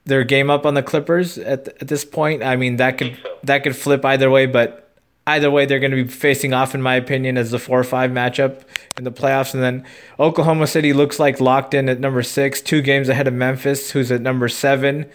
their 0.05 0.23
game 0.23 0.49
up 0.49 0.65
on 0.65 0.73
the 0.75 0.83
Clippers 0.83 1.37
at 1.37 1.67
at 1.81 1.87
this 1.87 2.05
point. 2.05 2.43
I 2.43 2.55
mean 2.55 2.77
that 2.77 2.97
could 2.97 3.17
so. 3.21 3.37
that 3.43 3.63
could 3.63 3.75
flip 3.75 4.03
either 4.05 4.29
way, 4.29 4.45
but 4.45 4.85
either 5.27 5.49
way 5.49 5.65
they're 5.65 5.79
going 5.79 5.91
to 5.91 6.03
be 6.03 6.09
facing 6.09 6.53
off 6.53 6.75
in 6.75 6.81
my 6.81 6.95
opinion 6.95 7.37
as 7.37 7.49
the 7.49 7.57
4-5 7.57 8.11
matchup 8.11 8.61
in 8.95 9.05
the 9.05 9.11
playoffs 9.11 9.55
and 9.55 9.63
then 9.63 9.83
Oklahoma 10.19 10.67
City 10.67 10.93
looks 10.93 11.19
like 11.19 11.41
locked 11.41 11.73
in 11.73 11.89
at 11.89 11.99
number 11.99 12.21
6, 12.21 12.61
two 12.61 12.83
games 12.83 13.09
ahead 13.09 13.27
of 13.27 13.33
Memphis 13.33 13.89
who's 13.91 14.11
at 14.11 14.21
number 14.21 14.47
7. 14.47 15.09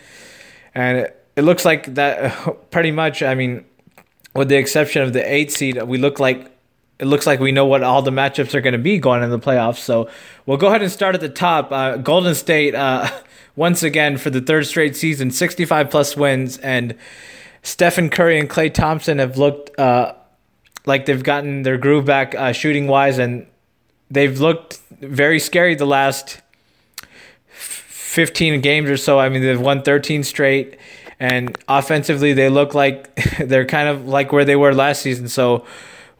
And 0.75 0.99
it, 0.99 1.27
it 1.37 1.43
looks 1.43 1.65
like 1.65 1.95
that 1.95 2.71
pretty 2.73 2.91
much, 2.91 3.23
I 3.23 3.35
mean 3.35 3.65
with 4.35 4.49
the 4.49 4.57
exception 4.57 5.03
of 5.03 5.13
the 5.13 5.33
8 5.33 5.53
seed, 5.53 5.83
we 5.83 5.99
look 5.99 6.19
like 6.19 6.51
it 7.01 7.07
looks 7.07 7.27
like 7.27 7.41
we 7.41 7.51
know 7.51 7.65
what 7.65 7.83
all 7.83 8.03
the 8.03 8.11
matchups 8.11 8.55
are 8.55 8.61
going 8.61 8.75
to 8.75 8.79
be 8.79 8.99
going 8.99 9.23
in 9.23 9.31
the 9.31 9.39
playoffs. 9.39 9.79
So 9.79 10.11
we'll 10.45 10.59
go 10.59 10.67
ahead 10.67 10.83
and 10.83 10.93
start 10.93 11.15
at 11.15 11.23
the 11.23 11.31
top. 11.31 11.73
Uh, 11.73 11.97
Golden 11.97 12.35
State, 12.35 12.75
uh, 12.75 13.11
once 13.57 13.83
again, 13.83 14.19
for 14.19 14.29
the 14.29 14.43
third 14.43 14.67
straight 14.67 14.95
season, 14.95 15.31
65 15.31 15.91
plus 15.91 16.15
wins. 16.15 16.59
And 16.59 16.95
Stephen 17.63 18.11
Curry 18.11 18.39
and 18.39 18.51
Klay 18.51 18.73
Thompson 18.73 19.19
have 19.19 19.39
looked 19.39 19.79
uh, 19.79 20.15
like 20.85 21.07
they've 21.07 21.23
gotten 21.23 21.63
their 21.63 21.79
groove 21.79 22.05
back 22.05 22.35
uh, 22.35 22.53
shooting 22.53 22.87
wise. 22.87 23.19
And 23.19 23.47
they've 24.11 24.39
looked 24.39 24.79
very 25.01 25.39
scary 25.39 25.75
the 25.77 25.87
last 25.87 26.43
15 27.49 28.61
games 28.61 28.91
or 28.91 28.99
so. 28.99 29.19
I 29.19 29.31
mean, 29.31 29.41
they've 29.41 29.59
won 29.59 29.83
13 29.83 30.23
straight. 30.23 30.77
And 31.19 31.57
offensively, 31.67 32.35
they 32.35 32.51
look 32.51 32.75
like 32.75 33.15
they're 33.39 33.65
kind 33.65 33.89
of 33.89 34.07
like 34.07 34.33
where 34.33 34.45
they 34.45 34.57
were 34.57 34.75
last 34.75 35.01
season. 35.01 35.29
So, 35.29 35.65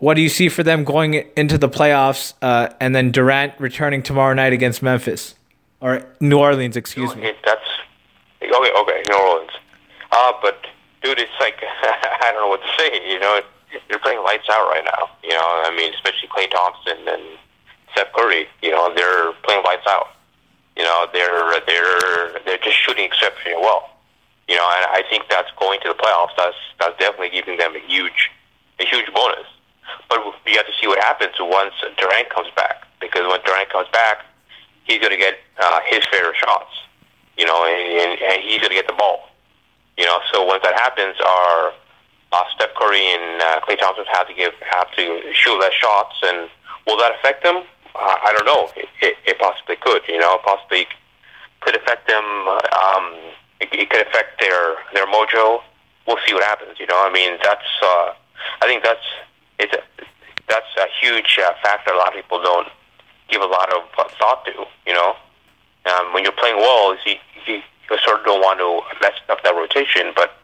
what 0.01 0.15
do 0.15 0.23
you 0.23 0.31
see 0.31 0.49
for 0.49 0.63
them 0.63 0.83
going 0.83 1.15
into 1.37 1.59
the 1.59 1.69
playoffs, 1.69 2.33
uh, 2.41 2.71
and 2.81 2.97
then 2.97 3.13
Durant 3.13 3.53
returning 3.61 4.03
tomorrow 4.03 4.33
night 4.35 4.53
against 4.53 4.83
Memphis 4.83 5.35
or 5.81 6.07
New 6.21 6.39
Orleans? 6.39 6.77
Excuse 6.77 7.15
me. 7.15 7.33
That's 7.45 7.61
okay. 8.43 8.73
Okay, 8.81 9.03
New 9.09 9.17
Orleans. 9.17 9.51
Uh, 10.11 10.33
but 10.41 10.67
dude, 11.03 11.19
it's 11.19 11.31
like 11.39 11.57
I 11.63 12.33
don't 12.33 12.43
know 12.43 12.49
what 12.49 12.63
to 12.63 12.69
say. 12.79 13.13
You 13.13 13.21
know, 13.21 13.41
they're 13.89 13.99
playing 13.99 14.25
lights 14.25 14.49
out 14.51 14.69
right 14.71 14.85
now. 14.85 15.11
You 15.23 15.31
know, 15.31 15.63
I 15.67 15.75
mean, 15.77 15.93
especially 15.93 16.29
Klay 16.29 16.51
Thompson 16.51 17.07
and 17.07 17.39
Steph 17.93 18.13
Curry. 18.15 18.49
You 18.63 18.71
know, 18.71 18.93
they're 18.95 19.33
playing 19.45 19.63
lights 19.65 19.87
out. 19.87 20.09
You 20.77 20.85
know, 20.85 21.07
they're 21.13 21.61
they're 21.67 22.41
they're 22.47 22.65
just 22.65 22.77
shooting 22.77 23.05
exceptionally 23.05 23.61
well. 23.61 23.91
You 24.49 24.57
know, 24.57 24.65
and 24.65 24.87
I 24.97 25.05
think 25.11 25.25
that's 25.29 25.51
going 25.61 25.79
to 25.83 25.89
the 25.89 25.95
playoffs. 25.95 26.33
That's 26.39 26.57
that's 26.81 26.99
definitely 26.99 27.31
giving 27.31 27.59
them 27.59 27.77
a 27.77 27.81
huge 27.81 28.31
a 28.81 28.85
huge 28.87 29.13
bonus. 29.13 29.47
But 30.09 30.19
you 30.47 30.57
have 30.57 30.67
to 30.67 30.77
see 30.81 30.87
what 30.87 30.99
happens 30.99 31.35
once 31.39 31.75
Durant 31.99 32.31
comes 32.31 32.49
back, 32.57 32.87
because 33.01 33.27
when 33.27 33.41
Durant 33.45 33.71
comes 33.71 33.89
back, 33.93 34.25
he's 34.85 34.99
going 34.99 35.13
to 35.13 35.19
get 35.19 35.39
uh, 35.59 35.81
his 35.87 36.05
fair 36.11 36.35
shots. 36.35 36.73
You 37.37 37.47
know, 37.47 37.65
and, 37.65 37.81
and, 37.81 38.21
and 38.21 38.43
he's 38.43 38.59
going 38.59 38.71
to 38.71 38.77
get 38.77 38.87
the 38.87 38.99
ball. 38.99 39.31
You 39.97 40.07
know, 40.07 40.21
so 40.33 40.45
once 40.45 40.63
that 40.65 40.75
happens, 40.75 41.17
our 41.21 41.73
uh, 42.33 42.45
Steph 42.55 42.75
Curry 42.75 43.01
and 43.01 43.41
uh, 43.41 43.61
Klay 43.61 43.79
Thompson 43.79 44.05
have 44.13 44.27
to 44.29 44.35
give 44.35 44.53
have 44.71 44.91
to 44.97 45.33
shoot 45.33 45.59
less 45.59 45.73
shots, 45.75 46.17
and 46.23 46.49
will 46.87 46.97
that 46.99 47.13
affect 47.19 47.43
them? 47.43 47.63
Uh, 47.95 48.17
I 48.23 48.33
don't 48.37 48.47
know. 48.47 48.71
It, 48.77 48.89
it, 49.03 49.17
it 49.27 49.39
possibly 49.39 49.77
could. 49.77 50.03
You 50.09 50.19
know, 50.19 50.39
possibly 50.45 50.87
could 51.61 51.77
affect 51.77 52.09
them. 52.09 52.25
Um, 52.25 53.19
it, 53.61 53.69
it 53.73 53.91
could 53.91 54.07
affect 54.07 54.41
their 54.41 54.77
their 54.95 55.07
mojo. 55.07 55.61
We'll 56.07 56.19
see 56.27 56.35
what 56.35 56.45
happens. 56.45 56.79
You 56.79 56.87
know, 56.87 57.03
I 57.03 57.13
mean, 57.13 57.39
that's. 57.43 57.71
Uh, 57.83 58.13
I 58.63 58.67
think 58.67 58.85
that's 58.85 59.05
it's 59.61 59.75
a, 59.75 59.83
that's 60.49 60.73
a 60.79 60.87
huge 61.01 61.39
uh, 61.39 61.53
factor. 61.63 61.93
A 61.93 61.97
lot 61.97 62.09
of 62.09 62.15
people 62.15 62.43
don't 62.43 62.69
give 63.29 63.43
a 63.43 63.47
lot 63.47 63.73
of 63.73 63.85
thought 64.19 64.45
to. 64.47 64.67
You 64.87 64.95
know, 64.95 65.15
um, 65.87 66.13
when 66.13 66.25
you're 66.25 66.33
playing 66.33 66.57
well, 66.57 66.97
you, 67.07 67.17
you, 67.47 67.63
sort 68.05 68.21
of 68.21 68.25
don't 68.25 68.41
want 68.41 68.59
to 68.59 68.81
mess 69.03 69.19
up 69.29 69.43
that 69.43 69.55
rotation, 69.55 70.13
but 70.15 70.39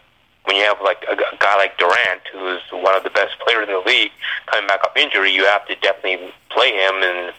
when 0.44 0.56
you 0.56 0.62
have 0.62 0.80
like 0.82 1.04
a, 1.08 1.14
a 1.14 1.38
guy 1.38 1.56
like 1.56 1.78
Durant, 1.78 2.22
who's 2.32 2.60
one 2.70 2.94
of 2.94 3.02
the 3.04 3.10
best 3.10 3.38
players 3.44 3.68
in 3.68 3.74
the 3.74 3.82
league, 3.86 4.12
coming 4.46 4.66
back 4.66 4.84
off 4.84 4.96
injury, 4.96 5.32
you 5.32 5.44
have 5.44 5.66
to 5.66 5.74
definitely 5.76 6.32
play 6.50 6.72
him 6.72 7.02
and 7.02 7.34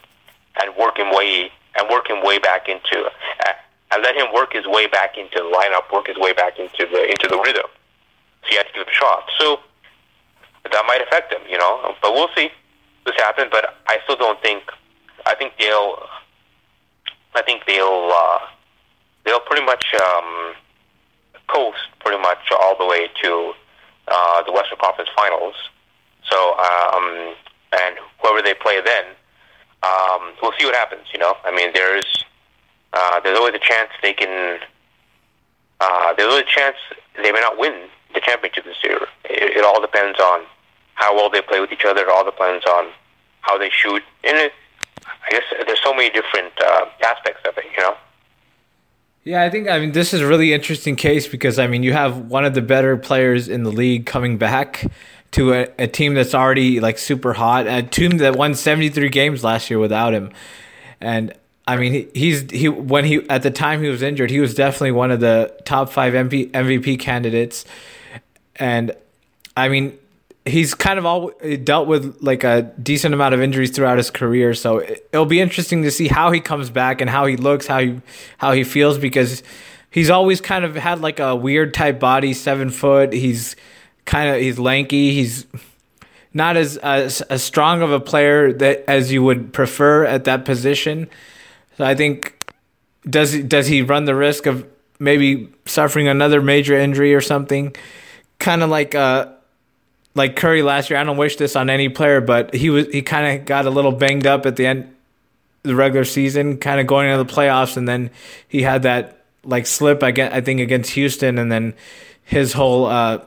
and 0.62 0.76
work 0.76 0.98
him 0.98 1.14
way 1.14 1.52
and 1.76 1.90
work 1.90 2.10
him 2.10 2.24
way 2.24 2.40
back 2.40 2.68
into 2.68 3.06
uh, 3.06 3.54
and 3.92 4.04
let 4.04 4.16
him 4.16 4.34
work 4.34 4.54
his 4.54 4.66
way 4.66 4.88
back 4.88 5.18
into 5.18 5.38
the 5.38 5.52
lineup, 5.52 5.92
work 5.94 6.08
his 6.08 6.18
way 6.18 6.34
back 6.34 6.60
into 6.60 6.86
the 6.92 7.08
into 7.08 7.28
the 7.30 7.40
rhythm. 7.40 7.68
So 8.44 8.52
you 8.52 8.58
have 8.58 8.68
to 8.68 8.74
give 8.74 8.82
him 8.84 8.90
a 8.90 8.96
shot. 8.96 9.30
So 9.38 9.60
that 10.72 10.84
might 10.88 11.02
affect 11.02 11.34
him, 11.34 11.42
you 11.50 11.58
know. 11.58 11.96
But 12.02 12.14
we'll 12.14 12.30
see 12.36 12.50
this 13.06 13.16
happen. 13.18 13.48
But 13.52 13.76
I 13.88 13.98
still 14.04 14.18
don't 14.18 14.42
think. 14.42 14.64
I 15.26 15.36
think 15.36 15.54
they'll. 15.60 16.00
I 17.36 17.42
think 17.44 17.64
they'll. 17.68 18.12
Uh, 18.14 18.40
they'll 19.26 19.42
pretty 19.42 19.66
much 19.66 19.86
um, 19.94 20.54
coast 21.48 21.80
pretty 22.00 22.22
much 22.22 22.40
all 22.52 22.78
the 22.78 22.86
way 22.86 23.08
to 23.24 23.54
uh, 24.08 24.44
the 24.44 24.52
Western 24.52 24.78
Conference 24.80 25.10
Finals. 25.16 25.56
So, 26.30 26.58
um, 26.58 27.36
and 27.74 27.96
whoever 28.22 28.42
they 28.42 28.54
play 28.54 28.80
then, 28.84 29.06
um, 29.84 30.34
we'll 30.42 30.54
see 30.58 30.66
what 30.66 30.76
happens. 30.76 31.08
You 31.14 31.20
know, 31.20 31.36
I 31.44 31.52
mean, 31.52 31.72
there's 31.74 32.24
uh, 32.94 33.20
there's 33.22 33.38
always 33.38 33.56
a 33.56 33.60
chance 33.60 33.90
they 34.02 34.14
can. 34.14 34.60
Uh, 35.80 36.14
there's 36.16 36.30
always 36.30 36.46
a 36.46 36.60
chance 36.60 36.78
they 37.16 37.32
may 37.32 37.40
not 37.40 37.58
win 37.58 37.88
the 38.14 38.22
championship 38.22 38.66
this 38.66 38.78
year. 38.84 39.00
It, 39.26 39.58
it 39.58 39.66
all 39.66 39.82
depends 39.82 40.20
on 40.20 40.46
how 40.98 41.16
well 41.16 41.30
they 41.30 41.42
play 41.42 41.60
with 41.60 41.72
each 41.72 41.86
other. 41.86 42.10
All 42.10 42.26
depends 42.26 42.66
on 42.66 42.88
how 43.42 43.58
they 43.58 43.70
shoot. 43.70 44.04
And 44.24 44.36
it, 44.36 44.52
I 45.06 45.30
guess 45.32 45.44
there's 45.66 45.82
so 45.82 45.94
many 45.94 46.10
different 46.10 46.52
uh, 46.60 46.86
aspects 47.06 47.42
of 47.48 47.58
it. 47.58 47.66
You 47.78 47.84
know. 47.84 47.96
Yeah, 49.24 49.44
I 49.44 49.50
think 49.50 49.70
I 49.70 49.80
mean 49.80 49.92
this 49.92 50.14
is 50.14 50.22
a 50.22 50.28
really 50.28 50.54
interesting 50.54 50.96
case 50.96 51.28
because 51.28 51.60
I 51.60 51.68
mean 51.68 51.84
you 51.84 51.94
have 51.94 52.18
one 52.30 52.46
of 52.46 52.54
the 52.54 52.62
better 52.62 52.98
players 52.98 53.48
in 53.48 53.64
the 53.64 53.72
league 53.72 54.06
coming 54.06 54.38
back 54.38 54.90
to 55.32 55.54
a, 55.54 55.68
a 55.78 55.88
team 55.88 56.14
that's 56.14 56.34
already 56.34 56.80
like 56.80 56.98
super 56.98 57.34
hot, 57.34 57.68
a 57.68 57.84
team 57.84 58.18
that 58.18 58.36
won 58.36 58.56
73 58.56 59.10
games 59.10 59.44
last 59.44 59.70
year 59.70 59.80
without 59.80 60.14
him. 60.14 60.32
And 61.02 61.34
I 61.68 61.76
mean 61.76 61.92
he, 61.92 62.08
he's 62.16 62.50
he 62.50 62.70
when 62.70 63.06
he 63.06 63.18
at 63.30 63.44
the 63.44 63.52
time 63.52 63.84
he 63.84 63.90
was 63.90 64.02
injured, 64.02 64.32
he 64.32 64.40
was 64.40 64.56
definitely 64.56 64.94
one 64.94 65.12
of 65.12 65.20
the 65.20 65.54
top 65.66 65.90
5 65.92 66.14
MP, 66.14 66.50
MVP 66.52 66.98
candidates. 67.00 67.66
And 68.56 68.94
I 69.56 69.68
mean 69.68 70.00
he's 70.48 70.74
kind 70.74 70.98
of 70.98 71.06
all 71.06 71.32
dealt 71.64 71.88
with 71.88 72.18
like 72.22 72.44
a 72.44 72.64
decent 72.82 73.14
amount 73.14 73.34
of 73.34 73.42
injuries 73.42 73.72
throughout 73.72 73.98
his 73.98 74.10
career. 74.10 74.54
So 74.54 74.82
it'll 74.82 75.26
be 75.26 75.40
interesting 75.40 75.84
to 75.84 75.92
see 75.92 76.08
how 76.08 76.32
he 76.32 76.40
comes 76.40 76.70
back 76.70 77.02
and 77.02 77.10
how 77.10 77.26
he 77.26 77.38
looks, 77.38 77.68
how 77.68 77.80
he 77.80 78.02
how 78.38 78.54
he 78.54 78.64
feels 78.64 78.98
because 78.98 79.44
he's 79.92 80.10
always 80.10 80.42
kind 80.42 80.66
of 80.66 80.76
had 80.76 81.02
like 81.02 81.20
a 81.20 81.36
weird 81.36 81.74
type 81.74 82.00
body, 82.00 82.34
seven 82.34 82.70
foot. 82.70 83.14
He's 83.14 83.56
kind 84.06 84.30
of 84.30 84.42
he's 84.42 84.58
lanky. 84.58 85.14
He's 85.14 85.46
not 86.34 86.58
as, 86.58 86.78
as 86.78 87.22
as 87.22 87.44
strong 87.44 87.82
of 87.82 87.92
a 87.92 88.00
player 88.00 88.54
that 88.54 88.84
as 88.88 89.12
you 89.12 89.24
would 89.24 89.54
prefer 89.54 90.06
at 90.06 90.26
that 90.26 90.46
position. 90.46 91.10
So 91.78 91.86
I 91.86 91.96
think 91.96 92.54
does 93.10 93.38
does 93.44 93.68
he 93.68 93.82
run 93.82 94.06
the 94.06 94.16
risk 94.16 94.46
of 94.46 94.68
maybe 95.00 95.50
suffering 95.66 96.08
another 96.08 96.42
major 96.42 96.76
injury 96.76 97.14
or 97.14 97.22
something? 97.22 97.76
Kind 98.40 98.64
of 98.64 98.70
like 98.70 98.96
uh 98.96 99.34
like 100.18 100.36
Curry 100.36 100.64
last 100.64 100.90
year. 100.90 101.00
I 101.00 101.04
don't 101.04 101.18
wish 101.18 101.36
this 101.36 101.56
on 101.56 101.70
any 101.70 101.90
player, 101.90 102.20
but 102.20 102.54
he 102.54 102.70
was 102.70 102.88
he 102.88 103.02
kind 103.02 103.40
of 103.40 103.46
got 103.46 103.66
a 103.66 103.70
little 103.70 103.92
banged 103.92 104.26
up 104.26 104.46
at 104.46 104.56
the 104.56 104.66
end 104.66 104.94
the 105.64 105.76
regular 105.76 106.06
season, 106.06 106.58
kind 106.58 106.80
of 106.80 106.88
going 106.88 107.10
into 107.10 107.24
the 107.24 107.32
playoffs, 107.32 107.78
and 107.78 107.88
then 107.88 108.10
he 108.48 108.64
had 108.64 108.84
that 108.84 109.24
like 109.44 109.68
slip. 109.68 110.02
I 110.02 110.12
get 110.12 110.34
I 110.34 110.42
think 110.42 110.60
against 110.60 110.92
Houston, 110.92 111.38
and 111.38 111.52
then 111.52 111.76
his 112.24 112.54
whole 112.54 112.88
uh, 112.88 113.22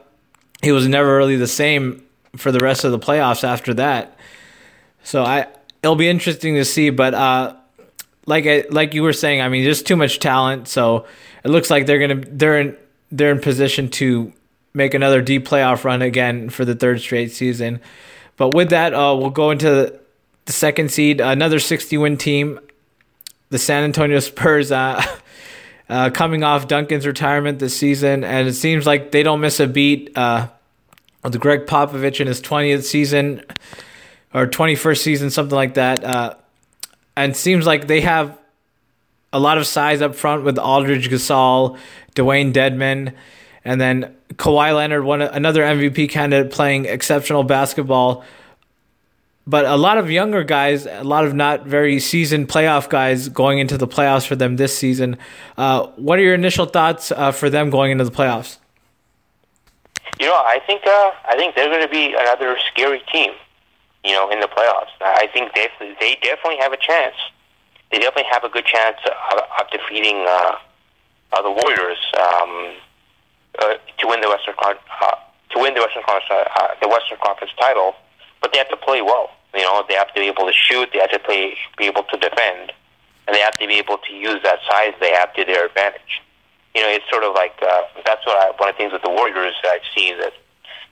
he 0.63 0.73
was 0.73 0.89
never 0.89 1.17
really 1.17 1.37
the 1.37 1.47
same 1.47 2.05
for 2.37 2.51
the 2.51 2.59
rest 2.59 2.85
of 2.85 2.93
the 2.93 2.99
playoffs 2.99 3.45
after 3.45 3.73
that. 3.75 4.19
So 5.05 5.23
I 5.23 5.47
it'll 5.83 5.97
be 5.97 6.09
interesting 6.09 6.57
to 6.57 6.65
see, 6.65 6.91
but 6.91 7.15
uh, 7.15 7.55
like 8.27 8.47
I, 8.47 8.65
like 8.71 8.95
you 8.95 9.03
were 9.03 9.13
saying, 9.13 9.41
I 9.41 9.49
mean, 9.49 9.65
there's 9.65 9.83
too 9.83 9.97
much 9.97 10.19
talent, 10.19 10.67
so 10.67 11.07
it 11.45 11.49
looks 11.49 11.71
like 11.71 11.87
they're 11.87 12.01
gonna 12.01 12.25
they're 12.27 12.61
in 12.61 12.77
they're 13.13 13.31
in 13.31 13.41
position 13.41 13.91
to 13.91 14.33
make 14.75 14.95
another 14.95 15.23
deep 15.23 15.47
playoff 15.47 15.85
run 15.85 16.03
again 16.03 16.51
for 16.51 16.65
the 16.65 16.75
third 16.75 17.01
straight 17.01 17.33
season. 17.33 17.81
But 18.37 18.55
with 18.55 18.71
that, 18.71 18.95
uh, 18.95 19.17
we'll 19.19 19.31
go 19.31 19.51
into 19.51 19.99
the 20.45 20.53
second 20.53 20.91
seed, 20.91 21.21
another 21.21 21.59
60 21.59 21.97
win 21.99 22.17
team, 22.17 22.61
the 23.51 23.59
San 23.59 23.85
Antonio 23.85 24.21
Spurs. 24.21 24.73
Uh, 24.73 25.03
uh, 25.89 26.09
coming 26.11 26.45
off 26.45 26.69
Duncan's 26.69 27.07
retirement 27.07 27.59
this 27.59 27.77
season, 27.77 28.23
and 28.23 28.47
it 28.47 28.55
seems 28.55 28.87
like 28.87 29.11
they 29.11 29.25
don't 29.25 29.41
miss 29.41 29.59
a 29.59 29.67
beat. 29.67 30.17
Uh, 30.17 30.49
the 31.23 31.39
Gregg 31.39 31.67
Popovich 31.67 32.21
in 32.21 32.29
his 32.29 32.41
20th 32.41 32.85
season 32.85 33.45
or 34.33 34.47
21st 34.47 34.99
season, 34.99 35.31
something 35.31 35.55
like 35.55 35.75
that. 35.75 36.03
Uh, 36.03 36.35
and 37.17 37.37
seems 37.37 37.67
like 37.67 37.89
they 37.89 38.01
have 38.01 38.39
a 39.33 39.41
lot 39.41 39.59
of 39.59 39.67
size 39.67 40.01
up 40.01 40.15
front 40.15 40.45
with 40.45 40.59
Aldridge 40.59 41.11
Gasol, 41.11 41.77
Dewayne 42.15 42.53
Dedmon, 42.53 43.13
and 43.65 43.81
then 43.81 44.17
Kawhi 44.35 44.75
Leonard, 44.75 45.05
one 45.05 45.23
another 45.23 45.63
MVP 45.63 46.09
candidate, 46.11 46.53
playing 46.53 46.87
exceptional 46.87 47.45
basketball. 47.45 48.25
But 49.47 49.65
a 49.65 49.77
lot 49.77 49.99
of 49.99 50.11
younger 50.11 50.45
guys, 50.45 50.87
a 50.87 51.03
lot 51.03 51.25
of 51.25 51.35
not 51.35 51.67
very 51.67 51.99
seasoned 51.99 52.49
playoff 52.49 52.89
guys 52.89 53.29
going 53.29 53.59
into 53.59 53.77
the 53.77 53.89
playoffs 53.89 54.27
for 54.27 54.37
them 54.37 54.57
this 54.57 54.77
season. 54.77 55.17
Uh, 55.57 55.89
what 55.97 56.19
are 56.19 56.23
your 56.23 56.35
initial 56.35 56.67
thoughts 56.67 57.11
uh, 57.11 57.33
for 57.33 57.51
them 57.51 57.71
going 57.71 57.91
into 57.91 58.05
the 58.05 58.11
playoffs? 58.11 58.59
You 60.21 60.27
know, 60.27 60.35
I 60.35 60.61
think 60.67 60.83
uh, 60.87 61.11
I 61.29 61.35
think 61.37 61.57
they're 61.57 61.71
going 61.71 61.83
to 61.83 61.89
be 61.89 62.15
another 62.17 62.57
scary 62.71 63.03
team. 63.13 63.33
You 64.05 64.13
know, 64.13 64.31
in 64.31 64.41
the 64.41 64.47
playoffs, 64.47 64.93
I 65.01 65.29
think 65.33 65.55
they 65.55 65.69
they 65.99 66.17
definitely 66.23 66.59
have 66.61 66.73
a 66.73 66.77
chance. 66.77 67.17
They 67.91 67.99
definitely 67.99 68.31
have 68.31 68.45
a 68.45 68.49
good 68.49 68.67
chance 68.67 68.99
of, 69.05 69.39
of 69.59 69.71
defeating 69.71 70.25
uh, 70.29 70.57
the 71.43 71.51
Warriors. 71.51 71.99
Um, 72.19 72.75
uh, 73.59 73.75
to 73.99 74.07
win 74.07 74.21
the 74.21 74.29
Western 74.29 74.55
Con- 74.61 74.77
uh, 75.03 75.17
to 75.51 75.59
win 75.59 75.75
the 75.75 75.81
Western 75.81 76.03
Conference 76.03 76.31
uh, 76.31 76.45
uh, 76.57 76.69
the 76.81 76.89
Western 76.89 77.19
Conference 77.23 77.53
title, 77.59 77.95
but 78.41 78.53
they 78.53 78.59
have 78.59 78.69
to 78.69 78.77
play 78.77 79.03
well. 79.03 79.31
You 79.55 79.63
know, 79.63 79.85
they 79.89 79.95
have 79.95 80.15
to 80.15 80.21
be 80.21 80.29
able 80.29 80.47
to 80.47 80.53
shoot, 80.53 80.91
they 80.93 81.01
have 81.01 81.11
to 81.11 81.19
play, 81.19 81.57
be 81.77 81.87
able 81.87 82.05
to 82.05 82.17
defend, 82.17 82.73
and 83.27 83.35
they 83.35 83.41
have 83.41 83.59
to 83.59 83.67
be 83.67 83.75
able 83.75 83.99
to 83.99 84.13
use 84.15 84.41
that 84.45 84.61
size 84.71 84.95
they 85.01 85.11
have 85.11 85.35
to 85.35 85.45
their 85.45 85.67
advantage. 85.67 86.23
You 86.75 86.83
know, 86.83 86.89
it's 86.89 87.05
sort 87.11 87.25
of 87.25 87.35
like 87.35 87.59
uh, 87.61 87.83
that's 88.07 88.25
what 88.27 88.39
I, 88.39 88.55
one 88.57 88.69
of 88.69 88.77
the 88.77 88.79
things 88.79 88.93
with 88.93 89.03
the 89.03 89.11
Warriors 89.11 89.55
I've 89.67 89.83
seen 89.95 90.19
that 90.19 90.33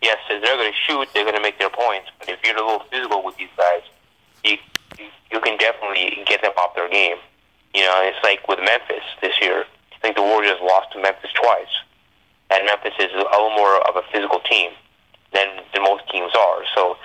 yes, 0.03 0.19
they're 0.29 0.41
going 0.41 0.73
to 0.73 0.79
shoot, 0.87 1.09
they're 1.15 1.25
going 1.25 1.37
to 1.37 1.43
make 1.43 1.59
their 1.59 1.71
points, 1.71 2.11
but 2.19 2.29
if 2.29 2.39
you're 2.45 2.57
a 2.57 2.63
little 2.63 2.85
physical 2.91 3.25
with 3.25 3.37
these 3.37 3.53
guys, 3.57 3.83
you 4.45 4.59
you 5.31 5.41
can 5.41 5.59
definitely 5.59 6.25
get 6.27 6.43
them 6.43 6.53
off 6.57 6.75
their 6.75 6.89
game. 6.89 7.19
You 7.75 7.83
know, 7.83 8.01
it's 8.03 8.19
like 8.25 8.49
with 8.49 8.59
Memphis 8.59 9.05
this 9.21 9.35
year. 9.41 9.67
I 9.93 10.01
think 10.01 10.17
the 10.17 10.23
Warriors 10.23 10.59
lost 10.63 10.93
to 10.93 11.03
Memphis 11.03 11.31
twice 11.35 11.69
and 12.51 12.65
Memphis 12.67 12.95
is 12.99 13.13
a 13.13 13.19
little 13.19 13.51
more 13.51 13.77
of 13.89 13.97
a 13.97 14.03
physical 14.13 14.41
team 14.41 14.71
than, 15.33 15.47
than 15.73 15.83
most 15.83 16.09
teams 16.11 16.33
are. 16.35 16.63
So 16.75 16.97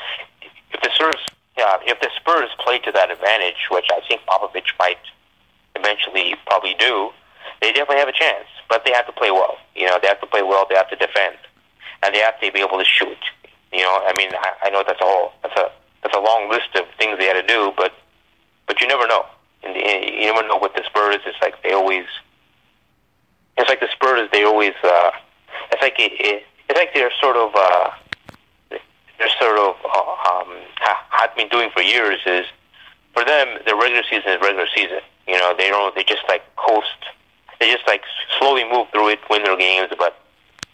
if 0.71 0.81
the 0.81 0.89
Spurs, 0.95 1.21
yeah, 1.57 1.77
if 1.85 1.99
the 1.99 2.09
Spurs 2.15 2.49
play 2.63 2.79
to 2.79 2.91
that 2.91 3.11
advantage, 3.11 3.67
which 3.69 3.87
I 3.91 3.99
think 4.07 4.21
Popovich 4.27 4.71
might 4.79 4.99
eventually 5.75 6.35
probably 6.47 6.75
do, 6.79 7.11
they 7.61 7.71
definitely 7.73 7.97
have 7.97 8.07
a 8.07 8.13
chance. 8.13 8.47
But 8.69 8.85
they 8.85 8.91
have 8.93 9.05
to 9.07 9.11
play 9.11 9.31
well. 9.31 9.57
You 9.75 9.85
know, 9.87 9.99
they 10.01 10.07
have 10.07 10.21
to 10.21 10.27
play 10.27 10.41
well. 10.41 10.65
They 10.69 10.75
have 10.75 10.89
to 10.89 10.95
defend. 10.95 11.37
and 12.03 12.13
they 12.13 12.19
have 12.19 12.39
to 12.39 12.51
be 12.51 12.59
able 12.59 12.77
to 12.77 12.85
shoot. 12.85 13.17
You 13.71 13.81
know, 13.81 14.03
I 14.05 14.13
mean, 14.15 14.29
I, 14.33 14.67
I 14.67 14.69
know 14.69 14.83
that's 14.85 15.01
a 15.01 15.05
whole 15.05 15.31
that's 15.41 15.55
a 15.57 15.71
that's 16.03 16.15
a 16.15 16.19
long 16.19 16.49
list 16.49 16.69
of 16.75 16.85
things 16.97 17.17
they 17.17 17.25
had 17.25 17.39
to 17.41 17.47
do, 17.47 17.71
but 17.75 17.93
but 18.67 18.79
you 18.81 18.87
never 18.87 19.07
know. 19.07 19.25
And 19.63 19.75
you 19.75 20.25
never 20.25 20.45
know 20.47 20.57
what 20.57 20.75
the 20.75 20.83
Spurs. 20.85 21.19
It's 21.25 21.37
like 21.41 21.61
they 21.63 21.71
always. 21.73 22.05
It's 23.57 23.69
like 23.69 23.79
the 23.79 23.89
Spurs. 23.91 24.29
They 24.31 24.43
always. 24.43 24.73
Uh, 24.83 25.11
it's 25.71 25.81
like 25.81 25.95
it, 25.99 26.13
it, 26.19 26.43
it's 26.69 26.77
like 26.77 26.93
they're 26.93 27.11
sort 27.21 27.35
of. 27.35 27.51
Uh, 27.55 27.91
they're 29.19 29.29
sort 29.39 29.57
of. 29.57 29.75
Uh, 29.85 30.41
um, 30.41 30.49
I've 31.11 31.35
been 31.35 31.49
doing 31.49 31.69
for 31.73 31.81
years 31.81 32.19
is, 32.25 32.45
for 33.13 33.23
them, 33.23 33.59
the 33.65 33.75
regular 33.75 34.03
season 34.03 34.31
is 34.31 34.41
regular 34.41 34.67
season. 34.75 34.99
You 35.27 35.37
know, 35.37 35.53
they 35.57 35.69
don't. 35.69 35.95
They 35.95 36.03
just 36.03 36.23
like 36.27 36.43
coast. 36.55 36.87
They 37.59 37.71
just 37.71 37.87
like 37.87 38.03
slowly 38.39 38.63
move 38.69 38.87
through 38.91 39.09
it, 39.09 39.19
win 39.29 39.43
their 39.43 39.57
games, 39.57 39.89
but 39.97 40.19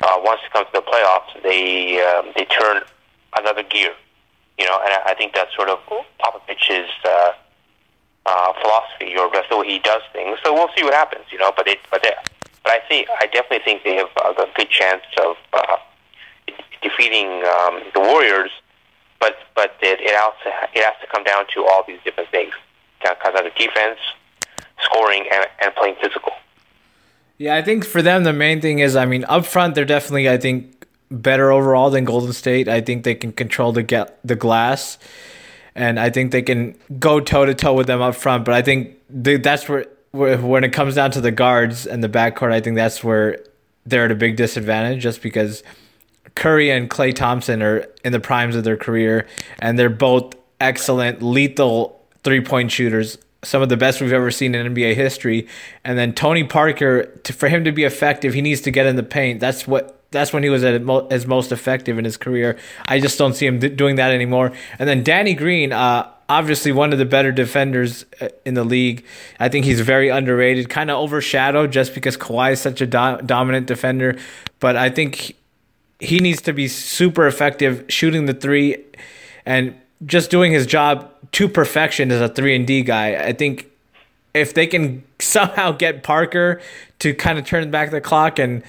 uh, 0.02 0.18
once 0.24 0.42
it 0.46 0.52
comes 0.52 0.68
to 0.74 0.80
the 0.80 0.82
playoffs, 0.82 1.44
they 1.44 2.02
um, 2.02 2.32
they 2.36 2.46
turn 2.46 2.82
another 3.38 3.64
gear. 3.64 3.94
You 4.58 4.66
know, 4.66 4.80
and 4.84 4.94
I, 4.94 5.12
I 5.12 5.14
think 5.14 5.34
that's 5.34 5.54
sort 5.56 5.70
of 5.70 5.80
Popovich's 6.20 6.90
uh, 7.06 7.32
uh, 8.26 8.54
philosophy, 8.62 9.16
or 9.18 9.30
that's 9.32 9.48
the 9.50 9.58
way 9.58 9.68
he 9.68 9.80
does 9.80 10.02
things. 10.14 10.38
So 10.44 10.54
we'll 10.54 10.70
see 10.76 10.84
what 10.84 10.94
happens. 10.94 11.26
You 11.32 11.38
know, 11.38 11.52
but 11.56 11.68
it, 11.68 11.80
but 11.92 12.02
they, 12.04 12.14
but 12.64 12.74
I 12.74 12.80
see, 12.90 13.06
I 13.20 13.26
definitely 13.28 13.64
think 13.64 13.84
they 13.84 13.96
have 13.96 14.10
a 14.18 14.46
good 14.56 14.70
chance 14.70 15.04
of 15.24 15.36
uh, 15.54 15.78
defeating 16.82 17.28
um, 17.28 17.82
the 17.94 18.00
Warriors. 18.00 18.52
But 19.20 19.36
but 19.54 19.76
it, 19.82 20.00
it 20.00 20.16
also 20.18 20.50
it 20.74 20.84
has 20.84 20.94
to 21.02 21.08
come 21.12 21.24
down 21.24 21.46
to 21.54 21.66
all 21.66 21.84
these 21.86 22.00
different 22.06 22.30
things. 22.30 22.54
It 23.02 23.20
comes 23.20 23.36
down 23.36 23.44
to 23.44 23.50
defense, 23.52 24.00
scoring, 24.82 25.26
and, 25.32 25.46
and 25.62 25.76
playing 25.76 25.96
physical. 26.02 26.34
Yeah, 27.38 27.56
I 27.56 27.62
think 27.62 27.86
for 27.86 28.02
them 28.02 28.24
the 28.24 28.34
main 28.34 28.62
thing 28.62 28.80
is, 28.80 28.96
I 28.96 29.06
mean, 29.06 29.26
up 29.26 29.46
front 29.46 29.76
they're 29.76 29.86
definitely, 29.86 30.30
I 30.30 30.38
think, 30.38 30.86
better 31.12 31.52
overall 31.52 31.90
than 31.90 32.06
Golden 32.06 32.34
State. 32.34 32.68
I 32.68 32.82
think 32.82 33.04
they 33.04 33.16
can 33.16 33.32
control 33.32 33.72
the 33.72 33.84
get 33.84 34.20
the 34.26 34.36
glass, 34.36 34.98
and 35.76 36.00
I 36.00 36.10
think 36.10 36.32
they 36.32 36.42
can 36.42 36.78
go 36.98 37.20
toe 37.20 37.46
to 37.46 37.54
toe 37.54 37.74
with 37.74 37.88
them 37.88 38.02
up 38.02 38.16
front. 38.16 38.46
But 38.46 38.54
I 38.54 38.62
think 38.62 38.98
that's 39.10 39.68
where 39.68 39.86
when 40.12 40.64
it 40.64 40.74
comes 40.74 40.96
down 40.96 41.12
to 41.12 41.22
the 41.22 41.32
guards 41.32 41.86
and 41.86 42.04
the 42.04 42.10
backcourt, 42.10 42.52
I 42.52 42.62
think 42.62 42.76
that's 42.76 43.04
where 43.04 43.40
they're 43.86 44.06
at 44.06 44.12
a 44.12 44.16
big 44.16 44.36
disadvantage, 44.36 45.02
just 45.02 45.22
because 45.22 45.64
Curry 46.36 46.72
and 46.72 46.90
Klay 46.90 47.14
Thompson 47.16 47.62
are 47.62 47.86
in 48.04 48.12
the 48.12 48.20
primes 48.20 48.56
of 48.56 48.64
their 48.64 48.78
career, 48.78 49.28
and 49.60 49.78
they're 49.78 49.90
both 49.90 50.34
excellent, 50.60 51.22
lethal 51.22 52.00
three 52.24 52.42
point 52.42 52.72
shooters 52.72 53.18
some 53.44 53.62
of 53.62 53.70
the 53.70 53.78
best 53.78 54.02
we've 54.02 54.14
ever 54.14 54.32
seen 54.32 54.54
in 54.54 54.74
NBA 54.74 54.96
history. 54.96 55.48
And 55.84 55.98
then 55.98 56.14
Tony 56.14 56.44
Parker, 56.44 57.06
to, 57.06 57.34
for 57.34 57.48
him 57.48 57.64
to 57.64 57.72
be 57.72 57.84
effective, 57.84 58.34
he 58.34 58.42
needs 58.42 58.62
to 58.62 58.72
get 58.72 58.86
in 58.86 58.96
the 58.96 59.04
paint. 59.04 59.40
That's 59.40 59.68
what. 59.68 59.96
That's 60.12 60.34
when 60.34 60.42
he 60.42 60.50
was 60.50 60.64
at 60.64 60.82
his 61.12 61.28
most 61.28 61.52
effective 61.52 62.00
in 62.00 62.04
his 62.04 62.18
career. 62.18 62.58
I 62.88 63.00
just 63.00 63.20
don't 63.20 63.36
see 63.36 63.46
him 63.46 63.60
doing 63.60 63.98
that 63.98 64.12
anymore. 64.12 64.52
And 64.80 64.90
then 64.90 65.04
Danny 65.04 65.36
Green, 65.36 65.72
uh, 65.72 66.12
obviously 66.30 66.72
one 66.72 66.94
of 66.94 67.00
the 67.00 67.06
better 67.06 67.32
defenders 67.32 68.06
uh, 68.22 68.30
in 68.46 68.54
the 68.54 68.64
league. 68.64 69.04
I 69.40 69.50
think 69.50 69.66
he's 69.66 69.82
very 69.82 70.10
underrated, 70.10 70.70
kind 70.70 70.92
of 70.92 71.00
overshadowed 71.00 71.72
just 71.72 71.96
because 71.96 72.16
Kawhi 72.16 72.54
is 72.54 72.62
such 72.62 72.80
a 72.80 72.86
do- 72.86 73.18
dominant 73.26 73.66
defender. 73.66 74.18
But 74.60 74.78
I 74.78 74.90
think 74.90 75.36
he 76.00 76.20
needs 76.20 76.42
to 76.44 76.54
be 76.54 76.68
super 76.68 77.28
effective 77.28 77.86
shooting 77.90 78.26
the 78.26 78.34
three 78.34 78.78
and 79.46 79.76
just 80.06 80.30
doing 80.30 80.52
his 80.52 80.66
job 80.66 81.12
to 81.34 81.50
perfection 81.50 82.12
as 82.12 82.22
a 82.22 82.30
three 82.30 82.56
and 82.56 82.66
D 82.66 82.84
guy. 82.84 83.16
I 83.16 83.34
think 83.34 83.70
if 84.34 84.54
they 84.54 84.68
can 84.68 85.04
somehow 85.20 85.72
get 85.72 86.04
Parker 86.04 86.62
to 87.00 87.14
kind 87.14 87.40
of 87.40 87.46
turn 87.46 87.70
back 87.72 87.92
the 87.92 88.02
clock 88.02 88.40
and 88.40 88.64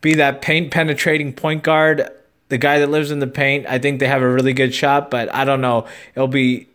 be 0.00 0.14
that 0.14 0.42
paint 0.42 0.72
penetrating 0.72 1.32
point 1.32 1.62
guard, 1.62 2.08
the 2.48 2.58
guy 2.58 2.78
that 2.80 2.90
lives 2.90 3.10
in 3.10 3.20
the 3.20 3.26
paint, 3.26 3.66
I 3.68 3.78
think 3.78 4.00
they 4.00 4.08
have 4.08 4.22
a 4.22 4.28
really 4.28 4.52
good 4.52 4.74
shot. 4.74 5.10
But 5.10 5.32
I 5.34 5.44
don't 5.44 5.60
know. 5.60 5.86
It'll 6.14 6.26
be 6.26 6.68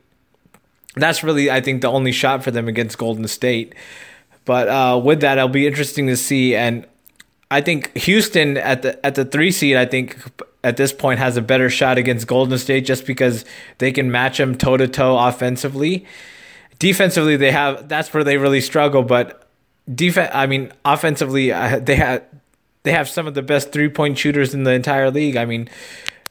that's 0.98 1.24
really 1.24 1.50
I 1.50 1.62
think 1.62 1.82
the 1.82 1.90
only 1.90 2.12
shot 2.12 2.44
for 2.44 2.52
them 2.52 2.68
against 2.68 2.98
Golden 2.98 3.28
State. 3.28 3.76
But 4.46 4.70
uh, 4.70 5.02
with 5.04 5.22
that, 5.22 5.38
it'll 5.38 5.50
be 5.50 5.68
interesting 5.68 6.08
to 6.08 6.16
see. 6.16 6.56
And 6.56 6.88
I 7.52 7.62
think 7.62 7.96
Houston 7.98 8.58
at 8.58 8.82
the 8.82 9.06
at 9.06 9.16
the 9.16 9.26
three 9.26 9.52
seed, 9.52 9.76
I 9.76 9.86
think 9.86 10.18
at 10.64 10.78
this 10.78 10.92
point 10.94 11.20
has 11.20 11.38
a 11.38 11.42
better 11.42 11.70
shot 11.70 11.98
against 11.98 12.28
Golden 12.28 12.58
State 12.58 12.86
just 12.86 13.06
because 13.06 13.46
they 13.78 13.92
can 13.92 14.12
match 14.12 14.38
them 14.38 14.58
toe 14.58 14.78
to 14.78 14.88
toe 14.88 15.18
offensively. 15.18 16.06
Defensively, 16.80 17.38
they 17.38 17.52
have 17.52 17.88
that's 17.88 18.14
where 18.14 18.24
they 18.24 18.38
really 18.38 18.62
struggle. 18.62 19.04
But 19.04 19.48
defense, 19.94 20.32
I 20.34 20.46
mean, 20.46 20.72
offensively, 20.86 21.52
uh, 21.52 21.80
they 21.80 21.96
have 21.96 22.24
they 22.84 22.92
have 22.92 23.10
some 23.10 23.28
of 23.28 23.34
the 23.34 23.42
best 23.42 23.72
three 23.72 23.90
point 23.90 24.18
shooters 24.18 24.54
in 24.54 24.64
the 24.64 24.72
entire 24.72 25.12
league. 25.12 25.36
I 25.36 25.46
mean, 25.46 25.70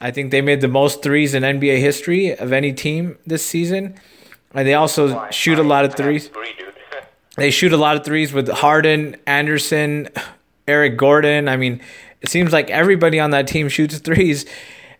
I 0.01 0.11
think 0.11 0.31
they 0.31 0.41
made 0.41 0.61
the 0.61 0.69
most 0.69 1.03
threes 1.03 1.35
in 1.35 1.43
NBA 1.43 1.79
history 1.79 2.37
of 2.37 2.53
any 2.53 2.73
team 2.73 3.19
this 3.27 3.45
season, 3.45 3.95
and 4.57 4.67
they 4.67 4.75
also 4.75 5.31
shoot 5.31 5.59
a 5.59 5.63
lot 5.63 5.85
of 5.85 5.95
threes. 5.95 6.31
They 7.37 7.51
shoot 7.51 7.75
a 7.75 7.77
lot 7.77 7.99
of 7.99 8.05
threes 8.05 8.33
with 8.33 8.49
Harden, 8.49 9.17
Anderson, 9.27 10.09
Eric 10.67 10.97
Gordon. 10.97 11.51
I 11.51 11.59
mean, 11.59 11.83
it 12.23 12.31
seems 12.31 12.51
like 12.51 12.71
everybody 12.71 13.21
on 13.21 13.33
that 13.33 13.47
team 13.47 13.69
shoots 13.69 13.99
threes. 13.99 14.47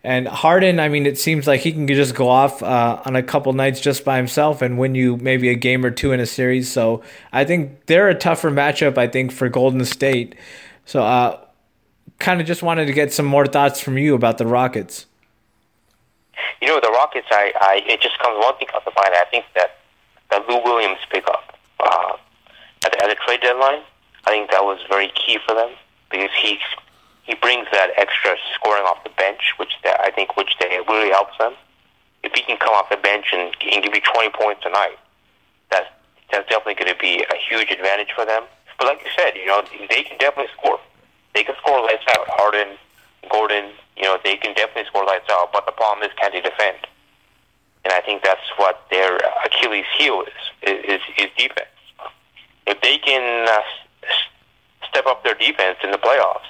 And 0.03 0.27
Harden, 0.27 0.79
I 0.79 0.87
mean, 0.87 1.07
it 1.07 1.17
seems 1.17 1.47
like 1.47 1.61
he 1.61 1.71
can 1.71 1.87
just 1.87 2.13
go 2.13 2.29
off 2.29 2.61
uh, 2.61 3.01
on 3.05 3.15
a 3.15 3.23
couple 3.23 3.51
nights 3.53 3.79
just 3.79 4.05
by 4.05 4.17
himself 4.17 4.61
and 4.61 4.77
win 4.77 4.93
you 4.93 5.17
maybe 5.17 5.49
a 5.49 5.55
game 5.55 5.83
or 5.83 5.89
two 5.89 6.11
in 6.11 6.19
a 6.19 6.27
series. 6.27 6.71
So 6.71 7.01
I 7.33 7.43
think 7.43 7.87
they're 7.87 8.07
a 8.07 8.13
tougher 8.13 8.51
matchup, 8.51 8.99
I 8.99 9.07
think, 9.07 9.31
for 9.31 9.49
Golden 9.49 9.83
State. 9.83 10.35
So, 10.85 11.01
uh, 11.01 11.39
kind 12.19 12.39
of 12.39 12.45
just 12.45 12.61
wanted 12.61 12.85
to 12.85 12.93
get 12.93 13.11
some 13.11 13.25
more 13.25 13.47
thoughts 13.47 13.79
from 13.81 13.97
you 13.97 14.13
about 14.13 14.37
the 14.37 14.45
Rockets. 14.45 15.07
You 16.61 16.67
know, 16.67 16.79
the 16.81 16.89
Rockets, 16.89 17.27
I, 17.31 17.53
I 17.61 17.81
it 17.85 18.01
just 18.01 18.19
comes 18.19 18.37
one 18.43 18.55
thing 18.57 18.67
comes 18.67 18.83
to 18.85 18.91
mind. 18.95 19.13
I 19.13 19.25
think 19.29 19.45
that 19.55 19.79
that 20.29 20.47
Lou 20.47 20.61
Williams 20.63 20.99
pickup 21.09 21.57
uh, 21.79 22.17
at, 22.85 22.91
the, 22.91 23.03
at 23.03 23.09
the 23.09 23.15
trade 23.25 23.41
deadline, 23.41 23.81
I 24.25 24.31
think 24.31 24.51
that 24.51 24.63
was 24.63 24.79
very 24.89 25.11
key 25.15 25.39
for 25.45 25.55
them 25.55 25.71
because 26.11 26.31
he 26.41 26.59
he 27.23 27.35
brings 27.35 27.67
that 27.71 27.91
extra 27.97 28.35
scoring 28.55 28.83
off 28.83 29.03
the 29.03 29.11
bench, 29.11 29.53
which 29.57 29.73
they, 29.83 29.91
I 29.91 30.11
think 30.11 30.37
which 30.37 30.55
they 30.59 30.79
really 30.87 31.09
helps 31.09 31.37
them. 31.37 31.53
If 32.23 32.33
he 32.33 32.41
can 32.41 32.57
come 32.57 32.73
off 32.73 32.89
the 32.89 32.97
bench 32.97 33.27
and, 33.31 33.53
and 33.71 33.83
give 33.83 33.93
you 33.93 34.01
20 34.01 34.29
points 34.31 34.63
a 34.65 34.69
night, 34.69 34.97
that's 35.69 35.87
that's 36.31 36.49
definitely 36.49 36.75
going 36.75 36.91
to 36.91 36.99
be 36.99 37.23
a 37.23 37.37
huge 37.37 37.71
advantage 37.71 38.11
for 38.15 38.25
them. 38.25 38.43
But 38.77 38.87
like 38.87 38.99
you 39.03 39.11
said, 39.15 39.35
you 39.35 39.45
know 39.45 39.63
they 39.89 40.03
can 40.03 40.17
definitely 40.17 40.51
score. 40.57 40.79
They 41.33 41.43
can 41.43 41.55
score 41.61 41.81
lights 41.81 42.03
out. 42.09 42.27
Harden, 42.29 42.77
Gordon, 43.29 43.71
you 43.97 44.03
know 44.03 44.17
they 44.23 44.37
can 44.37 44.53
definitely 44.53 44.85
score 44.85 45.05
lights 45.05 45.27
out. 45.31 45.51
But 45.51 45.65
the 45.65 45.71
problem 45.71 46.07
is, 46.07 46.15
can 46.21 46.31
they 46.31 46.41
defend? 46.41 46.77
And 47.83 47.93
I 47.93 48.01
think 48.01 48.23
that's 48.23 48.43
what 48.57 48.85
their 48.91 49.17
Achilles 49.45 49.85
heel 49.97 50.23
is 50.23 50.71
is, 50.85 51.01
is 51.17 51.29
defense. 51.37 51.71
If 52.67 52.81
they 52.81 52.97
can 52.97 53.47
uh, 53.47 53.61
step 54.89 55.05
up 55.05 55.23
their 55.23 55.35
defense 55.35 55.77
in 55.83 55.91
the 55.91 55.97
playoffs, 55.97 56.47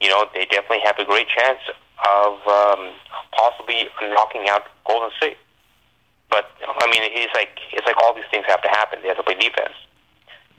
you 0.00 0.08
know, 0.08 0.26
they 0.34 0.44
definitely 0.46 0.80
have 0.84 0.98
a 0.98 1.04
great 1.04 1.28
chance 1.28 1.60
of 2.04 2.32
um, 2.46 2.92
possibly 3.32 3.88
knocking 4.02 4.48
out 4.48 4.64
Golden 4.86 5.10
State. 5.16 5.38
But 6.28 6.50
I 6.60 6.86
mean, 6.90 7.02
it's 7.04 7.32
like 7.34 7.58
it's 7.72 7.86
like 7.86 7.96
all 8.02 8.14
these 8.14 8.28
things 8.30 8.44
have 8.48 8.62
to 8.62 8.68
happen. 8.68 8.98
They 9.02 9.08
have 9.08 9.16
to 9.16 9.22
play 9.22 9.38
defense, 9.38 9.74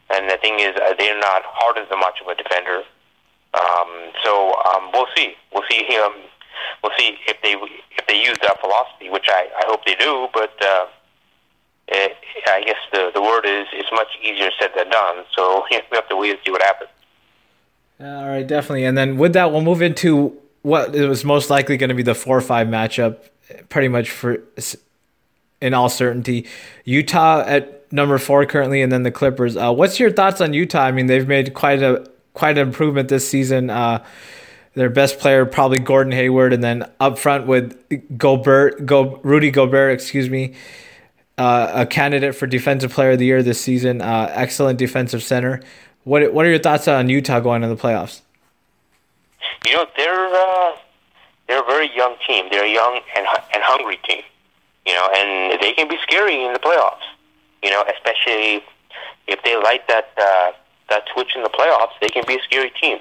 and 0.10 0.30
the 0.30 0.38
thing 0.38 0.60
is, 0.60 0.74
uh, 0.76 0.96
they're 0.98 1.20
not 1.20 1.44
Harden's 1.44 1.92
as 1.92 2.00
much 2.00 2.22
of 2.22 2.28
a 2.28 2.36
defender. 2.36 2.84
Um, 3.58 4.12
so 4.24 4.54
um, 4.66 4.90
we'll 4.94 5.08
see. 5.16 5.34
We'll 5.54 5.64
see. 5.70 5.98
Um, 5.98 6.14
we'll 6.84 6.94
see 6.98 7.18
if 7.28 7.38
they 7.42 7.56
if 7.98 8.08
they 8.08 8.22
use 8.22 8.38
that 8.42 8.60
philosophy, 8.60 9.10
which 9.10 9.26
I, 9.28 9.50
I 9.58 9.64
hope 9.68 9.86
they 9.86 9.96
do. 9.96 10.28
But 10.34 10.54
uh, 10.62 10.86
it, 11.88 12.16
I 12.48 12.64
guess 12.64 12.78
the 12.92 13.12
the 13.14 13.22
word 13.22 13.46
is 13.46 13.68
it's 13.74 13.90
much 13.92 14.08
easier 14.22 14.50
said 14.60 14.72
than 14.76 14.90
done. 14.90 15.26
So 15.36 15.64
we 15.72 15.82
have 15.94 16.08
to 16.10 16.16
wait 16.16 16.32
and 16.32 16.40
see 16.46 16.52
what 16.52 16.62
happens. 16.62 16.90
All 18.00 18.28
right, 18.28 18.46
definitely. 18.46 18.86
And 18.86 18.98
then 18.98 19.18
with 19.18 19.34
that, 19.34 19.52
we'll 19.52 19.62
move 19.62 19.82
into 19.82 20.38
what 20.62 20.94
is 20.94 21.26
most 21.26 21.50
likely 21.50 21.78
going 21.78 21.90
to 21.90 21.96
be 21.96 22.04
the 22.04 22.14
four 22.14 22.38
or 22.38 22.42
five 22.42 22.68
matchup, 22.68 23.18
pretty 23.70 23.88
much 23.88 24.12
for 24.12 24.44
in 25.62 25.74
all 25.74 25.90
certainty. 25.90 26.46
Utah 26.86 27.44
at 27.46 27.92
number 27.92 28.18
four 28.18 28.46
currently, 28.46 28.82
and 28.82 28.92
then 28.92 29.04
the 29.04 29.12
Clippers. 29.12 29.58
Uh, 29.58 29.74
what's 29.74 30.00
your 30.00 30.12
thoughts 30.12 30.42
on 30.42 30.54
Utah? 30.54 30.82
I 30.84 30.92
mean, 30.92 31.08
they've 31.08 31.28
made 31.28 31.54
quite 31.54 31.82
a 31.82 32.08
quite 32.38 32.56
an 32.56 32.68
improvement 32.68 33.10
this 33.10 33.28
season. 33.28 33.72
Uh, 33.72 34.06
their 34.76 34.92
best 34.92 35.18
player 35.18 35.44
probably 35.48 35.80
Gordon 35.80 36.14
Hayward, 36.14 36.54
and 36.54 36.64
then 36.64 36.88
up 37.00 37.18
front 37.18 37.48
with 37.48 37.76
Gobert, 38.16 38.86
Go, 38.86 39.20
Rudy 39.24 39.50
Gobert, 39.50 39.92
excuse 39.92 40.30
me, 40.30 40.54
uh, 41.40 41.72
a 41.74 41.86
candidate 41.88 42.36
for 42.36 42.46
Defensive 42.46 42.94
Player 42.94 43.12
of 43.12 43.20
the 43.20 43.26
Year 43.26 43.42
this 43.42 43.60
season. 43.60 44.02
Uh, 44.02 44.32
excellent 44.36 44.78
defensive 44.78 45.24
center. 45.24 45.62
What 46.04 46.32
What 46.32 46.46
are 46.46 46.50
your 46.50 46.60
thoughts 46.60 46.88
on 46.88 47.10
Utah 47.10 47.40
going 47.40 47.64
to 47.64 47.68
the 47.68 47.76
playoffs? 47.76 48.22
You 49.66 49.74
know, 49.74 49.88
they're 49.98 50.28
uh, 50.28 50.76
they're 51.48 51.64
a 51.64 51.66
very 51.66 51.90
young 51.96 52.18
team. 52.28 52.46
They're 52.52 52.66
a 52.66 52.72
young 52.72 53.02
and 53.16 53.26
and 53.52 53.64
hungry 53.64 54.00
team. 54.08 54.22
You 54.86 54.94
know, 54.94 55.10
and 55.12 55.60
they 55.60 55.74
can 55.74 55.88
be 55.90 55.98
scary 56.04 56.46
in 56.46 56.54
the 56.54 56.60
playoffs. 56.60 57.08
You 57.64 57.72
know, 57.72 57.84
especially 57.92 58.64
if 59.26 59.42
they 59.44 59.56
light 59.56 59.88
that 59.88 60.12
uh, 60.22 60.52
that 60.90 61.04
switch 61.14 61.36
in 61.36 61.44
the 61.44 61.50
playoffs, 61.50 61.94
they 62.02 62.10
can 62.10 62.24
be 62.28 62.36
a 62.36 62.44
scary 62.44 62.72
team. 62.82 63.00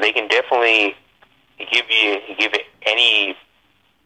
They 0.00 0.12
can 0.12 0.28
definitely 0.28 0.94
give 1.58 1.86
you 1.90 2.20
give 2.38 2.52
any 2.84 3.36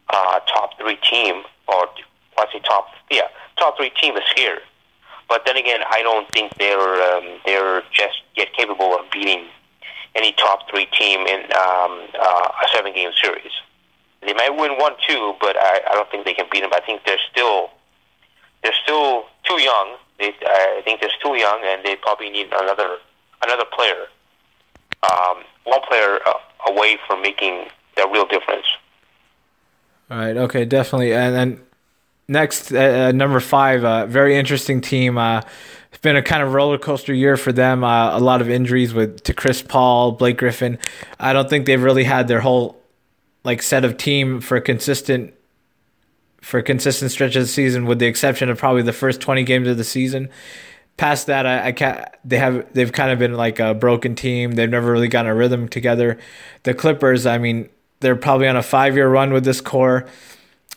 uh, 0.09 0.39
top 0.53 0.77
three 0.79 0.97
team 1.09 1.43
or 1.67 1.87
let's 2.37 2.53
say 2.53 2.59
top 2.59 2.87
yeah 3.09 3.27
top 3.57 3.77
three 3.77 3.91
team 4.01 4.15
is 4.15 4.23
here. 4.35 4.59
But 5.27 5.43
then 5.45 5.55
again, 5.55 5.81
I 5.89 6.01
don't 6.01 6.29
think 6.31 6.53
they're 6.57 7.15
um, 7.15 7.39
they're 7.45 7.83
just 7.91 8.21
yet 8.35 8.53
capable 8.53 8.95
of 8.95 9.09
beating 9.11 9.45
any 10.15 10.33
top 10.33 10.69
three 10.69 10.87
team 10.97 11.25
in 11.25 11.43
um, 11.53 12.07
uh, 12.19 12.49
a 12.51 12.67
seven 12.73 12.93
game 12.93 13.11
series. 13.21 13.51
They 14.21 14.33
might 14.33 14.55
win 14.55 14.77
one 14.77 14.93
two, 15.07 15.33
but 15.39 15.55
I, 15.57 15.81
I 15.89 15.93
don't 15.93 16.09
think 16.11 16.25
they 16.25 16.33
can 16.33 16.45
beat 16.51 16.61
them. 16.61 16.71
I 16.73 16.81
think 16.81 17.03
they're 17.05 17.25
still 17.31 17.71
they're 18.63 18.75
still 18.83 19.25
too 19.43 19.61
young. 19.61 19.95
They, 20.19 20.33
I 20.45 20.81
think 20.83 21.01
they're 21.01 21.15
still 21.17 21.35
young, 21.35 21.61
and 21.63 21.83
they 21.83 21.95
probably 21.95 22.29
need 22.29 22.47
another 22.51 22.97
another 23.43 23.65
player, 23.71 24.07
um, 25.09 25.43
one 25.63 25.81
player 25.87 26.19
uh, 26.25 26.33
away 26.71 26.97
from 27.07 27.21
making 27.21 27.65
the 27.95 28.07
real 28.11 28.25
difference. 28.25 28.65
All 30.09 30.17
right. 30.17 30.37
Okay. 30.37 30.65
Definitely. 30.65 31.13
And 31.13 31.35
then 31.35 31.61
next, 32.27 32.71
uh, 32.71 32.77
uh 32.77 33.11
number 33.11 33.39
five, 33.39 33.83
uh, 33.83 34.05
very 34.05 34.35
interesting 34.37 34.81
team. 34.81 35.17
Uh, 35.17 35.41
it's 35.91 36.01
been 36.01 36.15
a 36.15 36.21
kind 36.21 36.41
of 36.41 36.53
roller 36.53 36.77
coaster 36.77 37.13
year 37.13 37.35
for 37.35 37.51
them. 37.51 37.83
Uh, 37.83 38.17
a 38.17 38.19
lot 38.19 38.41
of 38.41 38.49
injuries 38.49 38.93
with 38.93 39.23
to 39.23 39.33
Chris 39.33 39.61
Paul, 39.61 40.13
Blake 40.13 40.37
Griffin. 40.37 40.79
I 41.19 41.33
don't 41.33 41.49
think 41.49 41.65
they've 41.65 41.81
really 41.81 42.05
had 42.05 42.27
their 42.27 42.39
whole 42.39 42.81
like 43.43 43.61
set 43.61 43.83
of 43.83 43.97
team 43.97 44.39
for 44.39 44.59
consistent 44.61 45.33
for 46.41 46.57
a 46.57 46.63
consistent 46.63 47.11
stretch 47.11 47.35
of 47.35 47.43
the 47.43 47.47
season, 47.47 47.85
with 47.85 47.99
the 47.99 48.07
exception 48.07 48.49
of 48.49 48.57
probably 48.57 48.81
the 48.81 48.93
first 48.93 49.19
twenty 49.21 49.43
games 49.43 49.67
of 49.67 49.77
the 49.77 49.83
season. 49.83 50.29
Past 51.01 51.25
that, 51.25 51.47
I, 51.47 51.69
I 51.69 51.71
can't. 51.71 52.07
They 52.23 52.37
have 52.37 52.71
they've 52.73 52.91
kind 52.91 53.09
of 53.09 53.17
been 53.17 53.33
like 53.33 53.59
a 53.59 53.73
broken 53.73 54.13
team. 54.13 54.51
They've 54.51 54.69
never 54.69 54.91
really 54.91 55.07
gotten 55.07 55.31
a 55.31 55.33
rhythm 55.33 55.67
together. 55.67 56.19
The 56.61 56.75
Clippers, 56.75 57.25
I 57.25 57.39
mean, 57.39 57.69
they're 58.01 58.15
probably 58.15 58.47
on 58.47 58.55
a 58.55 58.61
five 58.61 58.93
year 58.93 59.09
run 59.09 59.33
with 59.33 59.43
this 59.43 59.61
core. 59.61 60.05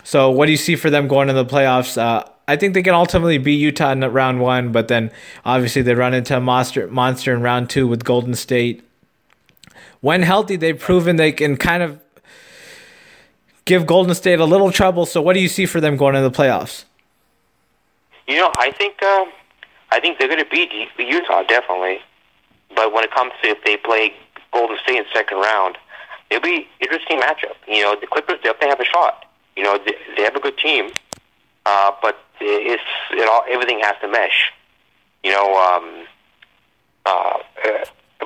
So, 0.03 0.31
what 0.31 0.47
do 0.47 0.53
you 0.53 0.57
see 0.57 0.77
for 0.77 0.89
them 0.89 1.09
going 1.09 1.29
into 1.29 1.43
the 1.43 1.55
playoffs? 1.55 1.99
Uh, 1.99 2.25
I 2.49 2.57
think 2.57 2.73
they 2.73 2.83
can 2.83 2.95
ultimately 2.95 3.37
beat 3.37 3.57
Utah 3.57 3.93
in 3.93 4.01
round 4.01 4.41
one, 4.41 4.73
but 4.73 4.89
then 4.89 5.13
obviously 5.45 5.83
they 5.83 5.95
run 5.95 6.15
into 6.15 6.35
a 6.35 6.41
monster 6.41 6.87
monster 6.87 7.35
in 7.35 7.43
round 7.43 7.69
two 7.69 7.87
with 7.87 8.03
Golden 8.03 8.35
State. 8.35 8.83
When 10.01 10.23
healthy, 10.23 10.57
they've 10.57 10.81
proven 10.81 11.17
they 11.17 11.33
can 11.33 11.59
kind 11.59 11.83
of 11.83 12.01
give 13.67 13.85
Golden 13.85 14.15
State 14.15 14.41
a 14.41 14.47
little 14.47 14.73
trouble. 14.73 15.05
So, 15.05 15.21
what 15.21 15.35
do 15.35 15.41
you 15.41 15.49
see 15.49 15.67
for 15.67 15.83
them 15.83 15.99
going 15.99 16.15
into 16.15 16.27
the 16.27 16.35
playoffs? 16.35 16.85
You 18.27 18.37
know, 18.37 18.51
I 18.57 18.71
think 18.71 19.03
uh, 19.03 19.27
I 19.95 20.01
think 20.01 20.19
they're 20.19 20.29
going 20.29 20.43
to 20.43 20.51
beat 20.51 20.73
Utah 20.99 21.45
definitely. 21.45 21.99
But 22.75 22.93
when 22.93 23.05
it 23.05 23.13
comes 23.13 23.33
to 23.43 23.51
if 23.51 23.63
they 23.65 23.77
play 23.77 24.13
Golden 24.53 24.77
State 24.83 24.99
in 24.99 25.05
second 25.15 25.39
round, 25.39 25.79
it'll 26.31 26.43
be 26.43 26.67
interesting 26.81 27.21
matchup. 27.21 27.55
You 27.69 27.83
know, 27.83 27.97
the 28.01 28.09
Clippers 28.09 28.41
definitely 28.43 28.71
have 28.71 28.81
a 28.81 28.85
shot. 28.85 29.27
You 29.57 29.63
know, 29.63 29.79
they, 29.79 29.95
they 30.17 30.25
have 30.25 30.35
a 30.35 30.41
good 30.41 30.59
team, 30.59 30.91
uh, 31.65 31.93
but 32.03 32.19
it's 32.41 32.83
it 33.13 33.29
all 33.29 33.45
everything 33.49 33.79
has 33.83 33.95
to 34.01 34.09
mesh. 34.09 34.53
You 35.23 35.31
know, 35.31 35.55
um, 35.57 36.07
uh, 37.07 37.39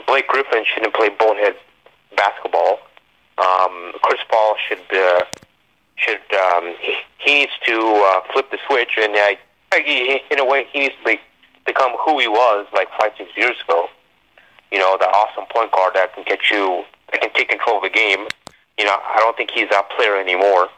Blake 0.07 0.27
Griffin 0.29 0.65
shouldn't 0.65 0.95
play 0.95 1.11
bonehead 1.11 1.57
basketball. 2.17 2.81
Um, 3.37 3.93
Chris 4.03 4.21
Paul 4.31 4.57
should 4.67 4.81
uh, 4.91 5.25
should 5.97 6.25
um, 6.35 6.75
he, 6.81 6.95
he 7.19 7.35
needs 7.41 7.53
to 7.67 7.77
uh, 7.77 8.33
flip 8.33 8.51
the 8.51 8.59
switch, 8.67 8.93
and 8.97 9.15
uh, 9.15 9.37
he, 9.85 10.23
in 10.31 10.39
a 10.39 10.45
way, 10.45 10.67
he 10.73 10.81
needs 10.81 10.95
to 10.97 11.05
be, 11.05 11.21
become 11.69 11.93
who 12.01 12.19
he 12.19 12.27
was 12.27 12.67
like 12.73 12.89
five 12.99 13.13
six 13.19 13.31
years 13.37 13.57
ago. 13.63 13.89
You 14.73 14.79
know, 14.79 14.97
the 14.99 15.07
awesome 15.07 15.45
point 15.53 15.71
guard 15.71 15.93
that 15.95 16.15
can 16.15 16.25
get 16.25 16.51
you, 16.51 16.85
that 17.13 17.21
can 17.21 17.33
take 17.33 17.49
control 17.49 17.77
of 17.77 17.85
the 17.85 17.91
game. 17.93 18.27
You 18.79 18.85
know, 18.85 18.97
I 18.97 19.17
don't 19.21 19.37
think 19.37 19.51
he's 19.53 19.69
that 19.71 19.89
player 19.91 20.17
anymore. 20.17 20.69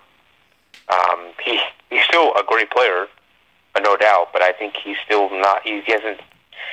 Um, 0.91 1.31
he 1.45 1.61
he's 1.91 2.03
still 2.05 2.35
a 2.35 2.43
great 2.47 2.71
player, 2.71 3.07
no 3.79 3.97
doubt, 3.97 4.29
but 4.33 4.43
I 4.43 4.53
think 4.53 4.75
he's 4.77 4.97
still 5.05 5.31
not. 5.31 5.63
He 5.63 5.83
hasn't. 5.87 6.21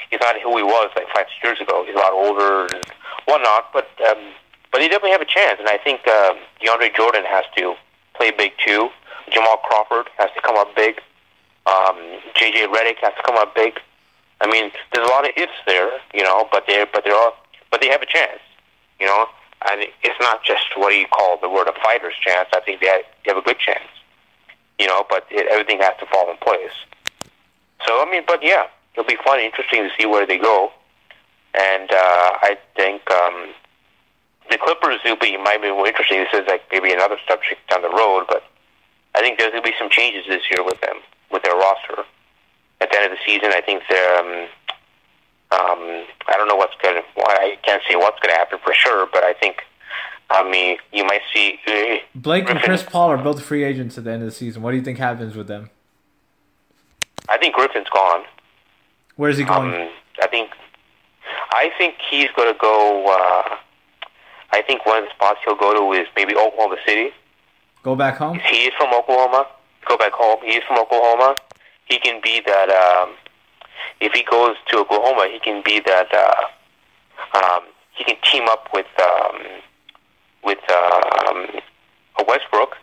He's 0.10 0.20
not 0.20 0.36
who 0.42 0.58
he 0.58 0.64
was 0.64 0.90
like 0.96 1.08
five 1.14 1.28
years 1.44 1.62
ago. 1.62 1.86
He's 1.86 1.96
a 1.96 2.00
lot 2.00 2.14
older 2.14 2.68
and 2.74 2.84
whatnot, 3.26 3.72
but 3.74 3.88
um, 4.10 4.34
but 4.72 4.82
he 4.82 4.88
definitely 4.90 5.12
have 5.12 5.22
a 5.22 5.26
chance. 5.26 5.60
And 5.60 5.70
I 5.70 5.78
think 5.78 6.08
um, 6.08 6.38
DeAndre 6.62 6.96
Jordan 6.96 7.24
has 7.26 7.46
to 7.58 7.76
play 8.16 8.32
big 8.32 8.54
too. 8.66 8.90
Jamal 9.32 9.58
Crawford 9.58 10.10
has 10.18 10.30
to 10.36 10.42
come 10.42 10.58
up 10.58 10.76
big. 10.76 11.02
Um, 11.66 11.98
JJ 12.36 12.72
Redick 12.72 12.98
has 13.02 13.14
to 13.18 13.24
come 13.26 13.36
up 13.36 13.54
big. 13.54 13.80
I 14.42 14.48
mean, 14.48 14.72
there's 14.94 15.08
a 15.08 15.12
lot 15.12 15.26
of 15.26 15.32
ifs 15.36 15.52
there, 15.66 15.90
you 16.14 16.24
know, 16.24 16.48
but 16.52 16.66
they 16.68 16.86
but 16.94 17.04
they're 17.04 17.16
all 17.16 17.36
but 17.72 17.82
they 17.82 17.88
have 17.90 18.02
a 18.02 18.06
chance, 18.06 18.40
you 19.00 19.06
know. 19.06 19.26
And 19.70 19.82
it's 20.04 20.20
not 20.20 20.44
just 20.44 20.66
what 20.76 20.92
do 20.92 20.96
you 20.96 21.08
call 21.08 21.40
the 21.42 21.50
word 21.50 21.68
a 21.68 21.74
fighter's 21.84 22.14
chance. 22.24 22.48
I 22.54 22.60
think 22.62 22.80
they 22.80 22.88
have, 22.88 23.02
they 23.26 23.34
have 23.34 23.38
a 23.38 23.42
good 23.42 23.58
chance, 23.58 23.90
you 24.80 24.86
know. 24.86 25.04
But 25.10 25.26
it, 25.32 25.48
everything 25.50 25.80
has 25.82 25.94
to 26.00 26.06
fall 26.06 26.30
in 26.30 26.38
place. 26.38 26.76
So 27.86 28.02
I 28.02 28.10
mean, 28.10 28.24
but 28.28 28.44
yeah, 28.44 28.68
it'll 28.94 29.08
be 29.08 29.18
fun, 29.26 29.40
interesting 29.40 29.84
to 29.84 29.90
see 30.00 30.06
where 30.06 30.26
they 30.26 30.38
go. 30.38 30.72
And 31.54 31.90
uh, 31.92 32.38
I 32.44 32.58
think 32.76 33.10
um, 33.10 33.54
the 34.52 34.58
Clippers 34.58 35.00
will 35.04 35.16
be 35.16 35.38
might 35.38 35.62
be 35.62 35.70
more 35.70 35.88
interesting. 35.88 36.20
This 36.20 36.42
is 36.42 36.48
like 36.48 36.62
maybe 36.72 36.92
another 36.92 37.18
subject 37.28 37.68
down 37.70 37.82
the 37.82 37.90
road, 37.90 38.26
but 38.28 38.44
I 39.16 39.22
think 39.22 39.40
there's 39.40 39.52
going 39.52 39.64
to 39.64 39.70
be 39.70 39.76
some 39.80 39.90
changes 39.90 40.26
this 40.28 40.44
year 40.52 40.64
with 40.64 40.80
them 40.82 40.98
with 41.32 41.44
their 41.44 41.56
roster. 41.56 42.06
At 42.80 42.92
the 42.92 42.98
end 42.98 43.12
of 43.12 43.18
the 43.18 43.24
season, 43.26 43.52
I 43.54 43.62
think 43.62 43.84
they're. 43.90 44.20
Um, 44.20 44.48
um, 45.50 46.06
I 46.28 46.34
don't 46.36 46.48
know 46.48 46.56
what's 46.56 46.76
going. 46.84 47.02
Well, 47.16 47.26
I 47.30 47.58
can't 47.64 47.82
say 47.90 47.96
what's 47.96 48.20
going 48.20 48.34
to 48.34 48.38
happen 48.38 48.60
for 48.64 48.74
sure, 48.74 49.08
but 49.12 49.24
I 49.24 49.34
think. 49.34 49.58
I 50.30 50.44
mean, 50.50 50.78
you 50.92 51.06
might 51.06 51.22
see. 51.34 51.58
Uh, 51.66 51.98
Blake 52.14 52.46
Griffin. 52.46 52.58
and 52.58 52.66
Chris 52.66 52.84
Paul 52.84 53.10
are 53.12 53.18
both 53.18 53.42
free 53.42 53.64
agents 53.64 53.98
at 53.98 54.04
the 54.04 54.12
end 54.12 54.24
of 54.24 54.28
the 54.30 54.36
season. 54.36 54.62
What 54.62 54.72
do 54.72 54.78
you 54.78 54.84
think 54.84 54.98
happens 54.98 55.36
with 55.36 55.48
them? 55.48 55.70
I 57.30 57.38
think 57.38 57.56
Griffin's 57.56 57.90
gone. 57.90 58.24
Where's 59.16 59.38
he 59.38 59.44
going? 59.46 59.74
Um, 59.74 59.90
I 60.22 60.28
think. 60.28 60.52
I 61.52 61.72
think 61.78 61.96
he's 62.10 62.30
going 62.36 62.52
to 62.54 62.60
go. 62.60 63.06
Uh, 63.08 63.56
I 64.52 64.62
think 64.62 64.86
one 64.86 65.00
of 65.00 65.06
the 65.06 65.12
spots 65.16 65.40
he'll 65.46 65.56
go 65.56 65.74
to 65.74 66.00
is 66.00 66.08
maybe 66.16 66.36
Oklahoma 66.36 66.78
City. 66.86 67.10
Go 67.84 67.96
back 67.96 68.18
home. 68.18 68.40
He 68.40 68.66
is 68.66 68.74
from 68.78 68.94
Oklahoma. 68.94 69.48
Go 69.88 69.98
back 69.98 70.12
home. 70.14 70.40
He 70.44 70.56
is 70.56 70.64
from 70.68 70.78
Oklahoma. 70.80 71.36
He 71.88 72.00
can 72.00 72.22
be 72.22 72.42
that. 72.46 72.70
Um, 72.70 73.16
if 74.00 74.14
he 74.14 74.24
goes 74.24 74.56
to 74.68 74.80
Oklahoma, 74.80 75.28
he 75.32 75.40
can 75.40 75.62
be 75.64 75.80
that. 75.80 76.14
Uh, 76.14 77.38
um, 77.38 77.64
he 77.96 78.04
can 78.04 78.16
team 78.32 78.48
up 78.48 78.68
with 78.74 78.88
um, 79.02 79.42
with 80.44 80.60
um, 80.72 81.48
Westbrook. 82.28 82.76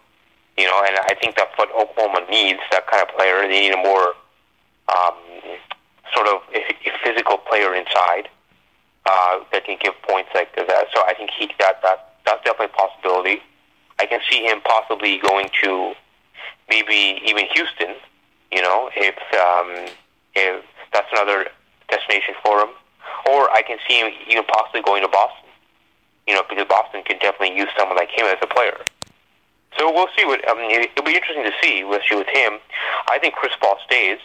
You 0.57 0.67
know, 0.67 0.83
and 0.87 0.97
I 1.11 1.15
think 1.21 1.37
that's 1.37 1.57
what 1.57 1.69
Oklahoma 1.75 2.27
needs. 2.31 2.61
That 2.71 2.87
kind 2.87 3.03
of 3.03 3.15
player. 3.17 3.43
They 3.43 3.61
need 3.61 3.75
a 3.75 3.77
more 3.77 4.15
um, 4.89 5.15
sort 6.15 6.29
of 6.29 6.43
a, 6.55 6.63
physical 7.03 7.39
player 7.39 7.75
inside 7.75 8.29
uh, 9.07 9.41
that 9.53 9.65
can 9.65 9.77
give 9.83 9.95
points 10.09 10.31
like 10.35 10.55
that. 10.57 10.87
So 10.95 11.03
I 11.07 11.15
think 11.15 11.31
he 11.37 11.51
that 11.59 11.83
that 11.83 12.15
that's 12.25 12.43
definitely 12.45 12.73
a 12.73 12.77
possibility. 12.77 13.43
I 13.99 14.07
can 14.07 14.21
see 14.31 14.45
him 14.45 14.61
possibly 14.63 15.19
going 15.19 15.51
to 15.63 15.95
maybe 16.69 17.21
even 17.27 17.47
Houston. 17.55 17.95
You 18.55 18.63
know, 18.63 18.89
if 18.95 19.19
um, 19.35 19.91
if 20.37 20.65
that's 20.93 21.11
another 21.11 21.51
destination 21.91 22.35
for 22.45 22.61
him, 22.61 22.71
or 23.27 23.51
I 23.51 23.63
can 23.67 23.79
see 23.89 23.99
him 23.99 24.13
even 24.31 24.45
possibly 24.45 24.81
going 24.81 25.03
to 25.03 25.09
Boston. 25.09 25.51
You 26.29 26.35
know, 26.35 26.43
because 26.49 26.65
Boston 26.69 27.03
can 27.03 27.19
definitely 27.19 27.59
use 27.59 27.69
someone 27.77 27.97
like 27.97 28.11
him 28.11 28.27
as 28.27 28.39
a 28.41 28.47
player. 28.47 28.79
So 29.77 29.93
we'll 29.93 30.09
see 30.17 30.25
what. 30.25 30.41
I 30.49 30.55
mean, 30.55 30.71
it'll 30.71 31.05
be 31.05 31.17
interesting 31.17 31.43
to 31.43 31.53
see. 31.61 31.83
We'll 31.83 31.99
with 31.99 32.31
him. 32.31 32.63
I 33.11 33.19
think 33.19 33.35
Chris 33.35 33.53
Paul 33.61 33.77
stays 33.85 34.23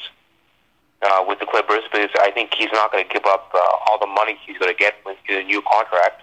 uh, 1.01 1.25
with 1.27 1.39
the 1.39 1.47
Clippers 1.47 1.83
because 1.91 2.09
I 2.21 2.29
think 2.29 2.53
he's 2.53 2.71
not 2.71 2.91
going 2.91 3.03
to 3.03 3.11
give 3.11 3.25
up 3.25 3.51
uh, 3.53 3.89
all 3.89 3.97
the 3.99 4.07
money 4.07 4.37
he's 4.45 4.59
going 4.59 4.71
to 4.71 4.77
get 4.77 4.95
with 5.05 5.17
his 5.25 5.43
new 5.45 5.63
contract 5.63 6.21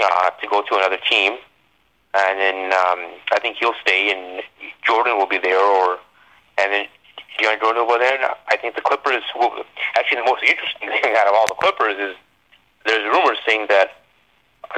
uh, 0.00 0.30
to 0.30 0.48
go 0.48 0.62
to 0.62 0.74
another 0.74 0.98
team. 1.08 1.36
And 2.14 2.40
then 2.40 2.72
um, 2.72 3.12
I 3.32 3.38
think 3.40 3.58
he'll 3.60 3.76
stay, 3.82 4.10
and 4.10 4.42
Jordan 4.82 5.18
will 5.18 5.26
be 5.26 5.38
there, 5.38 5.60
or 5.60 5.98
and 6.60 6.72
then 6.72 6.84
DeAndre 7.38 7.60
Jordan 7.60 7.86
be 7.86 7.98
there. 7.98 8.14
And 8.14 8.34
I 8.48 8.56
think 8.56 8.74
the 8.74 8.82
Clippers 8.82 9.22
will. 9.34 9.64
Actually, 9.96 10.22
the 10.22 10.30
most 10.30 10.42
interesting 10.42 10.88
thing 11.02 11.14
out 11.16 11.26
of 11.26 11.34
all 11.34 11.46
the 11.46 11.58
Clippers 11.60 11.96
is 11.98 12.16
there's 12.86 13.04
rumors 13.04 13.38
saying 13.46 13.66
that 13.68 13.90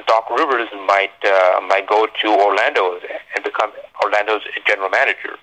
Doc 0.07 0.31
Rivers 0.31 0.69
might 0.87 1.17
uh, 1.25 1.61
might 1.67 1.87
go 1.89 2.07
to 2.07 2.29
Orlando 2.29 3.01
and 3.35 3.45
become 3.45 3.73
Orlando's 4.03 4.43
general 4.67 4.91
manager. 4.91 5.37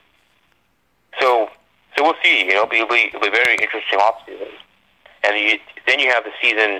So 1.19 1.49
so 1.97 2.03
we'll 2.03 2.19
see. 2.23 2.45
You 2.45 2.53
know, 2.53 2.63
it'll 2.71 2.87
be, 2.87 3.07
it'll 3.07 3.21
be 3.21 3.29
very 3.29 3.55
interesting 3.55 3.99
offseason. 3.99 4.53
And 5.23 5.37
you, 5.37 5.59
then 5.87 5.99
you 5.99 6.09
have 6.11 6.23
the 6.23 6.31
season 6.41 6.79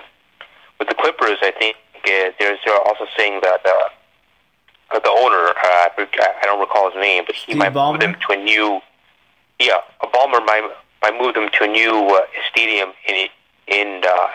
with 0.80 0.88
the 0.88 0.95
Clippers. 0.95 1.38
I 1.41 1.51
think 1.51 1.76
uh, 2.05 2.32
there's 2.39 2.60
they're 2.66 2.78
also 2.78 3.05
saying 3.18 3.39
that 3.41 3.66
uh, 3.66 4.99
the 4.99 5.10
owner, 5.10 5.51
uh, 5.58 5.89
I 5.97 6.41
don't 6.43 6.60
recall 6.60 6.91
his 6.91 7.01
name, 7.01 7.24
but 7.26 7.36
he 7.36 7.51
Steve 7.51 7.58
might 7.58 7.74
Ballmer? 7.74 7.93
move 7.93 8.01
them 8.01 8.16
to 8.28 8.34
a 8.34 8.38
new. 8.43 8.80
Yeah, 9.60 9.82
Ballmer 10.03 10.45
might 10.45 10.70
might 11.01 11.20
move 11.20 11.36
them 11.36 11.49
to 11.51 11.64
a 11.64 11.68
new 11.68 12.16
uh, 12.16 12.22
stadium 12.49 12.89
in 13.08 13.28
in 13.68 14.03
uh, 14.08 14.28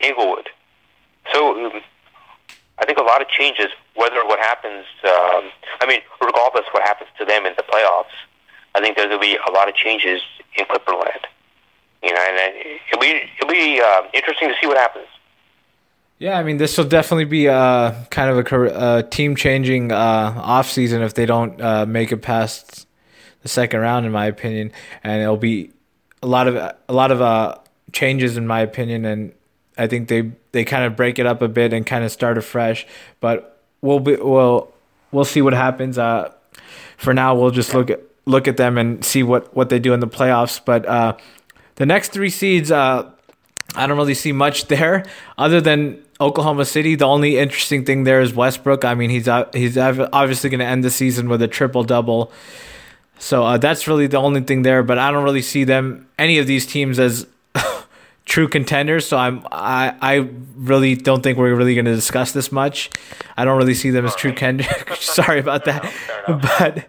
Inglewood. 0.00 0.48
So 1.32 1.66
um, 1.66 1.80
I 2.78 2.84
think 2.84 2.98
a 2.98 3.02
lot 3.02 3.20
of 3.22 3.28
changes 3.28 3.68
whether 3.94 4.24
what 4.24 4.38
happens, 4.38 4.86
um, 5.04 5.50
I 5.80 5.86
mean, 5.86 6.00
regardless 6.20 6.64
what 6.72 6.82
happens 6.82 7.10
to 7.18 7.24
them 7.24 7.46
in 7.46 7.52
the 7.56 7.62
playoffs, 7.62 8.16
I 8.74 8.80
think 8.80 8.96
there 8.96 9.08
will 9.08 9.18
be 9.18 9.36
a 9.36 9.50
lot 9.50 9.68
of 9.68 9.74
changes 9.74 10.20
in 10.56 10.64
Clipperland. 10.64 11.24
You 12.02 12.12
know, 12.12 12.20
and 12.20 12.54
it'll 12.88 13.00
be 13.00 13.22
it'll 13.38 13.52
be 13.52 13.80
uh, 13.80 14.02
interesting 14.12 14.48
to 14.48 14.54
see 14.60 14.66
what 14.66 14.76
happens. 14.76 15.06
Yeah, 16.18 16.38
I 16.38 16.44
mean, 16.44 16.56
this 16.56 16.78
will 16.78 16.84
definitely 16.84 17.24
be 17.24 17.48
uh, 17.48 17.92
kind 18.10 18.30
of 18.30 18.38
a 18.38 18.74
uh, 18.74 19.02
team 19.02 19.34
changing 19.34 19.90
uh, 19.90 20.34
off 20.36 20.70
season 20.70 21.02
if 21.02 21.14
they 21.14 21.26
don't 21.26 21.60
uh, 21.60 21.84
make 21.84 22.12
it 22.12 22.18
past 22.18 22.86
the 23.42 23.48
second 23.48 23.80
round, 23.80 24.06
in 24.06 24.12
my 24.12 24.26
opinion, 24.26 24.72
and 25.02 25.22
it'll 25.22 25.36
be 25.36 25.70
a 26.22 26.26
lot 26.26 26.48
of 26.48 26.56
a 26.56 26.92
lot 26.92 27.10
of 27.10 27.20
uh, 27.20 27.56
changes, 27.92 28.36
in 28.36 28.46
my 28.46 28.60
opinion, 28.60 29.04
and 29.04 29.32
I 29.76 29.86
think 29.86 30.08
they 30.08 30.32
they 30.52 30.64
kind 30.64 30.84
of 30.84 30.96
break 30.96 31.18
it 31.18 31.26
up 31.26 31.42
a 31.42 31.48
bit 31.48 31.72
and 31.72 31.84
kind 31.84 32.04
of 32.04 32.12
start 32.12 32.38
afresh. 32.38 32.86
But 33.20 33.60
we'll 33.80 34.00
be 34.00 34.16
we'll 34.16 34.72
we'll 35.10 35.24
see 35.24 35.42
what 35.42 35.52
happens. 35.52 35.98
Uh, 35.98 36.32
for 36.96 37.12
now, 37.12 37.34
we'll 37.34 37.50
just 37.50 37.74
look 37.74 37.90
at 37.90 38.00
look 38.24 38.46
at 38.46 38.56
them 38.56 38.78
and 38.78 39.04
see 39.04 39.22
what 39.22 39.54
what 39.56 39.68
they 39.68 39.78
do 39.78 39.92
in 39.92 40.00
the 40.00 40.08
playoffs. 40.08 40.60
But 40.64 40.86
uh, 40.86 41.16
the 41.76 41.86
next 41.86 42.12
three 42.12 42.30
seeds, 42.30 42.70
uh, 42.70 43.10
I 43.74 43.86
don't 43.86 43.96
really 43.96 44.14
see 44.14 44.32
much 44.32 44.66
there 44.66 45.04
other 45.38 45.60
than 45.60 46.02
Oklahoma 46.20 46.64
City. 46.64 46.94
The 46.94 47.06
only 47.06 47.38
interesting 47.38 47.84
thing 47.84 48.04
there 48.04 48.20
is 48.20 48.34
Westbrook. 48.34 48.84
I 48.84 48.94
mean, 48.94 49.10
he's 49.10 49.28
uh, 49.28 49.48
he's 49.52 49.76
obviously 49.76 50.50
going 50.50 50.60
to 50.60 50.66
end 50.66 50.84
the 50.84 50.90
season 50.90 51.28
with 51.28 51.42
a 51.42 51.48
triple 51.48 51.82
double. 51.84 52.32
So 53.22 53.44
uh, 53.44 53.56
that's 53.56 53.86
really 53.86 54.08
the 54.08 54.16
only 54.16 54.40
thing 54.40 54.62
there. 54.62 54.82
But 54.82 54.98
I 54.98 55.12
don't 55.12 55.22
really 55.22 55.42
see 55.42 55.62
them 55.62 56.08
any 56.18 56.38
of 56.38 56.48
these 56.48 56.66
teams 56.66 56.98
as 56.98 57.24
true 58.24 58.48
contenders. 58.48 59.06
So 59.06 59.16
I'm 59.16 59.46
I 59.52 59.94
I 60.02 60.28
really 60.56 60.96
don't 60.96 61.22
think 61.22 61.38
we're 61.38 61.54
really 61.54 61.76
going 61.76 61.84
to 61.84 61.94
discuss 61.94 62.32
this 62.32 62.50
much. 62.50 62.90
I 63.36 63.44
don't 63.44 63.56
really 63.56 63.74
see 63.74 63.90
them 63.90 64.04
as 64.04 64.16
true 64.16 64.32
contenders. 64.32 64.98
Sorry 64.98 65.38
about 65.38 65.66
that, 65.66 65.88
but 66.26 66.88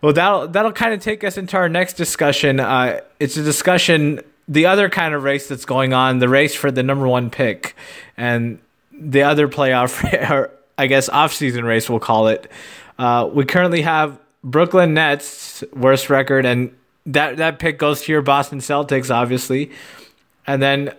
well 0.00 0.12
that'll 0.12 0.46
that'll 0.46 0.72
kind 0.72 0.94
of 0.94 1.00
take 1.00 1.24
us 1.24 1.36
into 1.36 1.56
our 1.56 1.68
next 1.68 1.94
discussion. 1.94 2.60
Uh, 2.60 3.00
it's 3.18 3.36
a 3.36 3.42
discussion 3.42 4.20
the 4.46 4.66
other 4.66 4.88
kind 4.88 5.12
of 5.12 5.24
race 5.24 5.48
that's 5.48 5.64
going 5.64 5.92
on, 5.92 6.20
the 6.20 6.28
race 6.28 6.54
for 6.54 6.70
the 6.70 6.84
number 6.84 7.08
one 7.08 7.30
pick, 7.30 7.74
and 8.16 8.60
the 8.92 9.22
other 9.22 9.48
playoff, 9.48 10.04
or 10.30 10.52
I 10.78 10.86
guess 10.86 11.08
off-season 11.08 11.64
race, 11.64 11.88
we'll 11.90 11.98
call 11.98 12.28
it. 12.28 12.48
Uh, 12.98 13.28
we 13.32 13.44
currently 13.44 13.82
have 13.82 14.18
Brooklyn 14.44 14.94
Nets 14.94 15.64
worst 15.72 16.10
record, 16.10 16.44
and 16.44 16.76
that 17.06 17.38
that 17.38 17.58
pick 17.58 17.78
goes 17.78 18.02
to 18.02 18.12
your 18.12 18.22
Boston 18.22 18.58
Celtics, 18.58 19.12
obviously. 19.12 19.70
And 20.46 20.62
then 20.62 20.94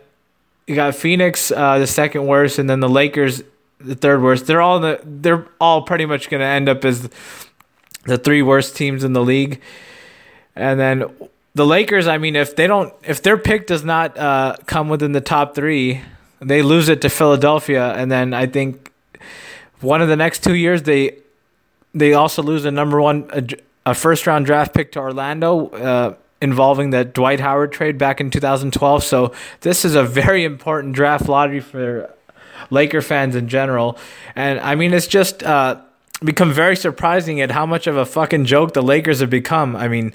you 0.67 0.75
got 0.75 0.95
Phoenix, 0.95 1.51
uh, 1.51 1.77
the 1.77 1.87
second 1.87 2.25
worst, 2.25 2.57
and 2.57 2.67
then 2.67 2.79
the 2.79 2.89
Lakers, 2.89 3.43
the 3.79 3.95
third 3.95 4.21
worst. 4.21 4.47
They're 4.47 4.61
all 4.61 4.79
the 4.79 4.99
they're 5.03 5.47
all 5.61 5.83
pretty 5.83 6.07
much 6.07 6.29
going 6.29 6.41
to 6.41 6.47
end 6.47 6.67
up 6.67 6.83
as 6.83 7.07
the 8.05 8.17
three 8.17 8.41
worst 8.41 8.75
teams 8.75 9.03
in 9.03 9.13
the 9.13 9.23
league. 9.23 9.61
And 10.55 10.79
then 10.79 11.05
the 11.53 11.65
Lakers, 11.65 12.07
I 12.07 12.17
mean, 12.17 12.35
if 12.35 12.55
they 12.55 12.65
don't, 12.65 12.93
if 13.03 13.21
their 13.21 13.37
pick 13.37 13.67
does 13.67 13.83
not 13.83 14.17
uh, 14.17 14.57
come 14.65 14.89
within 14.89 15.11
the 15.11 15.21
top 15.21 15.53
three, 15.53 16.01
they 16.39 16.63
lose 16.63 16.89
it 16.89 17.01
to 17.01 17.09
Philadelphia, 17.09 17.93
and 17.93 18.11
then 18.11 18.33
I 18.33 18.47
think 18.47 18.91
one 19.81 20.01
of 20.01 20.07
the 20.07 20.15
next 20.15 20.43
two 20.43 20.55
years 20.55 20.83
they 20.83 21.19
they 21.95 22.13
also 22.13 22.43
lose 22.43 22.65
a 22.65 22.71
number 22.71 23.01
one 23.01 23.27
a, 23.31 23.43
a 23.87 23.93
first 23.95 24.27
round 24.27 24.45
draft 24.45 24.73
pick 24.73 24.91
to 24.91 24.99
Orlando. 24.99 25.69
Uh, 25.69 26.15
involving 26.41 26.89
the 26.89 27.05
Dwight 27.05 27.39
Howard 27.39 27.71
trade 27.71 27.97
back 27.97 28.19
in 28.19 28.29
2012. 28.29 29.03
So 29.03 29.33
this 29.61 29.85
is 29.85 29.95
a 29.95 30.03
very 30.03 30.43
important 30.43 30.93
draft 30.93 31.27
lottery 31.27 31.61
for 31.61 32.13
Laker 32.69 33.01
fans 33.01 33.35
in 33.35 33.47
general. 33.47 33.97
And 34.35 34.59
I 34.59 34.75
mean, 34.75 34.93
it's 34.93 35.07
just 35.07 35.43
uh, 35.43 35.81
become 36.23 36.51
very 36.51 36.75
surprising 36.75 37.41
at 37.41 37.51
how 37.51 37.65
much 37.65 37.87
of 37.87 37.97
a 37.97 38.05
fucking 38.05 38.45
joke 38.45 38.73
the 38.73 38.83
Lakers 38.83 39.21
have 39.21 39.29
become. 39.29 39.75
I 39.75 39.87
mean, 39.87 40.13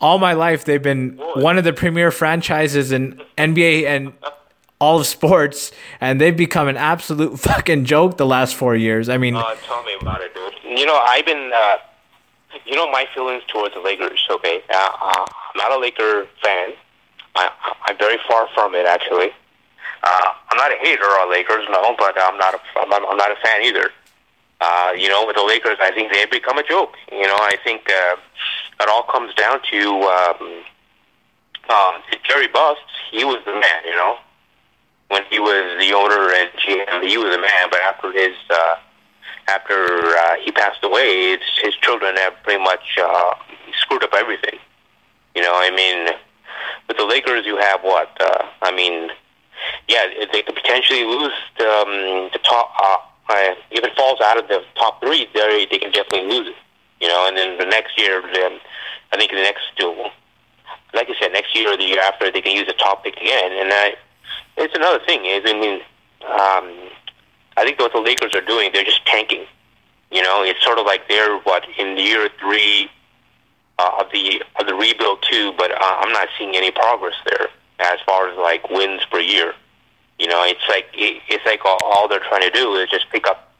all 0.00 0.18
my 0.18 0.32
life 0.32 0.64
they've 0.64 0.82
been 0.82 1.18
one 1.34 1.58
of 1.58 1.64
the 1.64 1.72
premier 1.72 2.10
franchises 2.10 2.92
in 2.92 3.20
NBA 3.36 3.84
and 3.84 4.12
all 4.80 5.00
of 5.00 5.06
sports, 5.06 5.72
and 6.00 6.20
they've 6.20 6.36
become 6.36 6.68
an 6.68 6.76
absolute 6.76 7.38
fucking 7.40 7.84
joke 7.84 8.16
the 8.16 8.26
last 8.26 8.54
four 8.54 8.76
years. 8.76 9.08
I 9.08 9.18
mean, 9.18 9.34
uh, 9.34 9.54
tell 9.66 9.82
me 9.84 9.92
about 10.00 10.20
it, 10.20 10.34
dude. 10.34 10.78
You 10.78 10.86
know, 10.86 11.00
I've 11.04 11.26
been. 11.26 11.50
Uh 11.54 11.78
you 12.64 12.76
know 12.76 12.90
my 12.90 13.06
feelings 13.14 13.42
towards 13.48 13.74
the 13.74 13.80
Lakers. 13.80 14.24
Okay, 14.30 14.62
uh, 14.70 14.90
uh, 15.00 15.24
I'm 15.26 15.56
not 15.56 15.72
a 15.72 15.78
Laker 15.78 16.26
fan. 16.42 16.72
I, 17.34 17.50
I'm 17.86 17.98
very 17.98 18.18
far 18.28 18.48
from 18.54 18.74
it, 18.74 18.86
actually. 18.86 19.30
Uh, 20.02 20.32
I'm 20.50 20.56
not 20.56 20.70
a 20.70 20.76
hater 20.80 21.04
on 21.04 21.30
Lakers, 21.30 21.66
no, 21.70 21.94
but 21.98 22.14
I'm 22.20 22.38
not 22.38 22.54
a, 22.54 22.60
I'm 22.78 22.92
I'm 22.92 23.16
not 23.16 23.30
a 23.30 23.36
fan 23.42 23.62
either. 23.62 23.90
Uh, 24.60 24.92
you 24.96 25.08
know, 25.08 25.26
with 25.26 25.36
the 25.36 25.44
Lakers, 25.44 25.78
I 25.80 25.92
think 25.92 26.12
they've 26.12 26.30
become 26.30 26.58
a 26.58 26.64
joke. 26.64 26.94
You 27.12 27.26
know, 27.26 27.36
I 27.36 27.56
think 27.62 27.88
uh, 27.88 28.16
it 28.80 28.88
all 28.88 29.04
comes 29.04 29.32
down 29.34 29.60
to 29.70 29.88
um, 30.02 30.64
uh, 31.68 31.92
Jerry 32.24 32.48
Buss. 32.48 32.78
He 33.10 33.24
was 33.24 33.42
the 33.44 33.52
man. 33.52 33.82
You 33.86 33.96
know, 33.96 34.18
when 35.08 35.22
he 35.30 35.38
was 35.38 35.78
the 35.80 35.94
owner 35.94 36.32
and 36.32 36.50
GM, 36.60 37.08
he 37.08 37.18
was 37.18 37.34
the 37.34 37.40
man. 37.40 37.68
But 37.70 37.80
after 37.80 38.12
his 38.12 38.36
uh, 38.50 38.76
after 39.48 39.74
uh, 39.74 40.36
he 40.42 40.52
passed 40.52 40.84
away, 40.84 41.32
it's, 41.32 41.44
his 41.62 41.74
children 41.76 42.16
have 42.16 42.34
pretty 42.42 42.62
much 42.62 42.98
uh, 43.00 43.34
screwed 43.80 44.04
up 44.04 44.14
everything. 44.14 44.58
You 45.34 45.42
know, 45.42 45.52
I 45.54 45.70
mean, 45.70 46.12
with 46.86 46.96
the 46.96 47.04
Lakers, 47.06 47.46
you 47.46 47.56
have 47.56 47.80
what? 47.82 48.10
Uh, 48.20 48.46
I 48.62 48.74
mean, 48.74 49.10
yeah, 49.88 50.04
they 50.32 50.42
could 50.42 50.54
potentially 50.54 51.04
lose 51.04 51.32
um, 51.60 52.30
the 52.32 52.40
top. 52.44 52.72
Uh, 52.78 52.98
uh, 53.30 53.54
if 53.70 53.84
it 53.84 53.94
falls 53.96 54.20
out 54.22 54.38
of 54.38 54.48
the 54.48 54.62
top 54.74 55.00
three, 55.00 55.28
they 55.34 55.66
they 55.70 55.78
can 55.78 55.92
definitely 55.92 56.28
lose 56.28 56.48
it. 56.48 56.56
You 57.00 57.08
know, 57.08 57.26
and 57.28 57.36
then 57.36 57.58
the 57.58 57.64
next 57.64 57.98
year, 57.98 58.22
then 58.34 58.58
I 59.12 59.16
think 59.16 59.30
the 59.30 59.36
next 59.36 59.62
two, 59.76 59.94
like 60.92 61.08
I 61.08 61.14
said, 61.20 61.32
next 61.32 61.54
year 61.54 61.72
or 61.72 61.76
the 61.76 61.84
year 61.84 62.00
after, 62.00 62.30
they 62.30 62.42
can 62.42 62.56
use 62.56 62.68
a 62.68 62.72
top 62.72 63.04
pick 63.04 63.16
again. 63.16 63.52
And 63.52 63.72
I, 63.72 63.94
it's 64.58 64.74
another 64.74 64.98
thing 65.04 65.24
is, 65.24 65.42
I 65.46 65.52
mean, 65.52 65.80
um, 66.26 66.90
I 67.56 67.64
think 67.64 67.78
what 67.78 67.92
the 67.92 68.00
Lakers 68.00 68.34
are 68.34 68.44
doing, 68.44 68.70
they're 68.72 68.84
just 68.84 69.04
tanking. 69.06 69.46
You 70.10 70.22
know, 70.22 70.42
it's 70.42 70.62
sort 70.64 70.78
of 70.78 70.86
like 70.86 71.08
they're 71.08 71.38
what 71.40 71.64
in 71.78 71.96
year 71.96 72.28
three 72.40 72.90
uh, 73.78 73.90
of 74.00 74.10
the 74.12 74.42
of 74.58 74.66
the 74.66 74.74
rebuild 74.74 75.24
too, 75.28 75.52
but 75.56 75.70
uh, 75.70 75.96
I'm 76.00 76.12
not 76.12 76.28
seeing 76.38 76.56
any 76.56 76.70
progress 76.70 77.14
there 77.26 77.48
as 77.80 77.98
far 78.06 78.28
as 78.28 78.36
like 78.38 78.68
wins 78.70 79.02
per 79.10 79.20
year. 79.20 79.54
You 80.18 80.26
know, 80.26 80.42
it's 80.44 80.64
like 80.68 80.86
it, 80.94 81.22
it's 81.28 81.44
like 81.46 81.64
all, 81.64 81.78
all 81.82 82.08
they're 82.08 82.20
trying 82.20 82.42
to 82.42 82.50
do 82.50 82.74
is 82.74 82.88
just 82.90 83.06
pick 83.10 83.26
up 83.26 83.52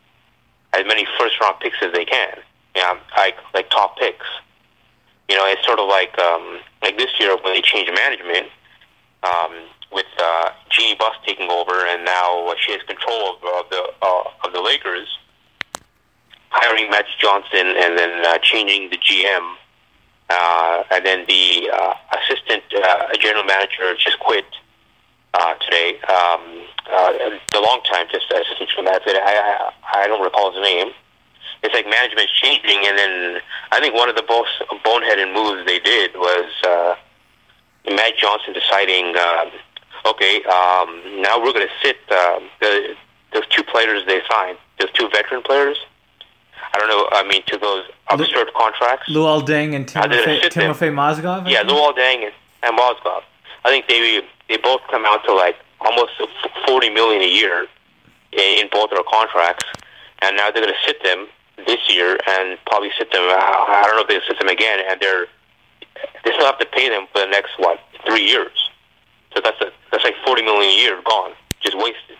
as 0.74 0.84
many 0.86 1.07
first 1.18 1.40
round 1.40 1.61
picks 1.61 1.76
as 1.82 1.92
they 1.92 2.05
can. 2.05 2.38
Yeah, 2.74 2.92
you 2.92 2.94
know, 2.94 3.01
like 3.16 3.36
like 3.55 3.70
top 3.70 3.99
picks. 3.99 4.26
You 5.28 5.36
know, 5.36 5.44
it's 5.46 5.64
sort 5.66 5.78
of 5.78 5.88
like 5.88 6.18
um, 6.18 6.61
like 6.82 6.96
this 6.96 7.11
year 7.20 7.36
when 7.36 7.55
they 7.55 7.61
changed 7.61 7.92
management. 7.94 8.49
Um, 9.22 9.53
with 9.93 10.07
uh, 10.18 10.51
Jeanie 10.70 10.97
Buss 10.97 11.14
taking 11.26 11.51
over, 11.51 11.86
and 11.86 12.05
now 12.05 12.53
she 12.61 12.72
has 12.72 12.82
control 12.82 13.36
of, 13.36 13.64
of 13.64 13.70
the 13.70 13.82
uh, 14.03 14.22
of 14.45 14.53
the 14.53 14.61
Lakers, 14.61 15.09
hiring 16.51 16.91
Magic 16.91 17.18
Johnson 17.18 17.74
and 17.76 17.99
then 17.99 18.24
uh, 18.24 18.39
changing 18.39 18.91
the 18.91 18.99
GM, 18.99 19.55
uh, 20.30 20.82
and 20.91 21.05
then 21.05 21.24
the 21.28 21.70
uh, 21.72 21.95
assistant 22.20 22.62
uh, 22.76 23.09
general 23.20 23.45
manager 23.45 23.95
just 23.99 24.18
quit 24.20 24.45
uh, 25.34 25.55
today. 25.55 25.99
Um, 26.09 26.64
uh, 26.91 27.12
the 27.53 27.61
long 27.61 27.80
time 27.91 28.07
just 28.11 28.30
assistant 28.30 28.70
general 28.70 28.93
manager, 28.93 29.20
I, 29.22 29.70
I 29.95 30.03
I 30.03 30.07
don't 30.07 30.22
recall 30.22 30.53
his 30.53 30.62
name. 30.62 30.93
It's 31.62 31.74
like 31.74 31.86
management's 31.86 32.32
changing, 32.41 32.86
and 32.86 32.97
then 32.97 33.41
I 33.72 33.80
think 33.80 33.95
one 33.95 34.09
of 34.09 34.16
the 34.16 34.24
most 34.28 34.62
boneheaded 34.84 35.34
moves 35.34 35.66
they 35.66 35.80
did 35.80 36.14
was 36.14 36.51
uh, 36.64 36.95
Matt 37.95 38.16
Johnson 38.16 38.53
deciding. 38.53 39.14
Uh, 39.16 39.51
okay, 40.07 40.42
um, 40.44 41.22
now 41.22 41.38
we're 41.42 41.53
going 41.53 41.66
to 41.66 41.74
sit 41.82 41.96
uh, 42.11 42.40
the 42.61 42.94
those 43.32 43.46
two 43.49 43.62
players 43.62 44.05
they 44.07 44.20
signed, 44.30 44.59
those 44.80 44.90
two 44.92 45.09
veteran 45.11 45.42
players. 45.42 45.76
I 46.72 46.78
don't 46.78 46.88
know. 46.88 47.09
I 47.12 47.26
mean, 47.26 47.42
to 47.46 47.59
those 47.59 47.84
absurd 48.11 48.46
Lu- 48.46 48.53
contracts. 48.57 49.09
Luol 49.09 49.42
Deng 49.46 49.74
and 49.74 49.86
Timofey, 49.86 50.40
Timofey 50.51 50.92
Mozgov. 50.92 51.46
I 51.46 51.51
yeah, 51.51 51.62
Luol 51.62 51.94
Deng 51.96 52.24
and, 52.24 52.34
and 52.62 52.78
Mozgov. 52.78 53.22
I 53.64 53.70
think 53.70 53.86
they 53.88 54.22
they 54.49 54.57
both 54.57 54.80
come 54.90 55.05
out 55.05 55.24
to 55.24 55.34
like 55.34 55.57
almost 55.80 56.12
forty 56.66 56.90
million 56.90 57.22
a 57.22 57.28
year 57.28 57.66
in, 58.32 58.64
in 58.64 58.68
both 58.70 58.90
their 58.90 59.03
contracts, 59.11 59.64
and 60.22 60.36
now 60.36 60.51
they're 60.51 60.62
going 60.62 60.74
to 60.74 60.86
sit 60.86 61.03
them 61.03 61.26
this 61.66 61.80
year 61.88 62.18
and 62.28 62.59
probably 62.66 62.90
sit 62.99 63.11
them. 63.12 63.22
I 63.22 63.82
don't 63.86 63.96
know 63.96 64.03
if 64.03 64.09
they 64.09 64.20
sit 64.26 64.38
them 64.38 64.49
again, 64.49 64.80
and 64.88 65.01
they're 65.01 65.26
they 66.24 66.32
still 66.32 66.46
have 66.46 66.59
to 66.59 66.66
pay 66.66 66.88
them 66.88 67.07
for 67.12 67.20
the 67.20 67.26
next 67.26 67.53
what 67.59 67.80
three 68.07 68.24
years. 68.24 68.70
So 69.39 69.43
that's 69.47 69.61
a 69.62 69.70
that's 69.93 70.03
like 70.03 70.16
forty 70.26 70.43
million 70.43 70.68
a 70.68 70.82
year 70.82 71.01
gone, 71.05 71.30
just 71.61 71.78
wasted. 71.78 72.18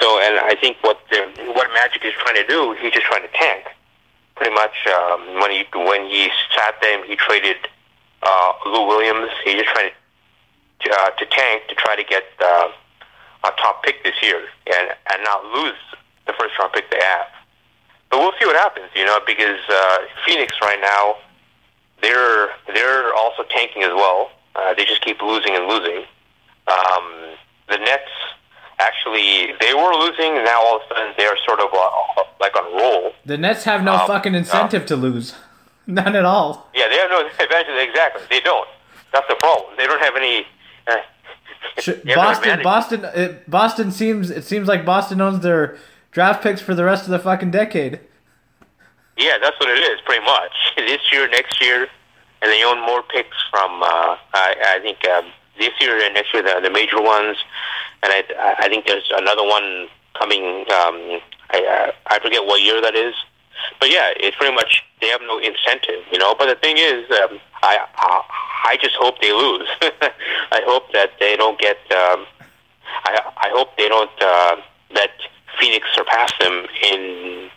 So, 0.00 0.18
and 0.18 0.40
I 0.40 0.56
think 0.60 0.76
what 0.80 0.98
the, 1.08 1.22
what 1.54 1.70
Magic 1.72 2.04
is 2.04 2.12
trying 2.18 2.34
to 2.34 2.46
do, 2.48 2.74
he's 2.82 2.92
just 2.92 3.06
trying 3.06 3.22
to 3.22 3.28
tank. 3.32 3.66
Pretty 4.34 4.52
much, 4.52 4.74
um, 4.90 5.38
when 5.38 5.52
he 5.52 5.62
when 5.72 6.06
he 6.10 6.30
sat 6.50 6.74
them, 6.82 7.04
he 7.06 7.14
traded 7.14 7.58
uh, 8.24 8.52
Lou 8.66 8.88
Williams. 8.88 9.30
He's 9.44 9.54
just 9.54 9.68
trying 9.70 9.90
to 10.80 10.90
uh, 10.90 11.10
to 11.10 11.26
tank 11.26 11.68
to 11.68 11.76
try 11.76 11.94
to 11.94 12.02
get 12.02 12.24
uh, 12.42 12.72
a 13.44 13.50
top 13.62 13.84
pick 13.84 14.02
this 14.02 14.16
year 14.20 14.42
and 14.66 14.90
and 15.12 15.22
not 15.22 15.44
lose 15.54 15.78
the 16.26 16.32
first 16.32 16.58
round 16.58 16.72
pick 16.72 16.90
they 16.90 16.98
have. 16.98 17.28
but 18.10 18.18
we'll 18.18 18.32
see 18.40 18.46
what 18.46 18.56
happens. 18.56 18.90
You 18.96 19.04
know, 19.04 19.20
because 19.24 19.60
uh, 19.68 19.98
Phoenix 20.26 20.56
right 20.60 20.80
now, 20.80 21.18
they're 22.02 22.48
they're 22.74 23.14
also 23.14 23.44
tanking 23.48 23.84
as 23.84 23.94
well. 23.94 24.32
Uh, 24.54 24.74
they 24.74 24.84
just 24.84 25.02
keep 25.02 25.20
losing 25.22 25.54
and 25.54 25.66
losing. 25.66 26.04
Um, 26.66 27.36
the 27.68 27.78
Nets 27.78 28.10
actually 28.80 29.54
they 29.60 29.74
were 29.74 29.94
losing, 29.94 30.36
and 30.36 30.44
now 30.44 30.60
all 30.62 30.76
of 30.76 30.82
a 30.82 30.94
sudden 30.94 31.14
they're 31.16 31.36
sort 31.46 31.60
of 31.60 31.68
uh, 31.72 32.22
like 32.40 32.56
on 32.56 32.72
roll. 32.76 33.12
The 33.24 33.38
Nets 33.38 33.64
have 33.64 33.82
no 33.82 33.94
um, 33.94 34.06
fucking 34.06 34.34
incentive 34.34 34.86
to 34.86 34.96
lose, 34.96 35.34
none 35.86 36.16
at 36.16 36.24
all. 36.24 36.68
Yeah, 36.74 36.88
they 36.88 36.96
have 36.96 37.10
no 37.10 37.26
advantage. 37.44 37.88
Exactly, 37.88 38.22
they 38.30 38.40
don't. 38.40 38.68
That's 39.12 39.28
the 39.28 39.36
problem. 39.36 39.74
They 39.76 39.86
don't 39.86 40.02
have 40.02 40.16
any. 40.16 40.46
Uh, 40.86 40.96
Boston, 42.14 42.62
Boston, 42.62 43.04
it, 43.14 43.50
Boston 43.50 43.92
seems 43.92 44.30
it 44.30 44.44
seems 44.44 44.66
like 44.66 44.84
Boston 44.84 45.20
owns 45.20 45.40
their 45.40 45.76
draft 46.10 46.42
picks 46.42 46.60
for 46.60 46.74
the 46.74 46.84
rest 46.84 47.04
of 47.04 47.10
the 47.10 47.18
fucking 47.18 47.50
decade. 47.50 48.00
Yeah, 49.16 49.36
that's 49.40 49.58
what 49.60 49.68
it 49.68 49.78
is, 49.78 50.00
pretty 50.06 50.24
much. 50.24 50.52
This 50.76 51.00
year, 51.12 51.28
next 51.28 51.60
year, 51.60 51.88
and 52.42 52.50
they 52.50 52.64
own 52.64 52.80
more 52.80 53.02
picks 53.02 53.36
from. 53.50 53.82
Uh, 53.82 54.16
I, 54.34 54.76
I 54.76 54.78
think 54.80 55.06
um, 55.08 55.26
this 55.58 55.70
year 55.80 56.02
and 56.02 56.14
next 56.14 56.32
year 56.32 56.42
the, 56.42 56.60
the 56.62 56.70
major 56.70 57.00
ones, 57.00 57.36
and 58.02 58.12
I, 58.12 58.24
I 58.58 58.68
think 58.68 58.86
there's 58.86 59.10
another 59.16 59.44
one 59.44 59.88
coming. 60.18 60.64
Um, 60.70 61.20
I, 61.50 61.92
I 62.06 62.18
forget 62.20 62.44
what 62.46 62.62
year 62.62 62.80
that 62.80 62.94
is, 62.94 63.14
but 63.78 63.90
yeah, 63.90 64.12
it's 64.16 64.36
pretty 64.36 64.54
much 64.54 64.82
they 65.00 65.08
have 65.08 65.20
no 65.22 65.38
incentive, 65.38 66.04
you 66.12 66.18
know. 66.18 66.34
But 66.38 66.46
the 66.46 66.54
thing 66.56 66.76
is, 66.78 67.04
um, 67.10 67.40
I, 67.62 67.78
I 67.96 68.22
I 68.72 68.76
just 68.80 68.94
hope 68.96 69.20
they 69.20 69.32
lose. 69.32 69.68
I 70.52 70.60
hope 70.64 70.92
that 70.92 71.12
they 71.18 71.36
don't 71.36 71.58
get. 71.58 71.78
Um, 71.90 72.26
I 73.04 73.20
I 73.36 73.50
hope 73.52 73.76
they 73.76 73.88
don't 73.88 74.10
uh, 74.20 74.56
let 74.94 75.10
Phoenix 75.58 75.86
surpass 75.94 76.32
them 76.40 76.66
in 76.92 77.50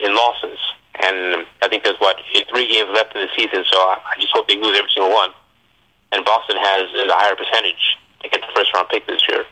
in 0.00 0.14
losses. 0.14 0.58
And 1.02 1.46
I 1.62 1.68
think 1.68 1.84
there's 1.84 1.98
what 1.98 2.16
three 2.50 2.68
games 2.68 2.90
left 2.92 3.14
in 3.14 3.22
the 3.22 3.28
season, 3.36 3.64
so 3.70 3.78
I 3.78 4.14
just 4.18 4.32
hope 4.32 4.48
they 4.48 4.56
lose 4.56 4.76
every 4.78 4.90
single 4.92 5.12
one. 5.12 5.30
And 6.12 6.24
Boston 6.24 6.56
has 6.58 6.90
a 6.94 7.12
higher 7.12 7.36
percentage 7.36 7.96
to 8.22 8.28
get 8.28 8.40
the 8.40 8.46
first 8.54 8.74
round 8.74 8.88
pick 8.88 9.06
this 9.06 9.22
year. 9.28 9.44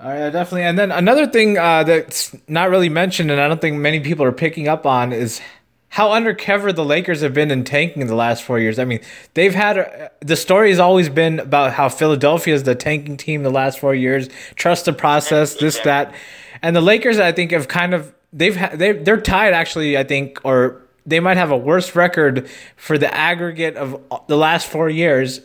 Oh 0.00 0.12
yeah, 0.12 0.30
definitely. 0.30 0.62
And 0.62 0.78
then 0.78 0.92
another 0.92 1.26
thing 1.26 1.58
uh, 1.58 1.84
that's 1.84 2.34
not 2.48 2.70
really 2.70 2.88
mentioned, 2.88 3.30
and 3.30 3.40
I 3.40 3.48
don't 3.48 3.60
think 3.60 3.76
many 3.76 4.00
people 4.00 4.24
are 4.24 4.32
picking 4.32 4.68
up 4.68 4.86
on, 4.86 5.12
is 5.12 5.40
how 5.88 6.12
undercover 6.12 6.72
the 6.72 6.84
Lakers 6.84 7.20
have 7.20 7.34
been 7.34 7.50
in 7.50 7.64
tanking 7.64 8.02
in 8.02 8.08
the 8.08 8.16
last 8.16 8.42
four 8.42 8.58
years. 8.58 8.78
I 8.78 8.84
mean, 8.84 9.00
they've 9.34 9.54
had 9.54 9.78
uh, 9.78 10.08
the 10.20 10.36
story 10.36 10.70
has 10.70 10.78
always 10.78 11.08
been 11.08 11.40
about 11.40 11.72
how 11.72 11.88
Philadelphia 11.88 12.54
is 12.54 12.64
the 12.64 12.74
tanking 12.74 13.16
team 13.16 13.42
the 13.42 13.50
last 13.50 13.78
four 13.78 13.94
years. 13.94 14.28
Trust 14.56 14.86
the 14.86 14.92
process, 14.92 15.54
this 15.54 15.78
that, 15.80 16.14
and 16.62 16.74
the 16.74 16.80
Lakers 16.80 17.18
I 17.18 17.32
think 17.32 17.52
have 17.52 17.68
kind 17.68 17.94
of 17.94 18.13
they've 18.34 18.56
ha- 18.56 18.72
they 18.74 18.92
they're 18.92 19.20
tied 19.20 19.54
actually. 19.54 19.96
I 19.96 20.04
think 20.04 20.40
or 20.44 20.82
they 21.06 21.20
might 21.20 21.36
have 21.36 21.50
a 21.50 21.56
worse 21.56 21.94
record 21.94 22.48
for 22.76 22.98
the 22.98 23.14
aggregate 23.14 23.76
of 23.76 24.02
the 24.26 24.36
last 24.36 24.66
four 24.66 24.90
years 24.90 25.40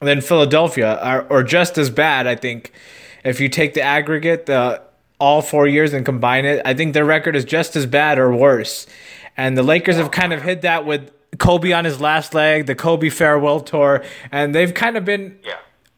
than 0.00 0.20
Philadelphia, 0.20 1.00
or, 1.02 1.38
or 1.38 1.42
just 1.42 1.78
as 1.78 1.90
bad. 1.90 2.26
I 2.26 2.36
think 2.36 2.72
if 3.24 3.40
you 3.40 3.48
take 3.48 3.74
the 3.74 3.82
aggregate, 3.82 4.46
the 4.46 4.82
all 5.18 5.40
four 5.40 5.66
years 5.66 5.92
and 5.92 6.04
combine 6.04 6.44
it, 6.44 6.60
I 6.64 6.74
think 6.74 6.92
their 6.92 7.04
record 7.04 7.34
is 7.34 7.44
just 7.44 7.76
as 7.76 7.86
bad 7.86 8.18
or 8.18 8.34
worse. 8.34 8.86
And 9.36 9.56
the 9.56 9.62
Lakers 9.62 9.96
have 9.96 10.10
kind 10.10 10.32
of 10.32 10.42
hit 10.42 10.62
that 10.62 10.84
with 10.84 11.10
Kobe 11.38 11.72
on 11.72 11.84
his 11.84 12.00
last 12.00 12.34
leg, 12.34 12.66
the 12.66 12.74
Kobe 12.74 13.08
farewell 13.08 13.60
tour, 13.60 14.04
and 14.30 14.54
they've 14.54 14.74
kind 14.74 14.96
of 14.96 15.04
been 15.04 15.38
yeah 15.42 15.54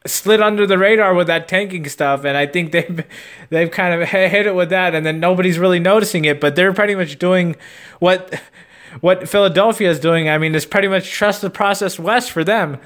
slid 0.07 0.41
under 0.41 0.65
the 0.65 0.77
radar 0.77 1.13
with 1.13 1.27
that 1.27 1.47
tanking 1.47 1.87
stuff, 1.87 2.23
and 2.23 2.37
I 2.37 2.45
think 2.45 2.71
they've 2.71 3.05
they've 3.49 3.71
kind 3.71 4.01
of 4.01 4.07
hit 4.09 4.45
it 4.47 4.55
with 4.55 4.69
that, 4.69 4.95
and 4.95 5.05
then 5.05 5.19
nobody's 5.19 5.59
really 5.59 5.79
noticing 5.79 6.25
it. 6.25 6.39
But 6.39 6.55
they're 6.55 6.73
pretty 6.73 6.95
much 6.95 7.19
doing 7.19 7.55
what 7.99 8.41
what 9.01 9.27
Philadelphia 9.27 9.89
is 9.89 9.99
doing. 9.99 10.29
I 10.29 10.37
mean, 10.37 10.55
it's 10.55 10.65
pretty 10.65 10.87
much 10.87 11.09
trust 11.09 11.41
the 11.41 11.49
process 11.49 11.99
west 11.99 12.31
for 12.31 12.43
them. 12.43 12.79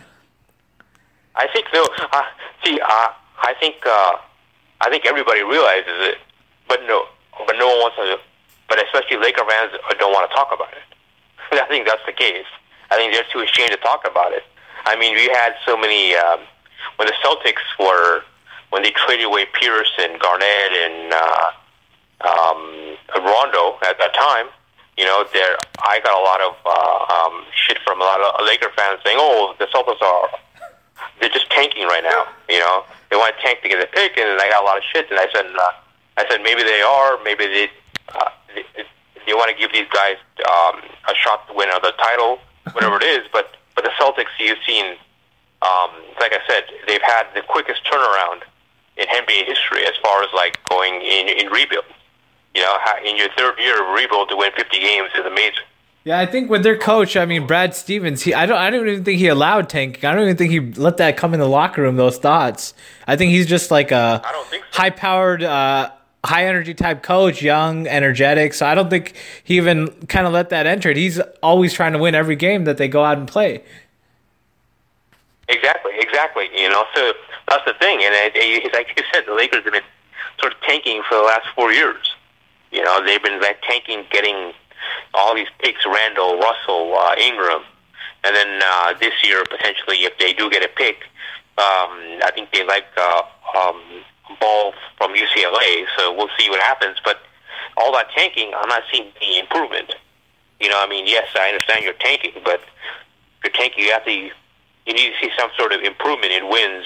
I 1.36 1.48
think 1.54 1.68
though. 1.74 1.88
Uh, 2.12 2.24
see, 2.64 2.80
uh, 2.80 3.08
I 3.40 3.54
think 3.60 3.76
uh, 3.86 4.18
I 4.82 4.90
think 4.90 5.06
everybody 5.06 5.44
realizes 5.44 6.12
it, 6.12 6.18
but 6.68 6.82
no, 6.88 7.06
but 7.46 7.56
no 7.58 7.68
one 7.68 7.78
wants 7.78 7.98
to. 7.98 8.18
But 8.68 8.84
especially 8.86 9.18
Laker 9.18 9.44
fans 9.48 9.72
don't 10.00 10.14
want 10.14 10.30
to 10.30 10.36
talk 10.36 10.50
about 10.54 10.72
it. 10.72 10.88
I 11.62 11.68
think 11.68 11.86
that's 11.86 12.06
the 12.06 12.14
case. 12.14 12.48
I 12.90 12.96
think 12.96 13.14
they're 13.14 13.28
too 13.32 13.40
ashamed 13.40 13.72
to 13.72 13.78
talk 13.78 14.08
about 14.10 14.32
it. 14.32 14.44
I 14.86 14.96
mean, 14.98 15.16
we 15.16 15.28
had 15.28 15.56
so 15.66 15.78
many. 15.78 16.16
Um, 16.16 16.40
when 16.98 17.08
the 17.08 17.16
Celtics 17.24 17.66
were 17.80 18.24
when 18.70 18.84
they 18.84 18.92
traded 18.92 19.26
away 19.26 19.46
Pierce 19.54 19.92
and 20.00 20.20
Garnett 20.20 20.72
and 20.72 21.14
uh, 21.14 21.52
um, 22.22 22.98
Rondo 23.20 23.78
at 23.84 24.00
that 24.00 24.14
time, 24.14 24.48
you 24.98 25.06
know, 25.06 25.26
there 25.34 25.58
I 25.80 26.00
got 26.04 26.16
a 26.16 26.24
lot 26.24 26.42
of 26.42 26.54
uh, 26.66 27.26
um, 27.26 27.46
shit 27.54 27.80
from 27.84 28.02
a 28.02 28.04
lot 28.04 28.20
of 28.22 28.46
Laker 28.46 28.70
fans 28.76 29.00
saying, 29.06 29.18
"Oh, 29.20 29.56
the 29.60 29.66
Celtics 29.66 30.02
are 30.02 30.30
they're 31.20 31.30
just 31.30 31.50
tanking 31.50 31.86
right 31.86 32.04
now." 32.04 32.28
You 32.50 32.60
know, 32.60 32.84
they 33.10 33.16
want 33.16 33.36
to 33.36 33.42
tank 33.42 33.62
to 33.64 33.70
get 33.70 33.82
a 33.82 33.88
pick, 33.88 34.18
and 34.18 34.40
I 34.40 34.50
got 34.50 34.64
a 34.64 34.66
lot 34.66 34.78
of 34.78 34.84
shit. 34.84 35.10
And 35.10 35.20
I 35.20 35.28
said, 35.34 35.46
uh, 35.48 35.72
I 36.18 36.28
said 36.30 36.44
maybe 36.44 36.64
they 36.64 36.82
are, 36.82 37.22
maybe 37.24 37.48
they 37.48 37.72
uh, 38.14 38.30
they, 38.54 38.64
they 39.26 39.34
want 39.34 39.50
to 39.52 39.58
give 39.58 39.72
these 39.72 39.88
guys 39.94 40.18
um, 40.48 40.82
a 41.08 41.16
shot 41.16 41.48
to 41.48 41.54
win 41.54 41.70
another 41.70 41.94
title, 41.98 42.40
whatever 42.74 42.98
it 42.98 43.04
is. 43.04 43.28
But 43.32 43.58
but 43.76 43.84
the 43.84 43.92
Celtics, 44.00 44.32
you've 44.40 44.60
seen 44.68 44.98
um, 45.62 45.92
like 46.20 46.34
I 46.34 46.40
said, 46.48 46.64
they've 46.88 47.02
had 47.02 47.28
the 47.36 47.42
quickest 47.42 47.82
turnaround 47.86 48.42
in 48.98 49.06
NBA 49.08 49.46
history 49.46 49.86
as 49.86 49.94
far 50.04 50.24
as 50.24 50.30
like 50.34 50.60
going 50.70 50.96
in 51.02 51.30
in 51.30 51.48
rebuild. 51.48 51.86
You 52.56 52.62
know, 52.62 52.78
in 53.06 53.16
your 53.16 53.30
third 53.38 53.58
year 53.60 53.82
of 53.82 53.96
rebuild 53.96 54.30
to 54.30 54.36
win 54.36 54.52
50 54.58 54.80
games 54.80 55.10
is 55.16 55.26
amazing. 55.26 55.64
Yeah, 56.04 56.20
I 56.20 56.26
think 56.26 56.50
with 56.50 56.64
their 56.64 56.78
coach, 56.78 57.16
I 57.16 57.26
mean 57.26 57.46
Brad 57.46 57.76
Stevens, 57.76 58.24
he 58.24 58.34
I 58.34 58.48
don't 58.48 58.58
I 58.58 58.72
don't 58.72 58.88
even 58.88 59.04
think 59.04 59.20
he 59.20 59.28
allowed 59.28 59.70
tanking. 59.70 60.04
I 60.04 60.14
don't 60.14 60.24
even 60.24 60.36
think 60.36 60.52
he 60.52 60.60
let 60.82 60.98
that 60.98 61.16
come 61.16 61.34
in 61.34 61.40
the 61.40 61.48
locker 61.48 61.84
room. 61.84 61.96
Those 61.96 62.18
thoughts. 62.18 62.74
I 63.08 63.16
think 63.16 63.32
he's 63.32 63.46
just 63.46 63.70
like 63.70 63.92
a 63.92 64.22
so. 64.24 64.60
high 64.72 64.90
powered, 64.90 65.44
uh, 65.44 65.92
high 66.26 66.48
energy 66.48 66.74
type 66.74 67.04
coach, 67.04 67.44
young, 67.44 67.86
energetic. 67.86 68.56
So 68.56 68.66
I 68.66 68.74
don't 68.74 68.90
think 68.90 69.16
he 69.44 69.58
even 69.58 69.90
kind 70.08 70.26
of 70.26 70.34
let 70.34 70.50
that 70.50 70.66
enter. 70.66 70.92
He's 70.92 71.20
always 71.44 71.72
trying 71.72 71.94
to 71.94 72.00
win 72.00 72.16
every 72.16 72.36
game 72.36 72.66
that 72.66 72.78
they 72.78 72.88
go 72.88 73.04
out 73.04 73.20
and 73.20 73.28
play. 73.28 73.64
Exactly, 75.50 75.92
exactly. 75.98 76.50
You 76.56 76.70
know, 76.70 76.86
so 76.96 77.14
that's 77.50 77.66
the 77.66 77.74
thing. 77.74 78.00
And 78.04 78.14
it, 78.36 78.74
like 78.74 78.88
you 78.96 79.04
said, 79.14 79.26
the 79.28 79.34
Lakers 79.34 79.64
have 79.64 79.74
been 79.74 79.84
sort 80.40 80.54
of 80.54 80.62
tanking 80.62 81.02
for 81.08 81.16
the 81.16 81.24
last 81.24 81.48
four 81.56 81.72
years. 81.72 82.16
You 82.72 82.84
know, 82.84 83.04
they've 83.06 83.22
been 83.22 83.42
like 83.42 83.62
tanking, 83.64 84.06
getting 84.12 84.54
all 85.14 85.36
these 85.36 85.50
picks: 85.60 85.86
Randle, 85.86 86.40
Russell, 86.40 86.96
uh, 86.98 87.16
Ingram, 87.20 87.64
and 88.24 88.36
then 88.36 88.62
uh, 88.64 88.94
this 89.00 89.14
year 89.24 89.44
potentially, 89.50 89.98
if 90.06 90.18
they 90.20 90.34
do 90.34 90.50
get 90.50 90.64
a 90.64 90.70
pick, 90.70 91.04
um, 91.58 92.22
I 92.24 92.32
think 92.34 92.52
they 92.54 92.66
like 92.66 92.86
uh, 92.98 93.24
um, 93.58 93.82
Ball 94.40 94.74
from 94.98 95.14
UCLA. 95.14 95.86
So 95.98 96.14
we'll 96.16 96.30
see 96.40 96.50
what 96.50 96.62
happens. 96.62 96.98
But 97.04 97.20
all 97.78 97.92
that 97.94 98.10
tanking, 98.16 98.54
I'm 98.56 98.70
not 98.70 98.84
seeing 98.92 99.08
any 99.22 99.40
improvement. 99.40 99.94
You 100.62 100.70
know, 100.70 100.80
I 100.82 100.88
mean, 100.88 101.08
yes, 101.08 101.28
I 101.36 101.48
understand 101.48 101.84
you're 101.84 101.94
tanking, 101.94 102.34
but 102.46 102.62
you're 103.44 103.52
tanking, 103.52 103.84
you 103.84 103.92
have 103.92 104.06
to 104.06 104.30
you 104.92 105.06
need 105.06 105.14
to 105.14 105.26
see 105.26 105.32
some 105.38 105.50
sort 105.58 105.72
of 105.72 105.82
improvement 105.82 106.32
in 106.34 106.50
wins 106.50 106.86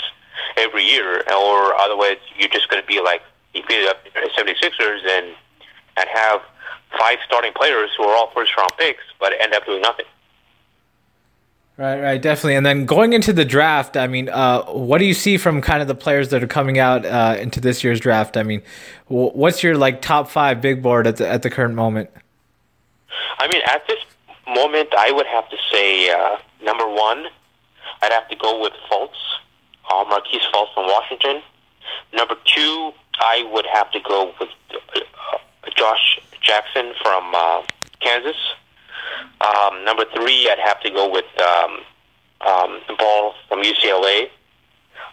every 0.57 0.83
year, 0.83 1.23
or 1.31 1.75
otherwise 1.75 2.17
you're 2.37 2.49
just 2.49 2.69
going 2.69 2.81
to 2.81 2.87
be 2.87 3.01
like 3.01 3.21
you 3.53 3.63
beat 3.67 3.87
up 3.87 3.97
76ers 4.37 5.05
and 5.07 5.33
and 5.97 6.09
have 6.09 6.41
five 6.99 7.17
starting 7.25 7.53
players 7.53 7.89
who 7.97 8.03
are 8.03 8.15
all 8.15 8.31
first 8.31 8.55
round 8.57 8.71
picks, 8.77 9.03
but 9.19 9.33
end 9.39 9.53
up 9.53 9.65
doing 9.65 9.81
nothing. 9.81 10.05
Right, 11.77 11.99
right, 11.99 12.21
definitely. 12.21 12.55
And 12.55 12.65
then 12.65 12.85
going 12.85 13.11
into 13.11 13.33
the 13.33 13.43
draft, 13.43 13.97
I 13.97 14.07
mean, 14.07 14.29
uh, 14.29 14.63
what 14.63 14.99
do 14.99 15.05
you 15.05 15.13
see 15.13 15.37
from 15.37 15.61
kind 15.61 15.81
of 15.81 15.89
the 15.89 15.95
players 15.95 16.29
that 16.29 16.41
are 16.41 16.47
coming 16.47 16.79
out 16.79 17.05
uh, 17.05 17.35
into 17.37 17.59
this 17.59 17.83
year's 17.83 17.99
draft? 17.99 18.37
I 18.37 18.43
mean, 18.43 18.61
what's 19.07 19.61
your 19.61 19.77
like 19.77 20.01
top 20.01 20.29
five 20.29 20.61
big 20.61 20.81
board 20.81 21.05
at 21.05 21.17
the 21.17 21.27
at 21.27 21.41
the 21.41 21.49
current 21.49 21.75
moment? 21.75 22.09
I 23.39 23.47
mean, 23.49 23.61
at 23.67 23.85
this 23.87 23.99
moment, 24.47 24.89
I 24.97 25.11
would 25.11 25.25
have 25.25 25.49
to 25.49 25.57
say 25.69 26.09
uh, 26.09 26.37
number 26.63 26.87
one 26.87 27.25
I'd 28.01 28.11
have 28.11 28.27
to 28.29 28.35
go 28.35 28.61
with 28.61 28.73
Fultz, 28.89 29.09
uh, 29.89 30.05
Markelle 30.07 30.39
Fultz 30.53 30.73
from 30.73 30.87
Washington. 30.87 31.41
Number 32.13 32.35
two, 32.45 32.91
I 33.19 33.47
would 33.51 33.65
have 33.65 33.91
to 33.91 33.99
go 33.99 34.33
with 34.39 34.49
uh, 34.73 35.37
Josh 35.75 36.19
Jackson 36.41 36.93
from 37.01 37.33
uh, 37.35 37.63
Kansas. 37.99 38.37
Um, 39.41 39.83
number 39.85 40.05
three, 40.13 40.49
I'd 40.49 40.59
have 40.59 40.81
to 40.81 40.89
go 40.89 41.09
with 41.09 41.25
um, 41.41 41.79
um, 42.45 42.79
Ball 42.97 43.33
from 43.47 43.61
UCLA. 43.61 44.29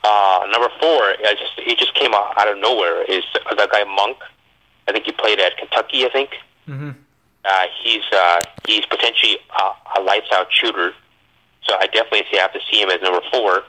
Uh, 0.04 0.46
number 0.50 0.68
four, 0.80 1.14
I 1.24 1.34
just 1.38 1.52
he 1.64 1.76
just 1.76 1.94
came 1.94 2.12
out, 2.14 2.36
out 2.36 2.48
of 2.48 2.58
nowhere. 2.58 3.02
Is 3.04 3.22
the 3.34 3.68
guy 3.70 3.84
Monk? 3.84 4.18
I 4.88 4.92
think 4.92 5.04
he 5.06 5.12
played 5.12 5.38
at 5.38 5.56
Kentucky. 5.56 6.04
I 6.04 6.10
think. 6.10 6.30
Mm-hmm. 6.68 6.90
Uh, 7.44 7.66
he's 7.82 8.02
uh, 8.12 8.40
he's 8.66 8.84
potentially 8.86 9.38
a, 9.58 9.98
a 9.98 10.02
lights 10.02 10.26
out 10.32 10.46
shooter. 10.50 10.92
So 11.68 11.76
I 11.78 11.86
definitely 11.86 12.24
have 12.38 12.52
to 12.52 12.60
see 12.70 12.80
him 12.80 12.90
as 12.90 13.00
number 13.02 13.20
four. 13.32 13.62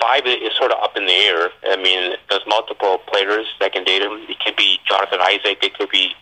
Five 0.00 0.26
is 0.26 0.54
sort 0.56 0.70
of 0.70 0.78
up 0.82 0.96
in 0.96 1.06
the 1.06 1.12
air. 1.12 1.48
I 1.64 1.76
mean, 1.76 2.14
there's 2.30 2.42
multiple 2.46 2.98
players 3.06 3.46
that 3.60 3.72
can 3.72 3.84
date 3.84 4.02
him. 4.02 4.12
It 4.28 4.38
could 4.40 4.56
be 4.56 4.78
Jonathan 4.86 5.18
Isaac. 5.20 5.58
It 5.62 5.74
could 5.74 5.90
be 5.90 6.12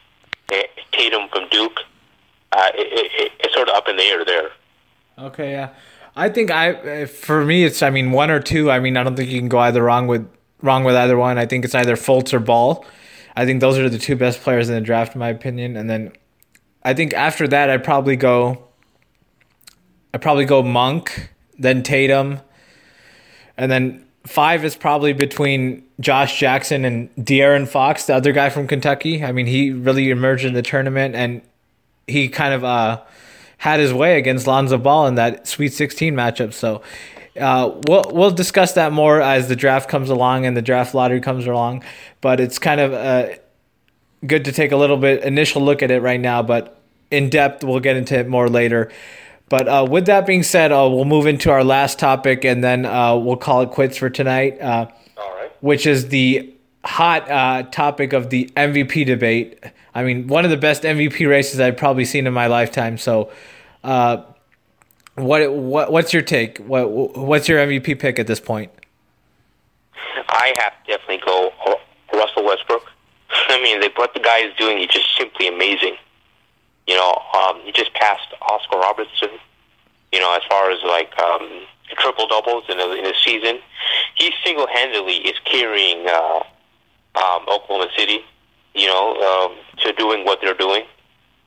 eh, 0.53 0.63
Tatum 0.93 1.29
from 1.29 1.49
Duke. 1.51 1.81
uh, 2.53 2.71
it, 2.75 3.11
it, 3.13 3.33
it's 3.41 3.55
sort 3.55 3.69
of 3.69 3.75
up 3.75 3.89
in 3.89 3.97
the 3.97 4.03
air 4.05 4.25
there. 4.25 4.51
Okay, 5.19 5.51
yeah. 5.53 5.71
I 6.15 6.31
think 6.31 6.51
I 6.51 7.05
for 7.05 7.45
me 7.45 7.65
it's 7.65 7.83
I 7.83 7.91
mean 7.91 8.11
one 8.11 8.31
or 8.31 8.41
two. 8.41 8.71
I 8.71 8.81
mean 8.81 8.97
I 8.97 9.03
don't 9.03 9.17
think 9.17 9.31
you 9.31 9.39
can 9.39 9.51
go 9.51 9.59
either 9.59 9.83
wrong 9.83 10.07
with 10.07 10.27
wrong 10.63 10.85
with 10.85 10.97
either 10.97 11.19
one. 11.19 11.37
I 11.37 11.45
think 11.45 11.65
it's 11.65 11.75
either 11.75 11.97
Fultz 11.97 12.33
or 12.33 12.41
Ball. 12.41 12.85
I 13.37 13.45
think 13.45 13.61
those 13.61 13.77
are 13.79 13.91
the 13.91 13.99
two 13.99 14.17
best 14.17 14.41
players 14.41 14.71
in 14.71 14.75
the 14.75 14.81
draft 14.81 15.15
in 15.15 15.19
my 15.19 15.29
opinion. 15.29 15.77
And 15.77 15.91
then 15.91 16.13
I 16.83 16.95
think 16.95 17.13
after 17.13 17.47
that 17.49 17.69
I'd 17.69 17.85
probably 17.85 18.17
go 18.17 18.66
I'd 20.17 20.23
probably 20.23 20.47
go 20.47 20.63
Monk, 20.63 21.29
then 21.59 21.83
Tatum, 21.83 22.41
and 23.59 23.71
then 23.71 24.07
five 24.25 24.65
is 24.65 24.75
probably 24.75 25.13
between 25.13 25.85
Josh 26.01 26.41
Jackson 26.41 26.87
and 26.87 27.15
De'Aaron 27.17 27.69
Fox, 27.69 28.07
the 28.07 28.15
other 28.15 28.33
guy 28.33 28.49
from 28.49 28.67
Kentucky. 28.67 29.23
I 29.23 29.33
mean, 29.33 29.45
he 29.45 29.73
really 29.73 30.09
emerged 30.09 30.47
in 30.47 30.55
the 30.55 30.63
tournament 30.63 31.15
and 31.15 31.43
he 32.07 32.31
kind 32.31 32.55
of 32.55 32.65
uh, 32.65 33.03
had 33.59 33.79
his 33.79 33.93
way 33.93 34.17
against 34.17 34.47
Lonzo 34.47 34.79
Ball 34.79 35.07
in 35.07 35.17
that 35.17 35.47
Sweet 35.47 35.75
16 35.75 36.15
matchup. 36.15 36.55
So 36.55 36.81
uh, 37.39 37.79
we'll 37.87 38.05
we'll 38.11 38.31
discuss 38.31 38.73
that 38.73 38.93
more 38.93 39.21
as 39.21 39.49
the 39.49 39.57
draft 39.57 39.91
comes 39.91 40.09
along 40.09 40.47
and 40.47 40.57
the 40.57 40.63
draft 40.63 40.95
lottery 40.95 41.21
comes 41.21 41.47
along. 41.47 41.85
But 42.23 42.41
it's 42.41 42.59
kind 42.59 42.81
of 42.81 42.95
uh, 42.95 43.35
good 44.27 44.47
to 44.47 44.53
take 44.53 44.73
a 44.73 44.79
little 44.79 44.97
bit 44.97 45.25
initial 45.25 45.61
look 45.61 45.83
at 45.83 45.91
it 45.91 46.01
right 46.01 46.19
now. 46.19 46.43
But 46.43 46.81
in 47.11 47.29
depth, 47.29 47.63
we'll 47.63 47.81
get 47.81 47.99
into 47.99 48.19
it 48.19 48.27
more 48.27 48.49
later. 48.49 48.91
But 49.49 49.69
uh, 49.69 49.87
with 49.89 50.07
that 50.07 50.27
being 50.27 50.43
said, 50.43 50.73
uh, 50.73 50.89
we'll 50.91 51.05
move 51.05 51.27
into 51.27 51.51
our 51.51 51.63
last 51.63 51.99
topic 51.99 52.45
and 52.45 52.65
then 52.65 52.85
uh, 52.85 53.17
we'll 53.17 53.37
call 53.37 53.63
it 53.63 53.71
quits 53.71 53.97
for 53.97 54.11
tonight. 54.11 54.61
All 54.61 54.89
right. 55.17 55.53
Which 55.61 55.87
is 55.87 56.09
the 56.09 56.53
hot 56.85 57.73
topic 57.73 58.13
of 58.13 58.31
the 58.31 58.51
MVP 58.57 59.07
debate. 59.07 59.63
I 59.95 60.03
mean, 60.03 60.27
one 60.27 60.45
of 60.45 60.51
the 60.51 60.57
best 60.57 60.83
MVP 60.83 61.29
races 61.29 61.61
I've 61.61 61.77
probably 61.77 62.05
seen 62.05 62.27
in 62.27 62.35
my 62.35 62.49
lifetime. 62.49 62.99
So, 62.99 63.31
uh, 63.83 64.23
what 65.15 65.51
what 65.51 65.91
what's 65.91 66.13
your 66.13 66.23
take? 66.23 66.59
What 66.59 66.91
what's 66.91 67.49
your 67.49 67.59
MVP 67.59 67.99
pick 67.99 68.19
at 68.19 68.27
this 68.27 68.41
point? 68.41 68.71
I 70.29 70.53
have 70.59 70.73
to 70.85 70.93
definitely 70.93 71.23
go 71.27 71.51
Russell 72.13 72.45
Westbrook. 72.45 72.83
I 73.31 73.63
mean, 73.63 73.81
what 73.97 74.13
the 74.13 74.21
guy 74.21 74.39
is 74.41 74.55
doing 74.57 74.79
is 74.79 74.89
just 74.89 75.17
simply 75.17 75.49
amazing. 75.49 75.97
You 76.87 76.97
know, 76.97 77.23
um, 77.35 77.61
he 77.65 77.73
just 77.73 77.93
passed 77.95 78.29
Oscar 78.43 78.79
Robertson. 78.79 79.31
You 80.13 80.21
know, 80.21 80.35
as 80.35 80.43
far 80.49 80.71
as 80.71 80.83
like 80.85 81.19
um, 81.19 81.63
triple 81.99 82.29
doubles 82.29 82.65
in 82.69 82.79
a, 82.79 82.93
in 82.93 83.07
a 83.07 83.15
season, 83.25 83.59
he 84.15 84.33
single 84.45 84.67
handedly 84.69 85.17
is 85.17 85.39
carrying 85.45 86.07
uh, 86.09 86.43
um, 87.17 87.43
Oklahoma 87.49 87.89
City 87.97 88.25
you 88.77 88.87
know, 88.87 89.17
um, 89.17 89.57
to 89.79 89.93
doing 89.95 90.25
what 90.25 90.39
they're 90.41 90.55
doing. 90.55 90.85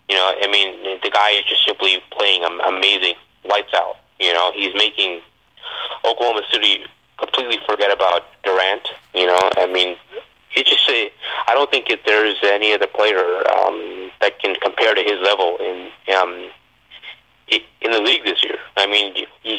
You 0.09 0.15
know, 0.15 0.33
I 0.41 0.47
mean, 0.47 0.99
the 1.03 1.11
guy 1.11 1.31
is 1.31 1.43
just 1.45 1.63
simply 1.65 2.01
playing 2.11 2.43
amazing, 2.43 3.13
lights 3.47 3.71
out. 3.75 3.97
You 4.19 4.33
know, 4.33 4.51
he's 4.53 4.73
making 4.73 5.21
Oklahoma 6.03 6.41
City 6.51 6.83
completely 7.17 7.59
forget 7.67 7.93
about 7.93 8.23
Durant. 8.43 8.81
You 9.13 9.27
know, 9.27 9.39
I 9.57 9.67
mean, 9.67 9.95
he 10.49 10.63
just 10.63 10.85
say 10.87 11.11
I 11.47 11.53
don't 11.53 11.69
think 11.69 11.87
that 11.89 11.99
there's 12.05 12.37
any 12.43 12.73
other 12.73 12.87
player 12.87 13.23
um, 13.51 14.09
that 14.21 14.39
can 14.39 14.48
to 14.93 15.03
his 15.03 15.19
level 15.23 15.57
in 15.57 15.89
um, 16.15 16.49
in 17.81 17.91
the 17.91 18.01
league 18.01 18.23
this 18.23 18.43
year. 18.43 18.57
I 18.77 18.85
mean, 18.85 19.15
you, 19.15 19.25
you, 19.43 19.57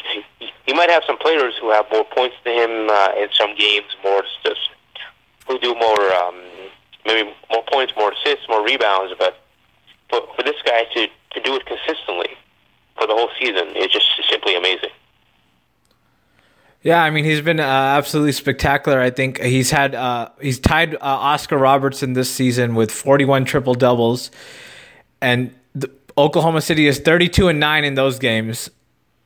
you 0.66 0.74
might 0.74 0.90
have 0.90 1.02
some 1.06 1.18
players 1.18 1.54
who 1.60 1.70
have 1.70 1.86
more 1.90 2.04
points 2.04 2.36
than 2.44 2.54
him 2.54 2.90
uh, 2.90 3.12
in 3.18 3.28
some 3.36 3.54
games, 3.56 3.86
more 4.04 4.22
just 4.44 4.70
who 5.48 5.58
do 5.58 5.74
more 5.74 6.14
um, 6.14 6.40
maybe 7.04 7.30
more 7.50 7.64
points, 7.72 7.92
more 7.96 8.12
assists, 8.12 8.48
more 8.48 8.64
rebounds. 8.64 9.14
But 9.18 9.40
for, 10.08 10.20
for 10.36 10.42
this 10.42 10.56
guy 10.64 10.84
to, 10.94 11.06
to 11.32 11.40
do 11.40 11.56
it 11.56 11.66
consistently 11.66 12.28
for 12.96 13.06
the 13.06 13.14
whole 13.14 13.30
season 13.38 13.76
is 13.76 13.88
just 13.88 14.06
simply 14.28 14.56
amazing. 14.56 14.90
Yeah, 16.82 17.02
I 17.02 17.10
mean 17.10 17.24
he's 17.24 17.42
been 17.42 17.60
uh, 17.60 17.64
absolutely 17.64 18.32
spectacular. 18.32 19.00
I 19.00 19.10
think 19.10 19.40
he's 19.40 19.70
had 19.70 19.94
uh, 19.94 20.30
he's 20.40 20.58
tied 20.58 20.94
uh, 20.94 20.98
Oscar 21.02 21.58
Robertson 21.58 22.14
this 22.14 22.30
season 22.30 22.74
with 22.74 22.90
41 22.90 23.44
triple 23.44 23.74
doubles, 23.74 24.30
and 25.20 25.54
the, 25.74 25.90
Oklahoma 26.16 26.60
City 26.60 26.86
is 26.86 26.98
32 26.98 27.48
and 27.48 27.60
nine 27.60 27.84
in 27.84 27.94
those 27.94 28.18
games 28.18 28.70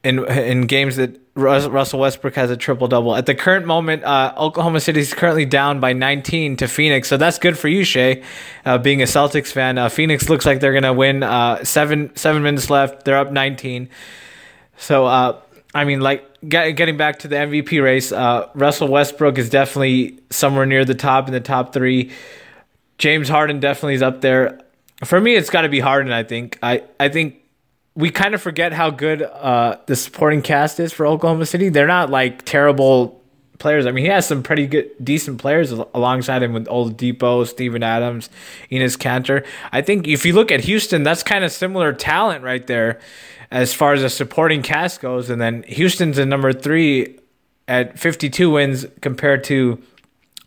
in 0.05 0.25
in 0.29 0.67
games 0.67 0.97
that 0.97 1.19
Russell 1.35 1.99
Westbrook 1.99 2.37
has 2.37 2.51
a 2.51 2.57
triple 2.57 2.87
double. 2.87 3.17
At 3.17 3.27
the 3.27 3.35
current 3.35 3.67
moment, 3.67 4.05
uh, 4.05 4.33
Oklahoma 4.37 4.79
City 4.79 5.01
is 5.01 5.13
currently 5.13 5.47
down 5.47 5.81
by 5.81 5.93
19 5.93 6.59
to 6.59 6.69
Phoenix, 6.69 7.09
so 7.09 7.17
that's 7.17 7.39
good 7.39 7.59
for 7.59 7.67
you, 7.67 7.83
Shay. 7.83 8.23
Uh, 8.65 8.79
being 8.79 9.03
a 9.03 9.07
Celtics 9.07 9.51
fan, 9.51 9.77
uh, 9.77 9.89
Phoenix 9.89 10.29
looks 10.29 10.47
like 10.47 10.61
they're 10.61 10.75
gonna 10.75 10.93
win. 10.93 11.23
Uh, 11.23 11.65
seven 11.65 12.15
seven 12.15 12.43
minutes 12.43 12.71
left, 12.71 13.05
they're 13.05 13.19
up 13.19 13.33
19. 13.33 13.89
So 14.77 15.07
uh, 15.07 15.41
I 15.75 15.85
mean, 15.85 16.01
like 16.01 16.25
get, 16.47 16.71
getting 16.73 16.97
back 16.97 17.21
to 17.21 17.29
the 17.29 17.37
MVP 17.37 17.83
race, 17.83 18.13
uh, 18.13 18.49
Russell 18.55 18.89
Westbrook 18.89 19.39
is 19.39 19.51
definitely 19.51 20.21
somewhere 20.31 20.67
near 20.67 20.85
the 20.85 20.95
top 20.95 21.27
in 21.27 21.33
the 21.33 21.41
top 21.41 21.73
three. 21.73 22.13
James 22.99 23.29
Harden 23.29 23.59
definitely 23.59 23.95
is 23.95 24.03
up 24.03 24.21
there. 24.21 24.61
For 25.05 25.21
me, 25.21 25.35
it's 25.35 25.51
got 25.51 25.63
to 25.63 25.69
be 25.69 25.81
Harden. 25.81 26.13
I 26.13 26.23
think. 26.23 26.59
I 26.63 26.83
I 26.99 27.09
think 27.09 27.37
we 27.95 28.11
kind 28.11 28.35
of 28.35 28.43
forget 28.43 28.73
how 28.73 28.91
good 28.91 29.23
uh, 29.23 29.79
the 29.87 29.97
supporting 29.97 30.43
cast 30.43 30.81
is 30.81 30.93
for 30.93 31.07
Oklahoma 31.07 31.47
City. 31.47 31.69
They're 31.69 31.87
not 31.87 32.11
like 32.11 32.45
terrible 32.45 33.21
players. 33.59 33.87
I 33.87 33.93
mean, 33.93 34.05
he 34.05 34.11
has 34.11 34.27
some 34.27 34.43
pretty 34.43 34.67
good, 34.67 34.91
decent 35.03 35.39
players 35.39 35.71
alongside 35.71 36.43
him 36.43 36.53
with 36.53 36.67
Oladipo, 36.67 37.47
Steven 37.47 37.83
Adams, 37.83 38.29
Enes 38.71 38.99
Kanter. 38.99 39.47
I 39.73 39.81
think 39.81 40.09
if 40.09 40.27
you 40.27 40.33
look 40.33 40.51
at 40.51 40.61
Houston, 40.61 41.03
that's 41.03 41.23
kind 41.23 41.45
of 41.45 41.53
similar 41.53 41.93
talent 41.93 42.43
right 42.43 42.67
there 42.67 43.01
as 43.51 43.73
far 43.73 43.93
as 43.93 44.03
the 44.03 44.11
supporting 44.11 44.63
cast 44.63 45.01
goes. 45.01 45.31
And 45.31 45.41
then 45.41 45.63
Houston's 45.65 46.19
in 46.19 46.29
number 46.29 46.53
three 46.53 47.19
at 47.69 47.99
52 47.99 48.51
wins 48.51 48.87
compared 49.01 49.45
to 49.45 49.81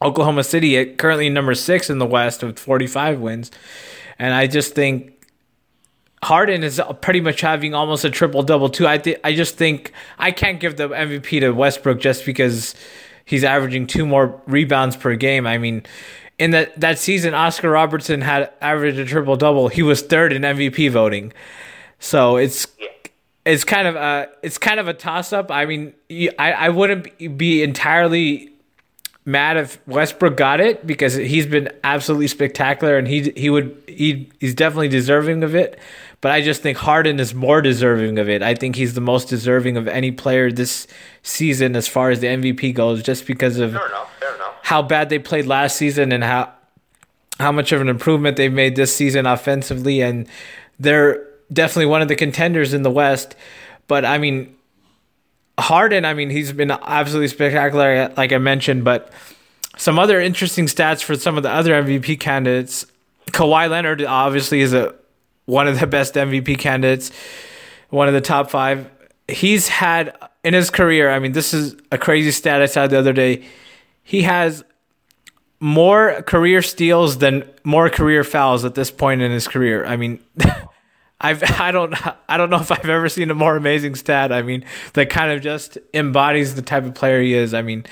Oklahoma 0.02 0.44
City 0.44 0.78
at 0.78 0.98
currently 0.98 1.30
number 1.30 1.56
six 1.56 1.90
in 1.90 2.00
the 2.00 2.06
West 2.06 2.44
with 2.44 2.60
45 2.60 3.20
wins. 3.20 3.52
And 4.20 4.34
I 4.34 4.48
just 4.48 4.74
think 4.74 5.18
Harden 6.24 6.64
is 6.64 6.82
pretty 7.02 7.22
much 7.22 7.42
having 7.42 7.74
almost 7.74 8.04
a 8.04 8.10
triple 8.10 8.44
double 8.44 8.70
too. 8.70 8.88
I 8.88 8.98
th- 8.98 9.20
I 9.24 9.36
just 9.36 9.56
think 9.56 9.92
I 10.18 10.32
can't 10.32 10.60
give 10.60 10.78
the 10.78 10.90
MVP 10.90 11.42
to 11.42 11.52
Westbrook 11.52 12.00
just 12.00 12.26
because 12.26 12.74
he's 13.26 13.44
averaging 13.44 13.88
two 13.88 14.06
more 14.06 14.42
rebounds 14.48 14.96
per 14.96 15.16
game. 15.16 15.46
I 15.46 15.58
mean, 15.58 15.84
in 16.40 16.52
that 16.52 16.80
that 16.80 16.98
season, 16.98 17.34
Oscar 17.34 17.70
Robertson 17.70 18.22
had 18.22 18.52
averaged 18.62 18.98
a 18.98 19.06
triple 19.06 19.36
double. 19.36 19.68
He 19.68 19.84
was 19.84 20.02
third 20.02 20.34
in 20.34 20.42
MVP 20.42 20.90
voting, 20.90 21.34
so 22.00 22.38
it's 22.38 22.68
it's 23.46 23.64
kind 23.64 23.88
of 23.88 23.96
a 23.96 24.30
it's 24.42 24.58
kind 24.58 24.80
of 24.80 24.88
a 24.88 24.94
toss 24.94 25.32
up. 25.34 25.52
I 25.52 25.66
mean, 25.66 25.94
I 26.10 26.52
I 26.52 26.70
wouldn't 26.70 27.38
be 27.38 27.62
entirely 27.62 28.52
mad 29.28 29.58
if 29.58 29.78
Westbrook 29.88 30.38
got 30.38 30.62
it 30.62 30.88
because 30.88 31.14
he's 31.14 31.46
been 31.46 31.70
absolutely 31.84 32.28
spectacular 32.28 32.98
and 32.98 33.08
he 33.08 33.34
he 33.36 33.50
would 33.50 33.76
he 33.86 34.30
he's 34.40 34.56
definitely 34.56 34.88
deserving 34.88 35.44
of 35.44 35.54
it. 35.54 35.78
But 36.22 36.32
I 36.32 36.42
just 36.42 36.64
think 36.64 36.78
Harden 36.80 37.20
is 37.20 37.36
more 37.36 37.62
deserving 37.62 38.18
of 38.18 38.28
it. 38.28 38.42
I 38.42 38.56
think 38.56 38.76
he's 38.76 38.96
the 38.96 39.02
most 39.02 39.28
deserving 39.28 39.78
of 39.78 39.88
any 39.88 40.12
player 40.12 40.52
this 40.52 40.88
season 41.22 41.76
as 41.76 41.88
far 41.88 42.10
as 42.10 42.22
the 42.22 42.28
MVP 42.28 42.74
goes, 42.74 43.04
just 43.04 43.28
because 43.28 43.60
of 43.60 43.74
fair 43.74 43.86
enough, 43.88 44.20
fair 44.20 44.34
enough. 44.34 44.56
how 44.64 44.82
bad 44.82 45.10
they 45.10 45.20
played 45.20 45.46
last 45.46 45.76
season 45.76 46.12
and 46.12 46.24
how 46.24 46.54
how 47.40 47.52
much 47.52 47.72
of 47.72 47.82
an 47.82 47.90
improvement 47.90 48.38
they've 48.38 48.52
made 48.52 48.76
this 48.76 48.96
season 48.96 49.28
offensively, 49.28 50.02
and 50.02 50.28
they're 50.80 51.24
definitely 51.54 51.86
one 51.86 52.02
of 52.02 52.08
the 52.08 52.16
contenders 52.16 52.74
in 52.74 52.82
the 52.82 52.90
West. 52.90 53.36
But 53.88 54.06
I 54.06 54.18
mean, 54.18 54.57
Harden, 55.60 56.06
I 56.06 56.14
mean, 56.14 56.30
he's 56.30 56.52
been 56.52 56.72
absolutely 56.72 57.30
spectacular, 57.30 58.14
like 58.16 58.32
I 58.32 58.38
mentioned, 58.38 58.84
but 58.84 59.12
some 59.78 60.00
other 60.00 60.20
interesting 60.20 60.66
stats 60.66 61.04
for 61.04 61.16
some 61.16 61.38
of 61.38 61.44
the 61.44 61.52
other 61.52 61.72
MVP 61.84 62.20
candidates. 62.20 62.86
Kawhi 63.32 63.70
Leonard 63.70 64.04
obviously 64.04 64.62
is 64.62 64.74
a 64.74 64.96
one 65.46 65.68
of 65.68 65.80
the 65.80 65.88
best 65.88 66.16
MVP 66.16 66.60
candidates, 66.60 67.12
one 67.90 68.08
of 68.08 68.14
the 68.14 68.22
top 68.22 68.52
five. 68.52 68.90
He's 69.28 69.68
had 69.68 70.16
in 70.44 70.54
his 70.54 70.70
career, 70.70 71.10
I 71.12 71.20
mean, 71.20 71.32
this 71.32 71.54
is 71.54 71.76
a 71.92 71.98
crazy 71.98 72.32
stat 72.32 72.62
I 72.62 72.66
saw 72.66 72.88
the 72.88 73.00
other 73.00 73.14
day. 73.14 73.46
He 74.04 74.22
has 74.24 74.64
more 75.60 76.22
career 76.24 76.62
steals 76.62 77.18
than 77.18 77.50
more 77.64 77.90
career 77.90 78.24
fouls 78.24 78.64
at 78.64 78.76
this 78.76 78.92
point 78.92 79.22
in 79.22 79.32
his 79.32 79.48
career. 79.48 79.86
I 79.86 79.98
mean, 79.98 80.20
I've 81.20 81.44
I 81.60 81.72
don't 81.72 81.94
I 82.30 82.38
don't 82.38 82.50
know 82.50 82.60
if 82.60 82.72
I've 82.72 82.90
ever 82.90 83.10
seen 83.10 83.30
a 83.32 83.36
more 83.36 83.56
amazing 83.56 83.96
stat. 83.96 84.32
I 84.32 84.42
mean, 84.42 84.66
that 84.94 85.10
kind 85.10 85.32
of 85.32 85.42
just 85.42 85.78
embodies 85.94 86.56
the 86.56 86.62
type 86.62 86.86
of 86.86 86.94
player 86.94 87.22
he 87.22 87.34
is. 87.34 87.54
I 87.54 87.62
mean, 87.62 87.86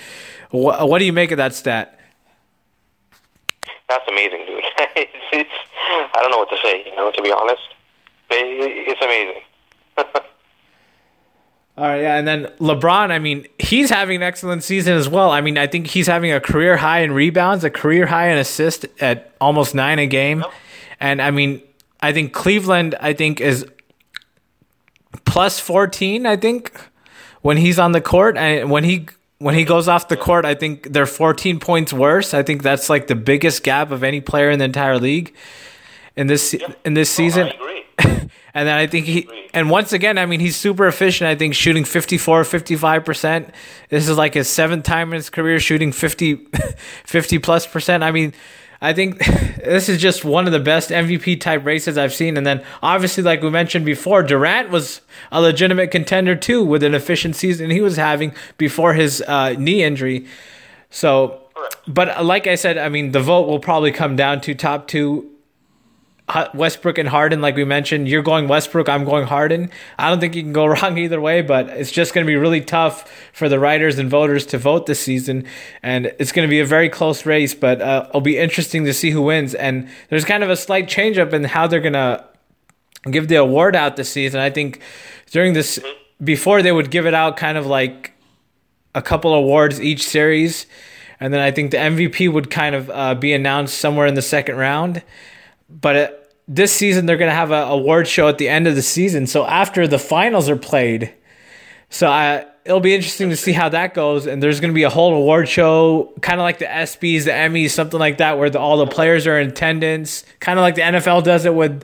wh- 0.52 0.82
what 0.82 1.00
do 1.00 1.06
you 1.06 1.14
make 1.14 1.32
of 1.32 1.38
that 1.38 1.54
stat? 1.54 2.00
That's 3.88 4.08
amazing, 4.08 4.46
dude. 4.48 4.64
it's, 4.96 5.12
it's, 5.32 5.50
I 6.14 6.20
don't 6.22 6.32
know 6.32 6.38
what 6.38 6.50
to 6.50 6.58
say. 6.64 6.84
You 6.86 6.96
know, 6.96 7.12
to 7.12 7.22
be 7.22 7.32
honest, 7.32 7.62
it's 8.30 9.02
amazing. 9.02 9.42
All 11.78 11.84
right, 11.84 12.02
yeah, 12.02 12.16
and 12.16 12.26
then 12.26 12.46
LeBron. 12.60 13.12
I 13.12 13.20
mean, 13.20 13.48
he's 13.60 13.90
having 13.90 14.18
an 14.18 14.24
excellent 14.24 14.64
season 14.64 14.94
as 14.94 15.10
well. 15.10 15.30
I 15.32 15.42
mean, 15.42 15.58
I 15.58 15.68
think 15.68 15.88
he's 15.88 16.08
having 16.08 16.32
a 16.32 16.40
career 16.40 16.78
high 16.78 17.02
in 17.02 17.12
rebounds, 17.12 17.66
a 17.66 17.70
career 17.70 18.06
high 18.06 18.30
in 18.30 18.38
assists 18.38 18.86
at 19.02 19.36
almost 19.42 19.76
nine 19.76 20.00
a 20.00 20.08
game, 20.08 20.40
yep. 20.40 20.52
and 21.02 21.22
I 21.22 21.32
mean, 21.32 21.62
I 22.02 22.14
think 22.14 22.34
Cleveland, 22.34 22.96
I 23.00 23.14
think 23.14 23.42
is 23.42 23.66
plus 25.26 25.60
fourteen. 25.60 26.26
I 26.26 26.36
think 26.36 26.72
when 27.42 27.58
he's 27.58 27.78
on 27.78 27.92
the 27.92 28.02
court 28.02 28.38
and 28.38 28.72
when 28.72 28.84
he 28.84 29.08
when 29.38 29.54
he 29.54 29.64
goes 29.64 29.88
off 29.88 30.08
the 30.08 30.18
court, 30.18 30.46
I 30.46 30.56
think 30.56 30.94
they're 30.94 31.06
14 31.06 31.60
points 31.60 31.92
worse. 31.92 32.34
I 32.34 32.42
think 32.42 32.64
that's 32.64 32.90
like 32.90 33.08
the 33.08 33.16
biggest 33.16 33.64
gap 33.64 33.92
of 33.92 34.04
any 34.04 34.22
player 34.22 34.50
in 34.50 34.60
the 34.60 34.66
entire 34.66 34.98
league 34.98 35.36
in 36.16 36.28
this 36.28 36.56
in 36.84 36.94
this 36.94 37.10
season. 37.10 37.52
and 38.00 38.30
then 38.54 38.70
I 38.70 38.88
think 38.88 39.06
he 39.06 39.28
and 39.54 39.70
once 39.70 39.94
again, 39.94 40.18
I 40.18 40.26
mean, 40.26 40.40
he's 40.40 40.56
super 40.56 40.88
efficient. 40.88 41.28
I 41.28 41.36
think 41.36 41.54
shooting 41.54 41.86
54, 41.86 42.44
55%. 42.44 43.50
This 43.90 44.08
is 44.08 44.18
like 44.18 44.34
his 44.34 44.50
seventh 44.50 44.84
time 44.84 45.10
in 45.10 45.16
his 45.16 45.30
career 45.30 45.60
shooting 45.60 45.92
50 45.92 46.36
50 47.06 47.40
plus 47.40 47.68
percent. 47.68 48.04
I 48.04 48.12
mean, 48.12 48.34
I 48.86 48.94
think 48.94 49.18
this 49.64 49.90
is 49.90 50.00
just 50.00 50.24
one 50.24 50.46
of 50.46 50.54
the 50.54 50.60
best 50.60 50.92
MVP 50.92 51.42
type 51.42 51.66
races 51.66 51.98
I've 51.98 52.14
seen. 52.14 52.38
And 52.38 52.46
then 52.46 52.64
obviously, 52.84 53.24
like 53.24 53.42
we 53.42 53.50
mentioned 53.50 53.86
before, 53.86 54.22
Durant 54.22 54.70
was 54.70 55.02
a 55.32 55.42
legitimate 55.42 55.92
contender 55.92 56.36
too 56.36 56.64
with 56.64 56.84
an 56.84 56.94
efficient 56.94 57.36
season 57.36 57.72
he 57.72 57.82
was 57.82 57.98
having 57.98 58.34
before 58.58 58.94
his 58.94 59.24
uh, 59.28 59.56
knee 59.58 59.84
injury. 59.84 60.28
So, 60.92 61.42
but 61.88 62.24
like 62.24 62.46
I 62.48 62.56
said, 62.56 62.78
I 62.78 62.90
mean, 62.90 63.12
the 63.12 63.22
vote 63.22 63.48
will 63.48 63.60
probably 63.60 63.92
come 63.92 64.16
down 64.16 64.42
to 64.42 64.54
top 64.54 64.88
two 64.88 65.32
Westbrook 66.56 66.98
and 66.98 67.08
Harden, 67.08 67.40
like 67.40 67.56
we 67.56 67.66
mentioned, 67.66 68.08
you're 68.08 68.24
going 68.24 68.48
Westbrook, 68.48 68.90
I'm 68.90 69.06
going 69.06 69.28
Harden. 69.28 69.70
I 70.00 70.10
don't 70.10 70.20
think 70.20 70.36
you 70.36 70.42
can 70.42 70.54
go 70.54 70.66
wrong 70.66 70.98
either 70.98 71.22
way, 71.22 71.42
but 71.42 71.70
it's 71.70 71.92
just 71.92 72.14
going 72.14 72.26
to 72.26 72.28
be 72.28 72.36
really 72.36 72.62
tough 72.62 73.12
for 73.32 73.48
the 73.48 73.60
writers 73.60 74.00
and 74.00 74.10
voters 74.10 74.46
to 74.48 74.58
vote 74.58 74.88
this 74.88 75.00
season. 75.00 75.46
And 75.84 76.08
it's 76.18 76.32
going 76.32 76.48
to 76.48 76.50
be 76.50 76.60
a 76.60 76.66
very 76.66 76.90
close 76.90 77.26
race, 77.28 77.54
but 77.54 77.80
uh, 77.80 78.08
it'll 78.10 78.22
be 78.22 78.40
interesting 78.40 78.86
to 78.86 78.94
see 78.94 79.12
who 79.12 79.22
wins. 79.22 79.54
And 79.54 79.88
there's 80.10 80.26
kind 80.26 80.44
of 80.44 80.50
a 80.50 80.56
slight 80.56 80.88
change 80.88 81.20
up 81.20 81.32
in 81.32 81.44
how 81.44 81.68
they're 81.68 81.80
going 81.80 81.94
to 81.94 82.26
give 83.12 83.28
the 83.28 83.36
award 83.36 83.76
out 83.76 83.96
this 83.96 84.10
season. 84.10 84.40
I 84.40 84.50
think 84.50 84.82
during 85.30 85.54
this, 85.54 85.80
before 86.24 86.64
they 86.64 86.72
would 86.72 86.90
give 86.90 87.06
it 87.06 87.14
out 87.14 87.38
kind 87.38 87.56
of 87.56 87.68
like 87.68 88.14
a 88.96 89.02
couple 89.02 89.32
awards 89.36 89.80
each 89.80 90.04
series. 90.04 90.66
And 91.20 91.32
then 91.32 91.40
I 91.40 91.52
think 91.52 91.70
the 91.70 91.78
MVP 91.78 92.34
would 92.34 92.50
kind 92.50 92.74
of 92.74 92.90
uh, 92.90 93.14
be 93.14 93.32
announced 93.32 93.78
somewhere 93.78 94.08
in 94.08 94.16
the 94.16 94.24
second 94.24 94.56
round 94.56 95.04
but 95.70 95.96
it, 95.96 96.36
this 96.48 96.72
season 96.72 97.06
they're 97.06 97.18
going 97.18 97.30
to 97.30 97.36
have 97.36 97.52
an 97.52 97.68
award 97.68 98.08
show 98.08 98.28
at 98.28 98.38
the 98.38 98.50
end 98.50 98.68
of 98.68 98.76
the 98.76 98.82
season. 98.82 99.28
So 99.28 99.46
after 99.46 99.88
the 99.88 100.00
finals 100.00 100.50
are 100.50 100.56
played, 100.56 101.14
so 101.90 102.08
I 102.08 102.46
it'll 102.66 102.80
be 102.80 102.96
interesting 102.96 103.30
to 103.30 103.38
see 103.38 103.54
how 103.54 103.70
that 103.70 103.94
goes. 103.94 104.26
And 104.26 104.42
there's 104.42 104.60
going 104.60 104.72
to 104.72 104.76
be 104.76 104.84
a 104.84 104.90
whole 104.90 105.14
award 105.14 105.48
show, 105.48 106.14
kind 106.22 106.40
of 106.40 106.44
like 106.44 106.58
the 106.60 106.66
ESPYS, 106.66 107.26
the 107.26 107.32
Emmys, 107.32 107.70
something 107.70 108.00
like 108.00 108.18
that, 108.18 108.38
where 108.38 108.50
the, 108.50 108.60
all 108.60 108.78
the 108.78 108.88
players 108.88 109.28
are 109.28 109.40
in 109.40 109.50
attendance, 109.50 110.26
kind 110.40 110.60
of 110.60 110.64
like 110.64 110.76
the 110.76 110.82
NFL 110.82 111.24
does 111.24 111.46
it 111.46 111.54
with 111.54 111.84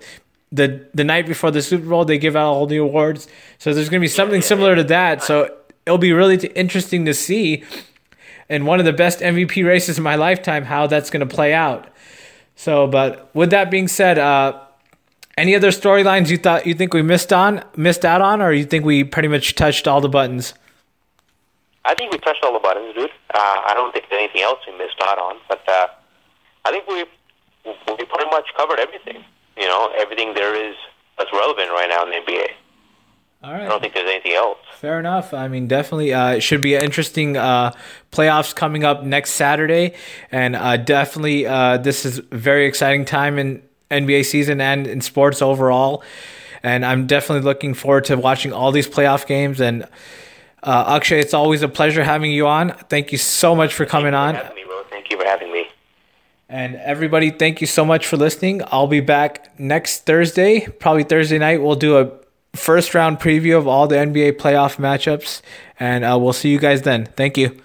the 0.52 0.86
the 0.94 1.04
night 1.04 1.28
before 1.28 1.52
the 1.52 1.62
Super 1.62 1.88
Bowl. 1.88 2.04
They 2.04 2.18
give 2.18 2.36
out 2.36 2.52
all 2.52 2.66
the 2.66 2.78
awards. 2.78 3.28
So 3.58 3.74
there's 3.74 3.90
going 3.90 4.02
to 4.02 4.04
be 4.04 4.10
something 4.10 4.42
similar 4.42 4.76
to 4.76 4.84
that. 4.86 5.24
So 5.24 5.56
it'll 5.86 5.98
be 5.98 6.14
really 6.14 6.38
t- 6.38 6.48
interesting 6.48 7.06
to 7.06 7.14
see. 7.14 7.64
In 8.50 8.66
one 8.66 8.80
of 8.80 8.86
the 8.86 8.92
best 8.92 9.20
MVP 9.20 9.66
races 9.66 9.98
in 9.98 10.04
my 10.04 10.16
lifetime, 10.16 10.66
how 10.66 10.86
that's 10.86 11.10
going 11.10 11.26
to 11.26 11.36
play 11.36 11.54
out. 11.54 11.88
So, 12.56 12.88
but 12.88 13.34
with 13.34 13.50
that 13.52 13.72
being 13.72 13.88
said, 13.88 14.18
uh, 14.18 14.60
any 15.38 15.56
other 15.56 15.70
storylines 15.70 16.30
you 16.30 16.38
thought 16.38 16.68
you 16.68 16.74
think 16.74 16.94
we 16.94 17.02
missed 17.02 17.34
on, 17.34 17.64
missed 17.76 18.06
out 18.06 18.22
on, 18.22 18.42
or 18.42 18.52
you 18.52 18.66
think 18.66 18.86
we 18.86 19.04
pretty 19.04 19.28
much 19.28 19.56
touched 19.56 19.88
all 19.88 20.02
the 20.02 20.10
buttons? 20.10 20.54
I 21.84 21.96
think 21.96 22.12
we 22.12 22.20
touched 22.20 22.44
all 22.44 22.54
the 22.54 22.60
buttons, 22.60 22.94
dude. 22.94 23.10
Uh, 23.34 23.62
I 23.66 23.74
don't 23.74 23.92
think 23.92 24.06
there's 24.10 24.22
anything 24.22 24.42
else 24.42 24.60
we 24.68 24.78
missed 24.78 25.02
out 25.02 25.18
on, 25.18 25.38
but 25.48 25.68
uh, 25.68 25.88
I 26.66 26.72
think 26.72 26.88
we 26.88 27.06
we 27.66 28.06
pretty 28.06 28.30
much 28.30 28.46
covered 28.56 28.80
everything. 28.80 29.24
You 29.58 29.68
know, 29.68 29.92
everything 29.98 30.34
there 30.34 30.56
is 30.56 30.76
that's 31.18 31.32
relevant 31.34 31.70
right 31.72 31.90
now 31.90 32.04
in 32.04 32.10
the 32.12 32.18
NBA. 32.18 32.48
All 33.44 33.54
right. 33.54 33.64
I 33.64 33.68
don't 33.68 33.82
think 33.82 33.94
there's 33.94 34.10
anything 34.10 34.34
else. 34.34 34.60
Fair 34.82 35.00
enough. 35.00 35.32
I 35.32 35.48
mean, 35.48 35.68
definitely, 35.68 36.12
uh, 36.12 36.30
it 36.32 36.42
should 36.42 36.60
be 36.60 36.74
an 36.74 36.84
interesting 36.84 37.38
uh, 37.38 37.72
playoffs 38.12 38.56
coming 38.56 38.84
up 38.84 39.04
next 39.04 39.34
Saturday, 39.34 39.94
and 40.32 40.56
uh, 40.56 40.76
definitely, 40.78 41.46
uh, 41.46 41.78
this 41.78 42.04
is 42.04 42.18
a 42.18 42.24
very 42.32 42.66
exciting 42.66 43.06
time 43.06 43.38
in 43.38 43.62
NBA 43.92 44.26
season 44.26 44.60
and 44.60 44.88
in 44.88 45.00
sports 45.00 45.40
overall. 45.40 46.04
And 46.64 46.84
I'm 46.84 47.06
definitely 47.06 47.44
looking 47.44 47.76
forward 47.76 48.06
to 48.06 48.18
watching 48.18 48.54
all 48.54 48.72
these 48.72 48.88
playoff 48.88 49.28
games. 49.28 49.62
And 49.62 49.84
uh, 50.64 50.96
Akshay, 50.96 51.20
it's 51.20 51.36
always 51.36 51.62
a 51.62 51.70
pleasure 51.70 52.04
having 52.04 52.32
you 52.32 52.48
on. 52.48 52.72
Thank 52.90 53.12
you 53.12 53.20
so 53.20 53.56
much 53.56 53.76
for 53.76 53.86
coming 53.86 54.16
on. 54.16 54.34
Me, 54.34 54.42
thank 54.90 55.12
you 55.12 55.18
for 55.20 55.26
having 55.26 55.54
me. 55.54 55.68
And 56.50 56.78
everybody, 56.78 57.30
thank 57.30 57.62
you 57.62 57.68
so 57.68 57.86
much 57.86 58.08
for 58.08 58.18
listening. 58.18 58.64
I'll 58.72 58.88
be 58.88 59.00
back 59.00 59.60
next 59.60 60.08
Thursday, 60.08 60.66
probably 60.80 61.04
Thursday 61.04 61.38
night. 61.38 61.62
We'll 61.62 61.76
do 61.76 62.00
a 62.00 62.21
first 62.54 62.94
round 62.94 63.20
preview 63.20 63.58
of 63.58 63.68
all 63.68 63.88
the 63.88 63.96
NBA 63.96 64.34
playoff 64.34 64.78
matchups, 64.78 65.42
and 65.80 66.04
uh, 66.04 66.18
we'll 66.20 66.34
see 66.34 66.50
you 66.50 66.60
guys 66.60 66.82
then. 66.84 67.06
Thank 67.06 67.38
you. 67.38 67.62